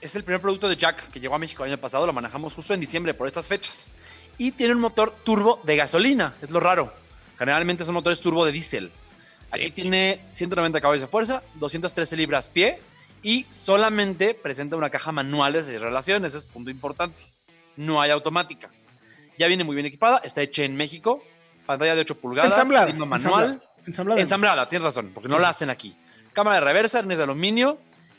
es 0.01 0.15
el 0.15 0.23
primer 0.23 0.41
producto 0.41 0.69
de 0.69 0.75
Jack 0.75 1.09
que 1.09 1.19
llegó 1.19 1.35
a 1.35 1.39
México 1.39 1.63
el 1.63 1.71
año 1.71 1.81
pasado, 1.81 2.05
lo 2.05 2.13
manejamos 2.13 2.53
justo 2.53 2.73
en 2.73 2.79
diciembre 2.79 3.13
por 3.13 3.27
estas 3.27 3.47
fechas. 3.47 3.91
Y 4.37 4.51
tiene 4.51 4.73
un 4.73 4.79
motor 4.79 5.15
turbo 5.23 5.59
de 5.63 5.75
gasolina, 5.75 6.35
es 6.41 6.51
lo 6.51 6.59
raro. 6.59 6.93
Generalmente 7.37 7.85
son 7.85 7.95
motores 7.95 8.21
turbo 8.21 8.45
de 8.45 8.51
diésel. 8.51 8.91
Aquí 9.51 9.71
tiene 9.71 10.21
190 10.31 10.79
caballos 10.79 11.01
de 11.01 11.07
fuerza, 11.07 11.41
213 11.55 12.15
libras 12.17 12.49
pie 12.49 12.79
y 13.23 13.45
solamente 13.49 14.33
presenta 14.33 14.77
una 14.77 14.89
caja 14.89 15.11
manual 15.11 15.53
de 15.53 15.63
seis 15.63 15.81
relaciones, 15.81 16.35
es 16.35 16.45
punto 16.45 16.69
importante. 16.69 17.21
No 17.75 18.01
hay 18.01 18.11
automática. 18.11 18.69
Ya 19.37 19.47
viene 19.47 19.63
muy 19.63 19.75
bien 19.75 19.85
equipada, 19.85 20.21
está 20.23 20.41
hecha 20.41 20.63
en 20.63 20.75
México, 20.75 21.23
pantalla 21.69 21.93
de 21.93 22.01
8 22.01 22.15
pulgadas, 22.15 22.51
ensamblada, 22.51 22.91
manual. 22.93 23.61
Ensamblada, 23.85 24.21
ensamblada, 24.21 24.67
tienes 24.67 24.85
razón, 24.85 25.11
porque 25.13 25.29
no 25.29 25.37
la 25.37 25.49
hacen 25.49 25.69
aquí. 25.69 25.95
Cámara 26.33 26.55
de 26.55 26.61
reversa, 26.61 26.97
arnés 26.97 27.19
de 27.19 27.25
aluminio 27.25 27.77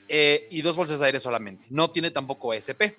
eh, 0.08 0.46
y 0.52 0.62
dos 0.62 0.76
bolsas 0.76 1.00
de 1.00 1.06
aire 1.06 1.18
solamente. 1.18 1.66
No 1.70 1.90
tiene 1.90 2.12
tampoco 2.12 2.54
SP. 2.54 2.94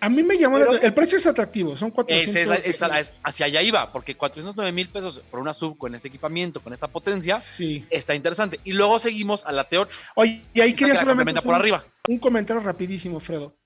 A 0.00 0.10
mí 0.10 0.22
me 0.22 0.36
llamó 0.36 0.58
la 0.58 0.76
El 0.76 0.92
precio 0.92 1.16
es 1.16 1.26
atractivo, 1.26 1.74
son 1.74 1.90
400. 1.90 2.58
Es, 2.64 3.14
hacia 3.22 3.46
allá 3.46 3.62
iba, 3.62 3.90
porque 3.90 4.14
409 4.14 4.72
mil 4.72 4.90
pesos 4.90 5.22
por 5.30 5.40
una 5.40 5.54
sub 5.54 5.78
con 5.78 5.94
este 5.94 6.08
equipamiento, 6.08 6.60
con 6.60 6.74
esta 6.74 6.88
potencia, 6.88 7.38
sí. 7.38 7.86
está 7.88 8.14
interesante. 8.14 8.60
Y 8.64 8.72
luego 8.72 8.98
seguimos 8.98 9.46
a 9.46 9.52
la 9.52 9.70
T8. 9.70 9.88
Oye, 10.16 10.44
y 10.52 10.60
ahí 10.60 10.74
quería 10.74 10.96
solamente 10.96 11.40
por 11.40 11.54
arriba. 11.54 11.82
un 12.08 12.18
comentario 12.18 12.62
rapidísimo, 12.62 13.20
Fredo. 13.20 13.56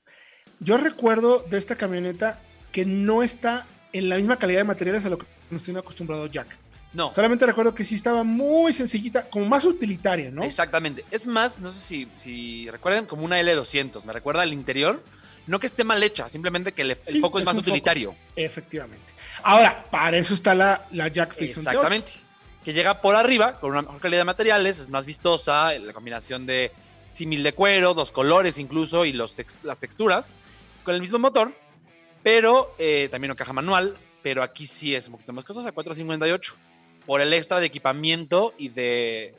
Yo 0.61 0.79
recuerdo 0.79 1.43
de 1.51 1.59
esta 1.59 1.77
camioneta 1.77 2.39
que 2.71 2.85
no 2.85 3.25
está 3.25 3.67
en 3.93 4.09
la 4.09 4.17
misma 4.17 4.39
calidad 4.39 4.61
de 4.61 4.65
materiales 4.65 5.05
a 5.05 5.11
lo 5.11 5.19
que 5.19 5.36
nos 5.51 5.65
tiene 5.65 5.81
acostumbrado 5.81 6.27
Jack. 6.27 6.59
No. 6.93 7.13
Solamente 7.13 7.45
recuerdo 7.45 7.75
que 7.75 7.85
sí 7.85 7.95
estaba 7.95 8.25
muy 8.25 8.73
sencillita, 8.73 9.29
como 9.29 9.47
más 9.47 9.65
utilitaria, 9.65 10.31
¿no? 10.31 10.45
Exactamente. 10.45 11.05
Es 11.11 11.27
más, 11.27 11.59
no 11.59 11.71
sé 11.71 11.79
si, 11.79 12.09
si 12.15 12.71
recuerdan, 12.71 13.05
como 13.05 13.25
una 13.25 13.41
L200. 13.41 14.05
Me 14.07 14.13
recuerda 14.13 14.43
al 14.43 14.53
interior 14.53 15.03
no 15.47 15.61
que 15.61 15.67
esté 15.67 15.85
mal 15.85 16.03
hecha, 16.03 16.29
simplemente 16.29 16.73
que 16.73 16.83
el, 16.83 16.97
foco 17.21 17.39
es, 17.39 17.45
más 17.45 17.57
utilitario. 17.57 18.15
Efectivamente. 18.35 19.13
Ahora, 19.43 19.87
para 19.91 20.17
eso 20.17 20.35
está 20.35 20.55
la, 20.55 20.87
la 20.91 21.09
Jack 21.09 21.35
Freeson 21.35 21.63
Exactamente. 21.67 22.13
Que 22.65 22.73
llega 22.73 23.01
por 23.01 23.15
arriba 23.15 23.61
con 23.61 23.71
una 23.71 23.83
mejor 23.83 24.01
calidad 24.01 24.23
de 24.23 24.25
materiales, 24.25 24.81
es 24.81 24.91
más 24.91 25.07
vistosa, 25.07 25.73
la 25.79 25.93
combinación 25.93 26.47
de 26.47 26.73
símil 27.09 27.45
de 27.45 27.53
cuero, 27.53 27.95
los 27.95 28.11
colores 28.11 28.59
incluso 28.59 29.05
y 29.05 29.13
los 29.13 29.37
las 29.63 29.79
texturas, 29.79 30.35
con 30.83 30.97
el 30.97 31.01
mismo 31.01 31.21
motor, 31.21 31.53
pero 32.25 32.75
eh, 32.79 33.09
también 33.09 33.31
una 33.31 33.37
caja 33.37 33.53
manual, 33.53 33.97
pero 34.27 34.43
aquí 34.43 34.67
sí 34.67 34.93
es 34.93 35.07
un 35.07 35.13
poquito 35.13 35.33
más 35.33 35.45
costosa, 35.45 35.71
458, 35.71 36.57
por 37.07 37.21
el 37.21 37.33
extra 37.33 37.61
de 37.61 37.67
equipamiento 37.67 38.55
y 38.59 38.71
de, 38.71 39.37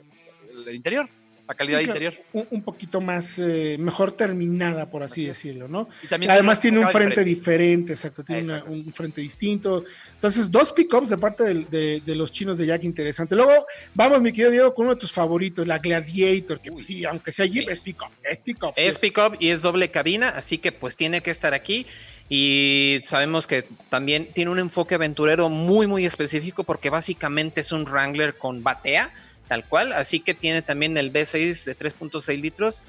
interior 0.73 1.09
la 1.47 1.55
calidad 1.55 1.79
interior. 1.79 2.13
Un, 2.33 2.61
poquito 2.61 2.99
más, 2.99 3.39
eh, 3.39 3.77
mejor 3.79 4.11
terminada, 4.11 4.89
por 4.89 5.03
así, 5.03 5.25
decirlo, 5.25 5.67
¿no? 5.67 5.87
Además 6.27 6.59
tiene 6.59 6.79
un 6.79 6.89
frente 6.89 7.23
diferente, 7.23 7.93
exacto, 7.93 8.23
tiene 8.23 8.61
un 8.63 8.91
frente 8.93 9.21
distinto. 9.21 9.83
Entonces, 10.13 10.51
dos 10.51 10.73
pickups 10.73 11.09
de 11.09 11.17
parte 11.17 11.43
de, 11.53 12.15
los 12.15 12.31
chinos 12.31 12.57
de 12.57 12.65
Jack, 12.65 12.83
interesante. 12.83 13.35
Luego, 13.35 13.65
vamos, 13.93 14.21
mi 14.21 14.31
querido 14.31 14.51
Diego, 14.51 14.73
con 14.73 14.85
uno 14.85 14.95
de 14.95 14.99
tus 14.99 15.11
favoritos, 15.11 15.65
la 15.67 15.79
Gladiator, 15.79 16.59
que 16.59 16.71
pues, 16.71 16.87
sí, 16.87 17.05
aunque 17.05 17.31
sea 17.31 17.45
Jeep, 17.45 17.69
es 17.69 17.79
pickup, 17.79 18.11
es 18.23 18.41
pickup. 18.41 18.73
Es 18.75 18.97
pickup 18.97 19.37
y 19.39 19.49
es 19.49 19.61
doble 19.61 19.89
cabina, 19.89 20.29
así 20.29 20.57
que 20.57 20.71
pues 20.71 20.95
tiene 20.95 21.21
que 21.21 21.31
estar 21.31 21.53
aquí. 21.53 21.85
Y 22.29 22.99
sabemos 23.05 23.47
que 23.47 23.65
también 23.87 24.27
tiene 24.33 24.51
un 24.51 24.59
enfoque 24.59 24.95
aventurero 24.95 25.47
muy, 25.47 25.87
muy 25.87 26.05
específico 26.05 26.65
porque 26.65 26.89
básicamente 26.89 27.61
es 27.61 27.71
un 27.71 27.85
Wrangler 27.85 28.37
con 28.37 28.63
batea 28.63 29.13
tal 29.47 29.65
cual. 29.65 29.93
Así 29.93 30.19
que 30.19 30.33
tiene 30.33 30.61
también 30.61 30.97
el 30.97 31.11
V6 31.11 31.65
de 31.65 31.77
3.6 31.77 32.41
litros 32.41 32.83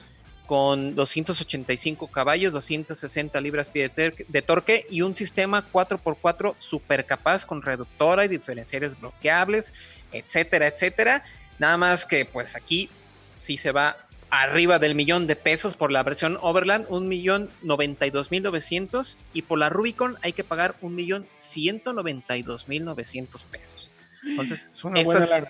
con 0.49 0.95
285 0.95 2.07
caballos, 2.07 2.55
260 2.55 3.39
libras 3.43 3.69
pie 3.69 3.91
de, 3.91 4.43
torque 4.43 4.87
y 4.89 5.03
un 5.03 5.15
sistema 5.15 5.71
4x4 5.71 6.55
super 6.59 7.05
capaz 7.05 7.45
con 7.45 7.61
reductora 7.61 8.25
y 8.25 8.29
diferenciales 8.29 8.99
bloqueables, 8.99 9.75
etcétera, 10.11 10.69
etcétera. 10.69 11.23
Nada 11.59 11.77
más 11.77 12.07
que 12.07 12.25
pues 12.25 12.57
aquí 12.57 12.89
sí 13.37 13.59
se 13.59 13.73
va 13.73 13.99
arriba 14.31 14.79
del 14.79 14.95
millón 14.95 15.27
de 15.27 15.37
pesos 15.37 15.77
por 15.77 15.93
la 15.93 16.03
versión 16.03 16.39
Overland, 16.41 16.87
un 16.89 17.09
millón 17.09 17.51
noventa 17.61 18.07
y 18.07 18.11
dos 18.11 18.31
mil 18.31 18.43
novecientos 18.43 19.19
y 19.35 19.43
por 19.43 19.59
la 19.59 19.69
Rubicon 19.69 20.17
hay 20.23 20.33
que 20.33 20.45
pagar 20.45 20.77
un 20.81 20.95
millón 20.95 21.27
ciento 21.35 21.93
noventa 21.93 22.39
y 22.39 22.43
dos 22.43 22.69
mil 22.69 22.87
novecientos 22.87 23.45
pesos. 23.45 23.91
Entonces, 24.25 24.71
es 24.73 24.85
una 24.85 25.03
buena 25.03 25.49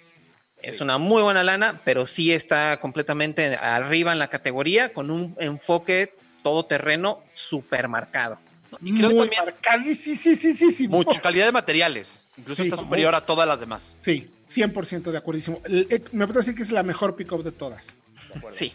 es 0.62 0.80
una 0.80 0.98
muy 0.98 1.22
buena 1.22 1.42
lana, 1.42 1.80
pero 1.84 2.06
sí 2.06 2.32
está 2.32 2.78
completamente 2.80 3.56
arriba 3.56 4.12
en 4.12 4.18
la 4.18 4.28
categoría 4.28 4.92
con 4.92 5.10
un 5.10 5.36
enfoque 5.38 6.14
todoterreno 6.42 7.22
super 7.32 7.88
marcado. 7.88 8.38
Y 8.82 8.94
creo 8.94 9.10
muy 9.10 9.30
que 9.30 9.94
sí, 9.94 10.14
sí, 10.14 10.34
sí, 10.34 10.52
sí, 10.52 10.70
sí. 10.70 10.88
Mucho. 10.88 11.20
Calidad 11.22 11.46
de 11.46 11.52
materiales. 11.52 12.24
Incluso 12.36 12.62
está 12.62 12.76
superior 12.76 13.14
a 13.14 13.24
todas 13.24 13.48
las 13.48 13.60
demás. 13.60 13.96
Sí, 14.02 14.30
100% 14.46 15.10
de 15.10 15.18
acuerdo. 15.18 15.60
Eh, 15.68 16.02
me 16.12 16.26
puedo 16.26 16.40
decir 16.40 16.54
que 16.54 16.62
es 16.62 16.70
la 16.70 16.82
mejor 16.82 17.16
pickup 17.16 17.42
de 17.42 17.52
todas. 17.52 18.00
sí. 18.50 18.72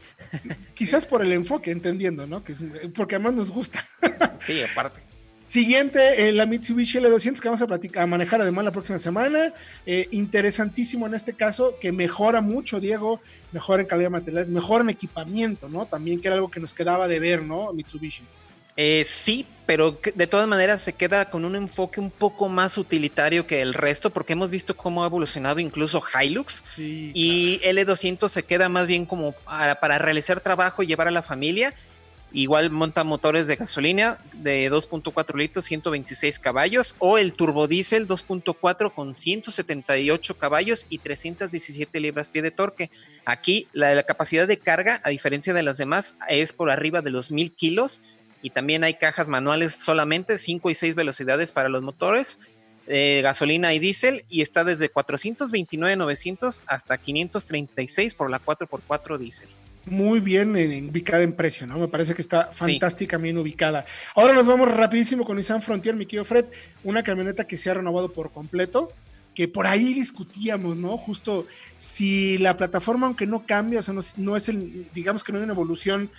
Quizás 0.73 1.05
por 1.05 1.21
el 1.21 1.31
enfoque, 1.31 1.71
entendiendo, 1.71 2.25
¿no? 2.25 2.43
Que 2.43 2.53
es, 2.53 2.63
porque 2.95 3.15
además 3.15 3.33
nos 3.33 3.51
gusta. 3.51 3.79
sí, 4.41 4.61
aparte. 4.63 4.99
Siguiente, 5.45 6.29
eh, 6.29 6.31
la 6.31 6.45
Mitsubishi 6.45 6.99
L200 6.99 7.39
que 7.39 7.47
vamos 7.47 7.61
a, 7.61 7.67
platicar, 7.67 8.03
a 8.03 8.07
manejar 8.07 8.41
además 8.41 8.63
la 8.63 8.71
próxima 8.71 8.97
semana. 8.97 9.53
Eh, 9.85 10.07
interesantísimo 10.11 11.05
en 11.05 11.13
este 11.13 11.33
caso, 11.33 11.77
que 11.81 11.91
mejora 11.91 12.41
mucho, 12.41 12.79
Diego, 12.79 13.19
mejora 13.51 13.81
en 13.81 13.87
calidad 13.87 14.07
de 14.07 14.11
materiales, 14.11 14.51
mejora 14.51 14.83
en 14.83 14.89
equipamiento, 14.89 15.67
¿no? 15.67 15.85
También 15.85 16.21
que 16.21 16.29
era 16.29 16.35
algo 16.35 16.49
que 16.49 16.61
nos 16.61 16.73
quedaba 16.73 17.07
de 17.07 17.19
ver, 17.19 17.43
¿no? 17.43 17.73
Mitsubishi. 17.73 18.23
Eh, 18.77 19.03
sí, 19.05 19.45
pero 19.65 19.99
de 20.15 20.27
todas 20.27 20.47
maneras 20.47 20.81
se 20.81 20.93
queda 20.93 21.29
con 21.29 21.45
un 21.45 21.55
enfoque 21.55 21.99
un 21.99 22.09
poco 22.09 22.49
más 22.49 22.77
utilitario 22.77 23.45
que 23.45 23.61
el 23.61 23.73
resto, 23.73 24.09
porque 24.09 24.33
hemos 24.33 24.49
visto 24.49 24.75
cómo 24.75 25.03
ha 25.03 25.07
evolucionado 25.07 25.59
incluso 25.59 26.01
Hilux. 26.01 26.63
y 26.77 27.59
L200 27.63 28.29
se 28.29 28.43
queda 28.43 28.69
más 28.69 28.87
bien 28.87 29.05
como 29.05 29.33
para, 29.33 29.79
para 29.79 29.99
realizar 29.99 30.41
trabajo 30.41 30.81
y 30.81 30.87
llevar 30.87 31.07
a 31.07 31.11
la 31.11 31.21
familia 31.21 31.75
Igual 32.35 32.71
monta 32.71 33.03
motores 33.03 33.45
de 33.45 33.57
gasolina 33.57 34.17
de 34.33 34.69
2.4 34.71 35.37
litros, 35.37 35.65
126 35.65 36.39
caballos, 36.39 36.95
o 36.97 37.19
el 37.19 37.35
turbodiesel 37.35 38.07
2.4 38.07 38.91
con 38.91 39.13
178 39.13 40.37
caballos 40.39 40.87
y 40.89 40.97
317 40.97 41.99
libras 41.99 42.29
pie 42.29 42.41
de 42.41 42.49
torque. 42.49 42.89
Aquí 43.23 43.67
la, 43.71 44.01
capacidad 44.01 44.47
de 44.47 44.57
carga, 44.57 44.99
a 45.03 45.11
diferencia 45.11 45.53
de 45.53 45.61
las 45.61 45.77
demás, 45.77 46.17
es 46.27 46.53
por 46.53 46.71
arriba 46.71 47.03
de 47.03 47.11
los 47.11 47.31
1000 47.31 47.53
kilos 47.53 48.01
y 48.41 48.49
también 48.49 48.83
hay 48.83 48.95
cajas 48.95 49.27
manuales 49.27 49.75
solamente, 49.75 50.39
5 50.39 50.71
y 50.71 50.75
6 50.75 50.95
velocidades 50.95 51.51
para 51.51 51.69
los 51.69 51.83
motores, 51.83 52.39
eh, 52.87 53.21
gasolina 53.21 53.75
y 53.75 53.79
diésel, 53.79 54.25
y 54.27 54.41
está 54.41 54.63
desde 54.63 54.91
429.900 54.91 56.61
hasta 56.65 56.97
536 56.97 58.15
por 58.15 58.31
la 58.31 58.43
4x4 58.43 59.19
diésel 59.19 59.49
muy 59.85 60.19
bien 60.19 60.55
ubicada 60.89 61.23
en 61.23 61.33
precio, 61.33 61.67
¿no? 61.67 61.77
Me 61.77 61.87
parece 61.87 62.13
que 62.13 62.21
está 62.21 62.49
fantásticamente 62.53 63.39
ubicada. 63.39 63.85
Ahora 64.15 64.33
nos 64.33 64.47
vamos 64.47 64.73
rapidísimo 64.73 65.25
con 65.25 65.37
Nissan 65.37 65.61
Frontier, 65.61 65.95
mi 65.95 66.05
querido 66.05 66.25
Fred, 66.25 66.45
una 66.83 67.03
camioneta 67.03 67.45
que 67.45 67.57
se 67.57 67.69
ha 67.69 67.73
renovado 67.73 68.13
por 68.13 68.31
completo, 68.31 68.93
que 69.35 69.47
por 69.47 69.67
ahí 69.67 69.93
discutíamos, 69.93 70.77
¿no? 70.77 70.97
Justo 70.97 71.47
si 71.75 72.37
la 72.37 72.55
plataforma, 72.55 73.07
aunque 73.07 73.27
no 73.27 73.45
cambia, 73.45 73.79
o 73.79 73.83
sea, 73.83 73.95
no, 74.17 74.35
es 74.35 74.49
el, 74.49 74.87
digamos 74.93 75.23
que 75.23 75.31
no 75.31 75.39
hay 75.39 75.43
una 75.43 75.53
evolución 75.53 76.09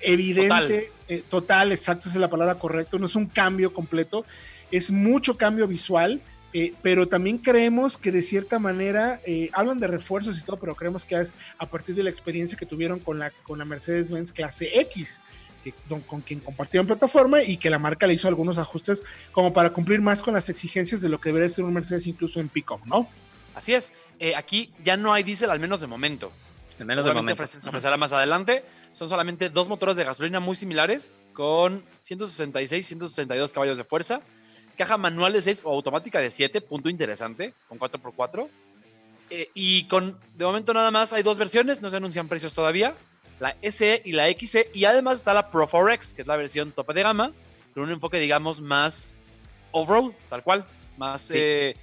evidente, 0.00 0.92
total. 1.08 1.24
total, 1.28 1.72
exacto, 1.72 2.08
esa 2.08 2.18
es 2.18 2.20
la 2.20 2.30
palabra 2.30 2.56
correcta, 2.56 2.98
no 2.98 3.06
es 3.06 3.16
un 3.16 3.26
cambio 3.26 3.72
completo, 3.72 4.24
es 4.70 4.92
mucho 4.92 5.36
cambio 5.36 5.66
visual 5.66 6.20
eh, 6.54 6.74
pero 6.80 7.06
también 7.06 7.38
creemos 7.38 7.98
que 7.98 8.10
de 8.10 8.22
cierta 8.22 8.58
manera 8.58 9.20
eh, 9.26 9.50
hablan 9.52 9.78
de 9.80 9.86
refuerzos 9.86 10.38
y 10.38 10.42
todo, 10.42 10.58
pero 10.58 10.74
creemos 10.74 11.04
que 11.04 11.14
es 11.16 11.34
a 11.58 11.68
partir 11.68 11.94
de 11.94 12.02
la 12.02 12.08
experiencia 12.08 12.56
que 12.56 12.64
tuvieron 12.64 13.00
con 13.00 13.18
la, 13.18 13.30
con 13.42 13.58
la 13.58 13.66
Mercedes-Benz 13.66 14.32
clase 14.32 14.80
X, 14.80 15.20
que, 15.62 15.74
con 16.06 16.22
quien 16.22 16.40
compartieron 16.40 16.86
plataforma 16.86 17.42
y 17.42 17.58
que 17.58 17.68
la 17.68 17.78
marca 17.78 18.06
le 18.06 18.14
hizo 18.14 18.28
algunos 18.28 18.56
ajustes 18.58 19.02
como 19.30 19.52
para 19.52 19.70
cumplir 19.70 20.00
más 20.00 20.22
con 20.22 20.32
las 20.32 20.48
exigencias 20.48 21.02
de 21.02 21.10
lo 21.10 21.20
que 21.20 21.28
debería 21.28 21.48
ser 21.50 21.64
un 21.64 21.74
Mercedes 21.74 22.06
incluso 22.06 22.40
en 22.40 22.48
pick-up, 22.48 22.80
¿no? 22.86 23.08
Así 23.54 23.74
es. 23.74 23.92
Eh, 24.18 24.34
aquí 24.34 24.72
ya 24.82 24.96
no 24.96 25.12
hay 25.12 25.24
diésel, 25.24 25.50
al 25.50 25.60
menos 25.60 25.82
de 25.82 25.86
momento. 25.86 26.32
Al 26.78 26.86
menos 26.86 27.04
de 27.04 27.12
momento. 27.12 27.44
se 27.44 27.68
ofrecerá 27.68 27.96
más 27.96 28.12
adelante. 28.12 28.64
Son 28.92 29.08
solamente 29.08 29.50
dos 29.50 29.68
motores 29.68 29.96
de 29.96 30.04
gasolina 30.04 30.40
muy 30.40 30.56
similares 30.56 31.12
con 31.34 31.84
166 32.00 32.84
y 32.84 32.88
162 32.88 33.52
caballos 33.52 33.76
de 33.76 33.84
fuerza 33.84 34.22
caja 34.78 34.96
manual 34.96 35.34
de 35.34 35.42
6 35.42 35.62
o 35.64 35.74
automática 35.74 36.20
de 36.20 36.30
7, 36.30 36.62
punto 36.62 36.88
interesante, 36.88 37.52
con 37.68 37.78
4x4. 37.78 38.48
Eh, 39.30 39.50
y 39.52 39.84
con, 39.84 40.18
de 40.36 40.44
momento 40.46 40.72
nada 40.72 40.90
más 40.90 41.12
hay 41.12 41.22
dos 41.22 41.36
versiones, 41.36 41.82
no 41.82 41.90
se 41.90 41.96
anuncian 41.96 42.28
precios 42.28 42.54
todavía, 42.54 42.94
la 43.40 43.56
SE 43.70 44.00
y 44.04 44.12
la 44.12 44.26
XE, 44.32 44.70
y 44.72 44.86
además 44.86 45.18
está 45.18 45.34
la 45.34 45.50
Pro 45.50 45.68
4X, 45.68 46.14
que 46.14 46.22
es 46.22 46.28
la 46.28 46.36
versión 46.36 46.72
tope 46.72 46.94
de 46.94 47.02
gama, 47.02 47.32
con 47.74 47.82
un 47.82 47.90
enfoque, 47.90 48.18
digamos, 48.18 48.62
más 48.62 49.12
off-road, 49.72 50.12
tal 50.30 50.42
cual, 50.42 50.64
más 50.96 51.30
eh, 51.34 51.76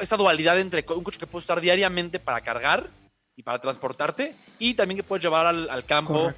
esa 0.00 0.16
dualidad 0.16 0.60
entre 0.60 0.84
un 0.94 1.02
coche 1.02 1.18
que 1.18 1.26
puedes 1.26 1.44
usar 1.44 1.60
diariamente 1.60 2.20
para 2.20 2.40
cargar 2.42 2.88
y 3.36 3.42
para 3.42 3.58
transportarte, 3.58 4.34
y 4.60 4.74
también 4.74 4.98
que 4.98 5.02
puedes 5.02 5.24
llevar 5.24 5.46
al, 5.46 5.84
campo 5.84 6.32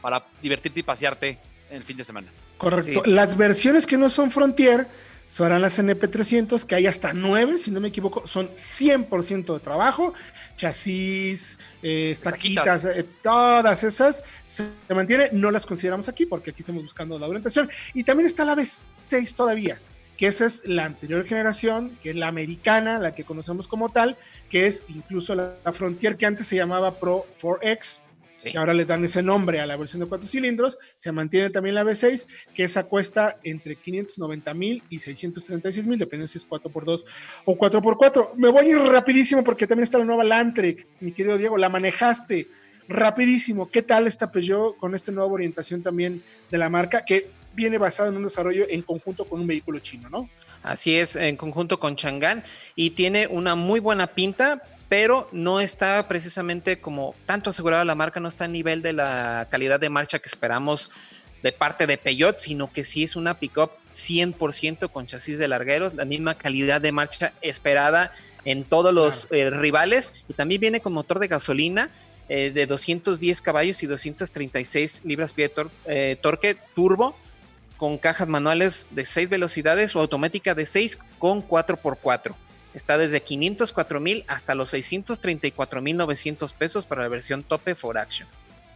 para 0.00 0.24
divertirte 0.40 0.80
y 0.80 0.82
pasearte 0.84 1.38
en 1.70 1.78
el 1.78 1.82
fin 1.82 1.96
de 1.96 2.04
semana. 2.04 2.30
Correcto. 2.58 3.02
Las 3.06 3.36
versiones 3.36 3.86
que 3.86 3.96
no 3.98 4.08
son 4.08 4.30
Frontier 4.30 4.86
serán 5.26 5.62
las 5.62 5.78
NP300, 5.78 6.64
que 6.64 6.74
hay 6.74 6.86
hasta 6.86 7.12
9, 7.12 7.58
si 7.58 7.70
no 7.70 7.80
me 7.80 7.88
equivoco, 7.88 8.26
son 8.26 8.50
100% 8.50 9.54
de 9.54 9.60
trabajo, 9.60 10.14
chasis, 10.56 11.58
eh, 11.82 12.10
estaquitas, 12.10 12.84
eh, 12.84 13.04
todas 13.22 13.84
esas 13.84 14.22
se 14.44 14.70
mantiene, 14.94 15.30
no 15.32 15.50
las 15.50 15.66
consideramos 15.66 16.08
aquí 16.08 16.26
porque 16.26 16.50
aquí 16.50 16.60
estamos 16.62 16.82
buscando 16.82 17.18
la 17.18 17.26
orientación. 17.26 17.70
Y 17.94 18.04
también 18.04 18.26
está 18.26 18.44
la 18.44 18.54
B6 18.54 19.34
todavía, 19.34 19.80
que 20.16 20.26
esa 20.26 20.44
es 20.44 20.66
la 20.66 20.84
anterior 20.84 21.24
generación, 21.26 21.98
que 22.00 22.10
es 22.10 22.16
la 22.16 22.28
americana, 22.28 22.98
la 22.98 23.14
que 23.14 23.24
conocemos 23.24 23.66
como 23.66 23.88
tal, 23.88 24.16
que 24.48 24.66
es 24.66 24.84
incluso 24.88 25.34
la, 25.34 25.56
la 25.64 25.72
Frontier 25.72 26.16
que 26.16 26.26
antes 26.26 26.46
se 26.46 26.56
llamaba 26.56 26.98
Pro 26.98 27.26
4X, 27.40 28.03
que 28.44 28.58
ahora 28.58 28.74
le 28.74 28.84
dan 28.84 29.04
ese 29.04 29.22
nombre 29.22 29.60
a 29.60 29.66
la 29.66 29.76
versión 29.76 30.00
de 30.00 30.06
cuatro 30.06 30.28
cilindros. 30.28 30.78
Se 30.96 31.12
mantiene 31.12 31.50
también 31.50 31.74
la 31.74 31.84
V6, 31.84 32.26
que 32.54 32.64
esa 32.64 32.84
cuesta 32.84 33.38
entre 33.42 33.76
590 33.76 34.54
mil 34.54 34.82
y 34.88 34.98
636 34.98 35.86
mil, 35.86 35.98
dependiendo 35.98 36.26
si 36.26 36.38
es 36.38 36.48
4x2 36.48 37.04
o 37.44 37.56
4x4. 37.56 38.34
Me 38.36 38.48
voy 38.48 38.66
a 38.66 38.68
ir 38.68 38.78
rapidísimo 38.78 39.42
porque 39.42 39.66
también 39.66 39.84
está 39.84 39.98
la 39.98 40.04
nueva 40.04 40.24
Landtrek, 40.24 40.86
mi 41.00 41.12
querido 41.12 41.38
Diego, 41.38 41.56
la 41.58 41.68
manejaste 41.68 42.48
rapidísimo. 42.88 43.70
¿Qué 43.70 43.82
tal 43.82 44.06
esta 44.06 44.30
Peugeot 44.30 44.76
con 44.76 44.94
esta 44.94 45.12
nueva 45.12 45.32
orientación 45.32 45.82
también 45.82 46.22
de 46.50 46.58
la 46.58 46.68
marca 46.68 47.04
que 47.04 47.30
viene 47.54 47.78
basado 47.78 48.10
en 48.10 48.16
un 48.16 48.24
desarrollo 48.24 48.66
en 48.68 48.82
conjunto 48.82 49.24
con 49.24 49.40
un 49.40 49.46
vehículo 49.46 49.78
chino, 49.78 50.08
¿no? 50.10 50.28
Así 50.62 50.96
es, 50.96 51.14
en 51.16 51.36
conjunto 51.36 51.78
con 51.78 51.94
Chang'an 51.94 52.42
y 52.74 52.90
tiene 52.90 53.26
una 53.26 53.54
muy 53.54 53.80
buena 53.80 54.06
pinta, 54.06 54.62
pero 54.88 55.28
no 55.32 55.60
está 55.60 56.06
precisamente 56.08 56.80
como 56.80 57.14
tanto 57.26 57.50
asegurada 57.50 57.84
la 57.84 57.94
marca, 57.94 58.20
no 58.20 58.28
está 58.28 58.44
a 58.44 58.48
nivel 58.48 58.82
de 58.82 58.92
la 58.92 59.48
calidad 59.50 59.80
de 59.80 59.90
marcha 59.90 60.18
que 60.18 60.28
esperamos 60.28 60.90
de 61.42 61.52
parte 61.52 61.86
de 61.86 61.98
Peugeot, 61.98 62.38
sino 62.38 62.72
que 62.72 62.84
sí 62.84 63.02
es 63.02 63.16
una 63.16 63.38
pickup 63.38 63.72
100% 63.92 64.90
con 64.90 65.06
chasis 65.06 65.38
de 65.38 65.48
largueros, 65.48 65.94
la 65.94 66.04
misma 66.04 66.36
calidad 66.36 66.80
de 66.80 66.92
marcha 66.92 67.34
esperada 67.42 68.12
en 68.44 68.64
todos 68.64 68.94
los 68.94 69.28
eh, 69.30 69.50
rivales 69.50 70.24
y 70.28 70.34
también 70.34 70.60
viene 70.60 70.80
con 70.80 70.92
motor 70.92 71.18
de 71.18 71.28
gasolina 71.28 71.90
eh, 72.28 72.50
de 72.50 72.66
210 72.66 73.42
caballos 73.42 73.82
y 73.82 73.86
236 73.86 75.02
libras-pie 75.04 75.48
de 75.48 75.66
eh, 75.86 76.16
torque 76.16 76.56
turbo 76.74 77.14
con 77.76 77.98
cajas 77.98 78.28
manuales 78.28 78.88
de 78.92 79.04
6 79.04 79.28
velocidades 79.28 79.94
o 79.94 80.00
automática 80.00 80.54
de 80.54 80.64
6 80.64 80.98
con 81.18 81.46
4x4. 81.46 82.34
Está 82.74 82.98
desde 82.98 83.22
504 83.22 84.00
mil 84.00 84.24
hasta 84.26 84.54
los 84.54 84.70
634 84.70 85.80
mil 85.80 85.96
900 85.96 86.52
pesos 86.54 86.86
para 86.86 87.02
la 87.02 87.08
versión 87.08 87.42
tope 87.44 87.74
for 87.74 87.96
action. 87.96 88.28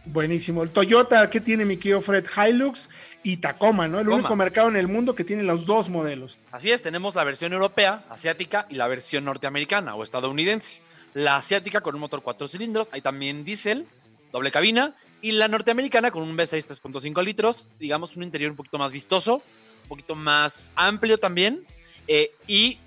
Buenísimo. 0.05 0.63
El 0.63 0.71
Toyota, 0.71 1.29
¿qué 1.29 1.41
tiene 1.41 1.65
mi 1.65 1.77
querido 1.77 2.01
Fred? 2.01 2.25
Hilux 2.25 2.89
y 3.21 3.37
Tacoma, 3.37 3.87
¿no? 3.87 3.99
El 3.99 4.07
único 4.07 4.35
mercado 4.35 4.69
en 4.69 4.77
el 4.77 4.87
mundo 4.87 5.13
que 5.13 5.23
tiene 5.23 5.43
los 5.43 5.65
dos 5.65 5.89
modelos. 5.89 6.39
Así 6.51 6.71
es, 6.71 6.81
tenemos 6.81 7.15
la 7.15 7.23
versión 7.23 7.53
europea, 7.53 8.05
asiática 8.09 8.65
y 8.69 8.75
la 8.75 8.87
versión 8.87 9.25
norteamericana 9.25 9.95
o 9.95 10.03
estadounidense. 10.03 10.81
La 11.13 11.35
asiática 11.35 11.81
con 11.81 11.95
un 11.95 12.01
motor 12.01 12.23
4 12.23 12.47
cilindros, 12.47 12.87
hay 12.91 13.01
también 13.01 13.43
diésel, 13.43 13.87
doble 14.31 14.51
cabina, 14.51 14.95
y 15.21 15.33
la 15.33 15.47
norteamericana 15.47 16.11
con 16.11 16.23
un 16.23 16.35
V6 16.37 16.79
3.5 16.81 17.23
litros, 17.23 17.67
digamos 17.77 18.15
un 18.15 18.23
interior 18.23 18.51
un 18.51 18.57
poquito 18.57 18.77
más 18.77 18.93
vistoso, 18.93 19.43
un 19.83 19.89
poquito 19.89 20.15
más 20.15 20.71
amplio 20.75 21.17
también, 21.17 21.65
eh, 22.07 22.31
y 22.47 22.79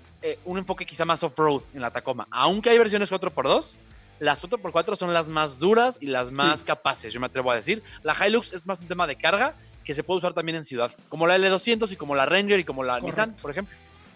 un 0.45 0.57
enfoque 0.57 0.85
quizá 0.85 1.05
más 1.05 1.23
off-road 1.23 1.63
en 1.73 1.81
la 1.81 1.91
Tacoma. 1.91 2.27
Aunque 2.31 2.69
hay 2.69 2.77
versiones 2.77 3.11
4x2, 3.11 3.77
las 4.19 4.43
4x4 4.43 4.95
son 4.95 5.13
las 5.13 5.27
más 5.27 5.59
duras 5.59 5.97
y 5.99 6.07
las 6.07 6.31
más 6.31 6.63
capaces, 6.63 7.11
yo 7.11 7.19
me 7.19 7.25
atrevo 7.25 7.51
a 7.51 7.55
decir. 7.55 7.83
La 8.03 8.15
Hilux 8.15 8.53
es 8.53 8.67
más 8.67 8.79
un 8.79 8.87
tema 8.87 9.07
de 9.07 9.15
carga 9.15 9.55
que 9.83 9.93
se 9.93 10.03
puede 10.03 10.19
usar 10.19 10.33
también 10.33 10.55
en 10.55 10.63
ciudad, 10.63 10.91
como 11.09 11.27
la 11.27 11.37
L200 11.37 11.91
y 11.91 11.95
como 11.95 12.15
la 12.15 12.25
Ranger 12.25 12.59
y 12.59 12.63
como 12.63 12.83
la 12.83 12.99
Nissan, 12.99 13.35
por 13.41 13.51
ejemplo. 13.51 13.75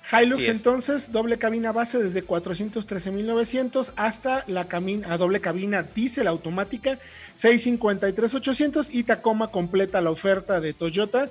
Hilux 0.10 0.48
entonces, 0.48 1.12
doble 1.12 1.38
cabina 1.38 1.74
base 1.74 2.02
desde 2.02 2.26
413.900 2.26 3.94
hasta 3.98 4.46
la 4.48 4.70
cabina, 4.70 5.12
a 5.12 5.18
doble 5.18 5.42
cabina 5.42 5.84
diésel 5.84 6.28
automática 6.28 6.98
653.800 7.36 8.92
y 8.94 9.04
Tacoma 9.04 9.52
completa 9.52 10.00
la 10.00 10.12
oferta 10.12 10.62
de 10.62 10.74
Toyota 10.74 11.30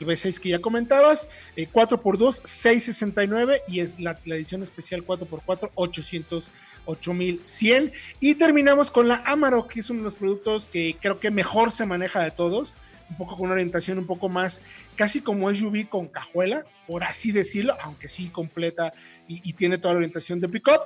el 0.00 0.06
V6 0.06 0.38
que 0.38 0.50
ya 0.50 0.60
comentabas, 0.60 1.28
4x2, 1.56 2.40
669 2.44 3.62
y 3.68 3.80
es 3.80 3.98
la, 4.00 4.18
edición 4.24 4.62
especial 4.62 5.04
4x4, 5.04 5.70
800, 5.74 6.52
8100. 6.84 7.92
Y 8.20 8.34
terminamos 8.34 8.90
con 8.90 9.08
la 9.08 9.22
Amarok, 9.26 9.72
que 9.72 9.80
es 9.80 9.90
uno 9.90 10.00
de 10.00 10.04
los 10.04 10.16
productos 10.16 10.68
que 10.68 10.96
creo 11.00 11.20
que 11.20 11.30
mejor 11.30 11.72
se 11.72 11.86
maneja 11.86 12.22
de 12.22 12.30
todos, 12.30 12.74
un 13.10 13.16
poco 13.16 13.36
con 13.36 13.46
una 13.46 13.54
orientación 13.54 13.98
un 13.98 14.06
poco 14.06 14.28
más, 14.28 14.62
casi 14.96 15.20
como 15.20 15.52
SUV 15.52 15.88
con 15.88 16.08
cajuela, 16.08 16.66
por 16.86 17.04
así 17.04 17.32
decirlo, 17.32 17.74
aunque 17.80 18.08
sí 18.08 18.28
completa 18.28 18.92
y, 19.26 19.52
tiene 19.52 19.78
toda 19.78 19.94
la 19.94 19.98
orientación 19.98 20.40
de 20.40 20.48
pickup. 20.48 20.80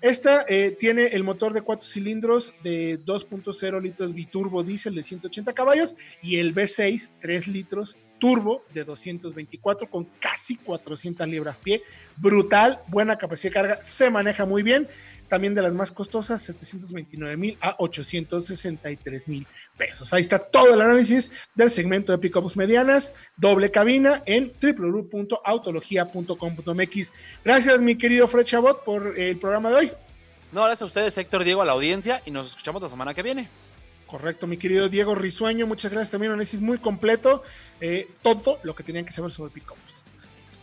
Esta 0.00 0.44
eh, 0.48 0.76
tiene 0.78 1.06
el 1.06 1.24
motor 1.24 1.52
de 1.52 1.62
4 1.62 1.86
cilindros 1.86 2.54
de 2.62 3.02
2.0 3.02 3.82
litros 3.82 4.14
biturbo 4.14 4.62
diésel 4.62 4.94
de 4.94 5.02
180 5.02 5.52
caballos 5.54 5.96
y 6.22 6.38
el 6.38 6.54
V6 6.54 7.14
3 7.18 7.48
litros 7.48 7.96
turbo 8.18 8.64
de 8.72 8.84
224 8.84 9.90
con 9.90 10.04
casi 10.20 10.56
400 10.56 11.28
libras 11.28 11.58
pie. 11.58 11.82
Brutal, 12.16 12.80
buena 12.88 13.16
capacidad 13.16 13.50
de 13.50 13.54
carga, 13.54 13.78
se 13.80 14.10
maneja 14.10 14.46
muy 14.46 14.62
bien. 14.62 14.88
También 15.28 15.56
de 15.56 15.62
las 15.62 15.74
más 15.74 15.90
costosas, 15.90 16.40
729 16.42 17.36
mil 17.36 17.58
a 17.60 17.74
863 17.78 19.28
mil 19.28 19.44
pesos. 19.76 20.14
Ahí 20.14 20.20
está 20.20 20.38
todo 20.38 20.72
el 20.74 20.80
análisis 20.80 21.32
del 21.54 21.70
segmento 21.70 22.12
de 22.12 22.18
pickups 22.18 22.56
medianas, 22.56 23.12
doble 23.36 23.72
cabina 23.72 24.22
en 24.26 24.52
www.autologia.com.mx. 24.60 27.12
Gracias, 27.44 27.82
mi 27.82 27.98
querido 27.98 28.28
Fred 28.28 28.44
Chabot, 28.44 28.84
por 28.84 29.18
el 29.18 29.36
programa 29.38 29.70
de 29.70 29.76
hoy. 29.76 29.90
No, 30.52 30.62
gracias 30.62 30.82
a 30.82 30.86
ustedes, 30.86 31.18
Héctor 31.18 31.42
Diego, 31.42 31.60
a 31.60 31.64
la 31.64 31.72
audiencia 31.72 32.22
y 32.24 32.30
nos 32.30 32.50
escuchamos 32.50 32.80
la 32.80 32.88
semana 32.88 33.12
que 33.12 33.24
viene. 33.24 33.65
Correcto, 34.06 34.46
mi 34.46 34.56
querido 34.56 34.88
Diego 34.88 35.14
Risueño, 35.14 35.66
muchas 35.66 35.90
gracias 35.90 36.10
también, 36.10 36.32
análisis 36.32 36.60
muy 36.60 36.78
completo, 36.78 37.42
eh, 37.80 38.08
todo 38.22 38.60
lo 38.62 38.74
que 38.74 38.84
tenían 38.84 39.04
que 39.04 39.12
saber 39.12 39.30
sobre 39.32 39.50
pickups. 39.50 40.04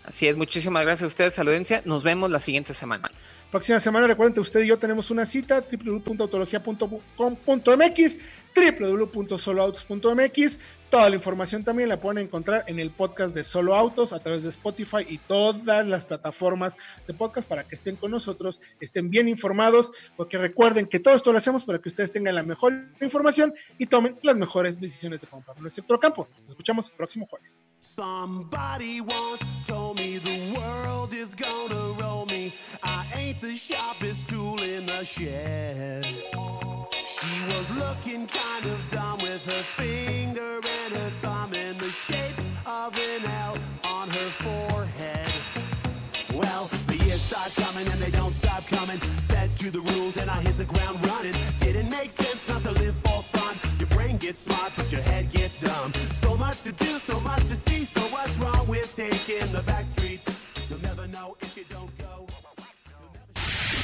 Así 0.06 0.28
es, 0.28 0.38
muchísimas 0.38 0.84
gracias 0.84 1.04
a 1.04 1.08
ustedes, 1.08 1.39
audiencia, 1.39 1.82
nos 1.86 2.04
vemos 2.04 2.30
la 2.30 2.39
siguiente 2.39 2.74
semana. 2.74 3.10
Próxima 3.54 3.80
semana, 3.80 4.08
recuerden 4.08 4.34
que 4.34 4.39
usted 4.39 4.64
y 4.64 4.70
yo 4.70 4.80
tenemos 4.80 5.12
una 5.12 5.28
cita, 5.28 5.62
www.autologia.com.mx, 5.62 8.20
www.soloautos.mx. 8.56 10.60
Toda 10.89 11.10
la 11.12 11.16
información 11.16 11.64
también 11.64 11.88
la 11.88 11.99
pueden 11.99 12.26
encontrar 12.26 12.64
en 12.66 12.80
el 12.80 12.89
podcast 12.89 13.36
de 13.36 13.43
Solo 13.43 13.76
Autos 13.76 14.12
a 14.12 14.18
través 14.18 14.41
de 14.41 14.49
Spotify 14.49 15.06
y 15.08 15.20
todas 15.20 15.86
las 15.86 16.04
plataformas 16.04 16.76
de 17.06 17.14
podcast 17.14 17.47
para 17.47 17.68
que 17.68 17.76
estén 17.76 17.95
con 17.95 18.10
nosotros, 18.10 18.60
estén 18.80 19.12
bien 19.12 19.30
informados, 19.30 19.91
porque 20.18 20.39
recuerden 20.39 20.88
que 20.88 20.99
todo 20.99 21.14
esto 21.14 21.32
lo 21.32 21.38
hacemos 21.38 21.64
para 21.64 21.78
que 21.78 21.89
ustedes 21.89 22.12
tengan 22.12 22.34
la 22.34 22.41
mejor 22.41 22.74
información 23.01 23.54
y 23.78 23.86
tomen 23.86 24.18
las 24.24 24.36
mejores 24.36 24.80
decisiones 24.80 25.22
de 25.22 25.28
compra 25.28 25.54
en 25.56 25.64
el 25.64 25.70
sector 25.70 25.99
campo. 25.99 26.28
Nos 26.41 26.49
escuchamos 26.49 26.89
próximo 26.89 27.28
jueves. 27.28 27.62
World 30.54 31.14
is 31.14 31.36
gonna 31.36 31.93
roll 31.93 32.26
me. 32.26 32.54
I 32.82 33.06
ain't 33.16 33.41
the 33.41 33.56
sharpest 33.56 34.28
tool 34.28 34.62
in 34.62 34.86
the 34.86 35.04
shed. 35.04 36.06
She 37.06 37.54
was 37.54 37.70
looking 37.72 38.28
kind 38.28 38.66
of 38.66 38.80
dumb 38.89 39.20
with 39.20 39.43
her 39.45 39.64
finger 39.78 40.60
and 40.80 40.93
her 40.93 41.12
thumb 41.22 41.54
in 41.54 41.78
the 41.78 41.89
shape 41.89 42.38
of 42.66 42.97
an 42.97 43.26
L 43.26 43.58
on 43.84 44.10
her 44.10 44.30
forehead. 44.43 45.32
Well, 46.34 46.70
the 46.88 46.97
years 47.06 47.22
start 47.22 47.54
coming 47.56 47.88
and 47.88 48.01
they 48.01 48.12
don't 48.12 48.34
stop 48.34 48.66
coming. 48.68 48.99
Fed 49.28 49.56
to 49.58 49.72
the 49.72 49.82
rules 49.82 50.18
and 50.18 50.30
I 50.30 50.41
hit 50.41 50.58
the 50.58 50.66
ground 50.66 51.06
running. 51.08 51.36
Didn't 51.60 51.89
make 51.89 52.10
sense 52.10 52.47
not 52.47 52.64
to 52.64 52.72
live 52.72 52.95
for 53.04 53.24
fun. 53.34 53.56
Your 53.80 53.89
brain 53.89 54.18
gets 54.18 54.39
smart, 54.39 54.72
but 54.76 54.91
your 54.91 55.01
head 55.01 55.30
gets 55.30 55.58
dumb. 55.58 55.93
So 56.16 56.36
much 56.38 56.62
to 56.64 56.72
do, 56.72 56.97
so 56.99 57.20
much 57.20 57.43
to 57.47 57.56
see. 57.56 57.72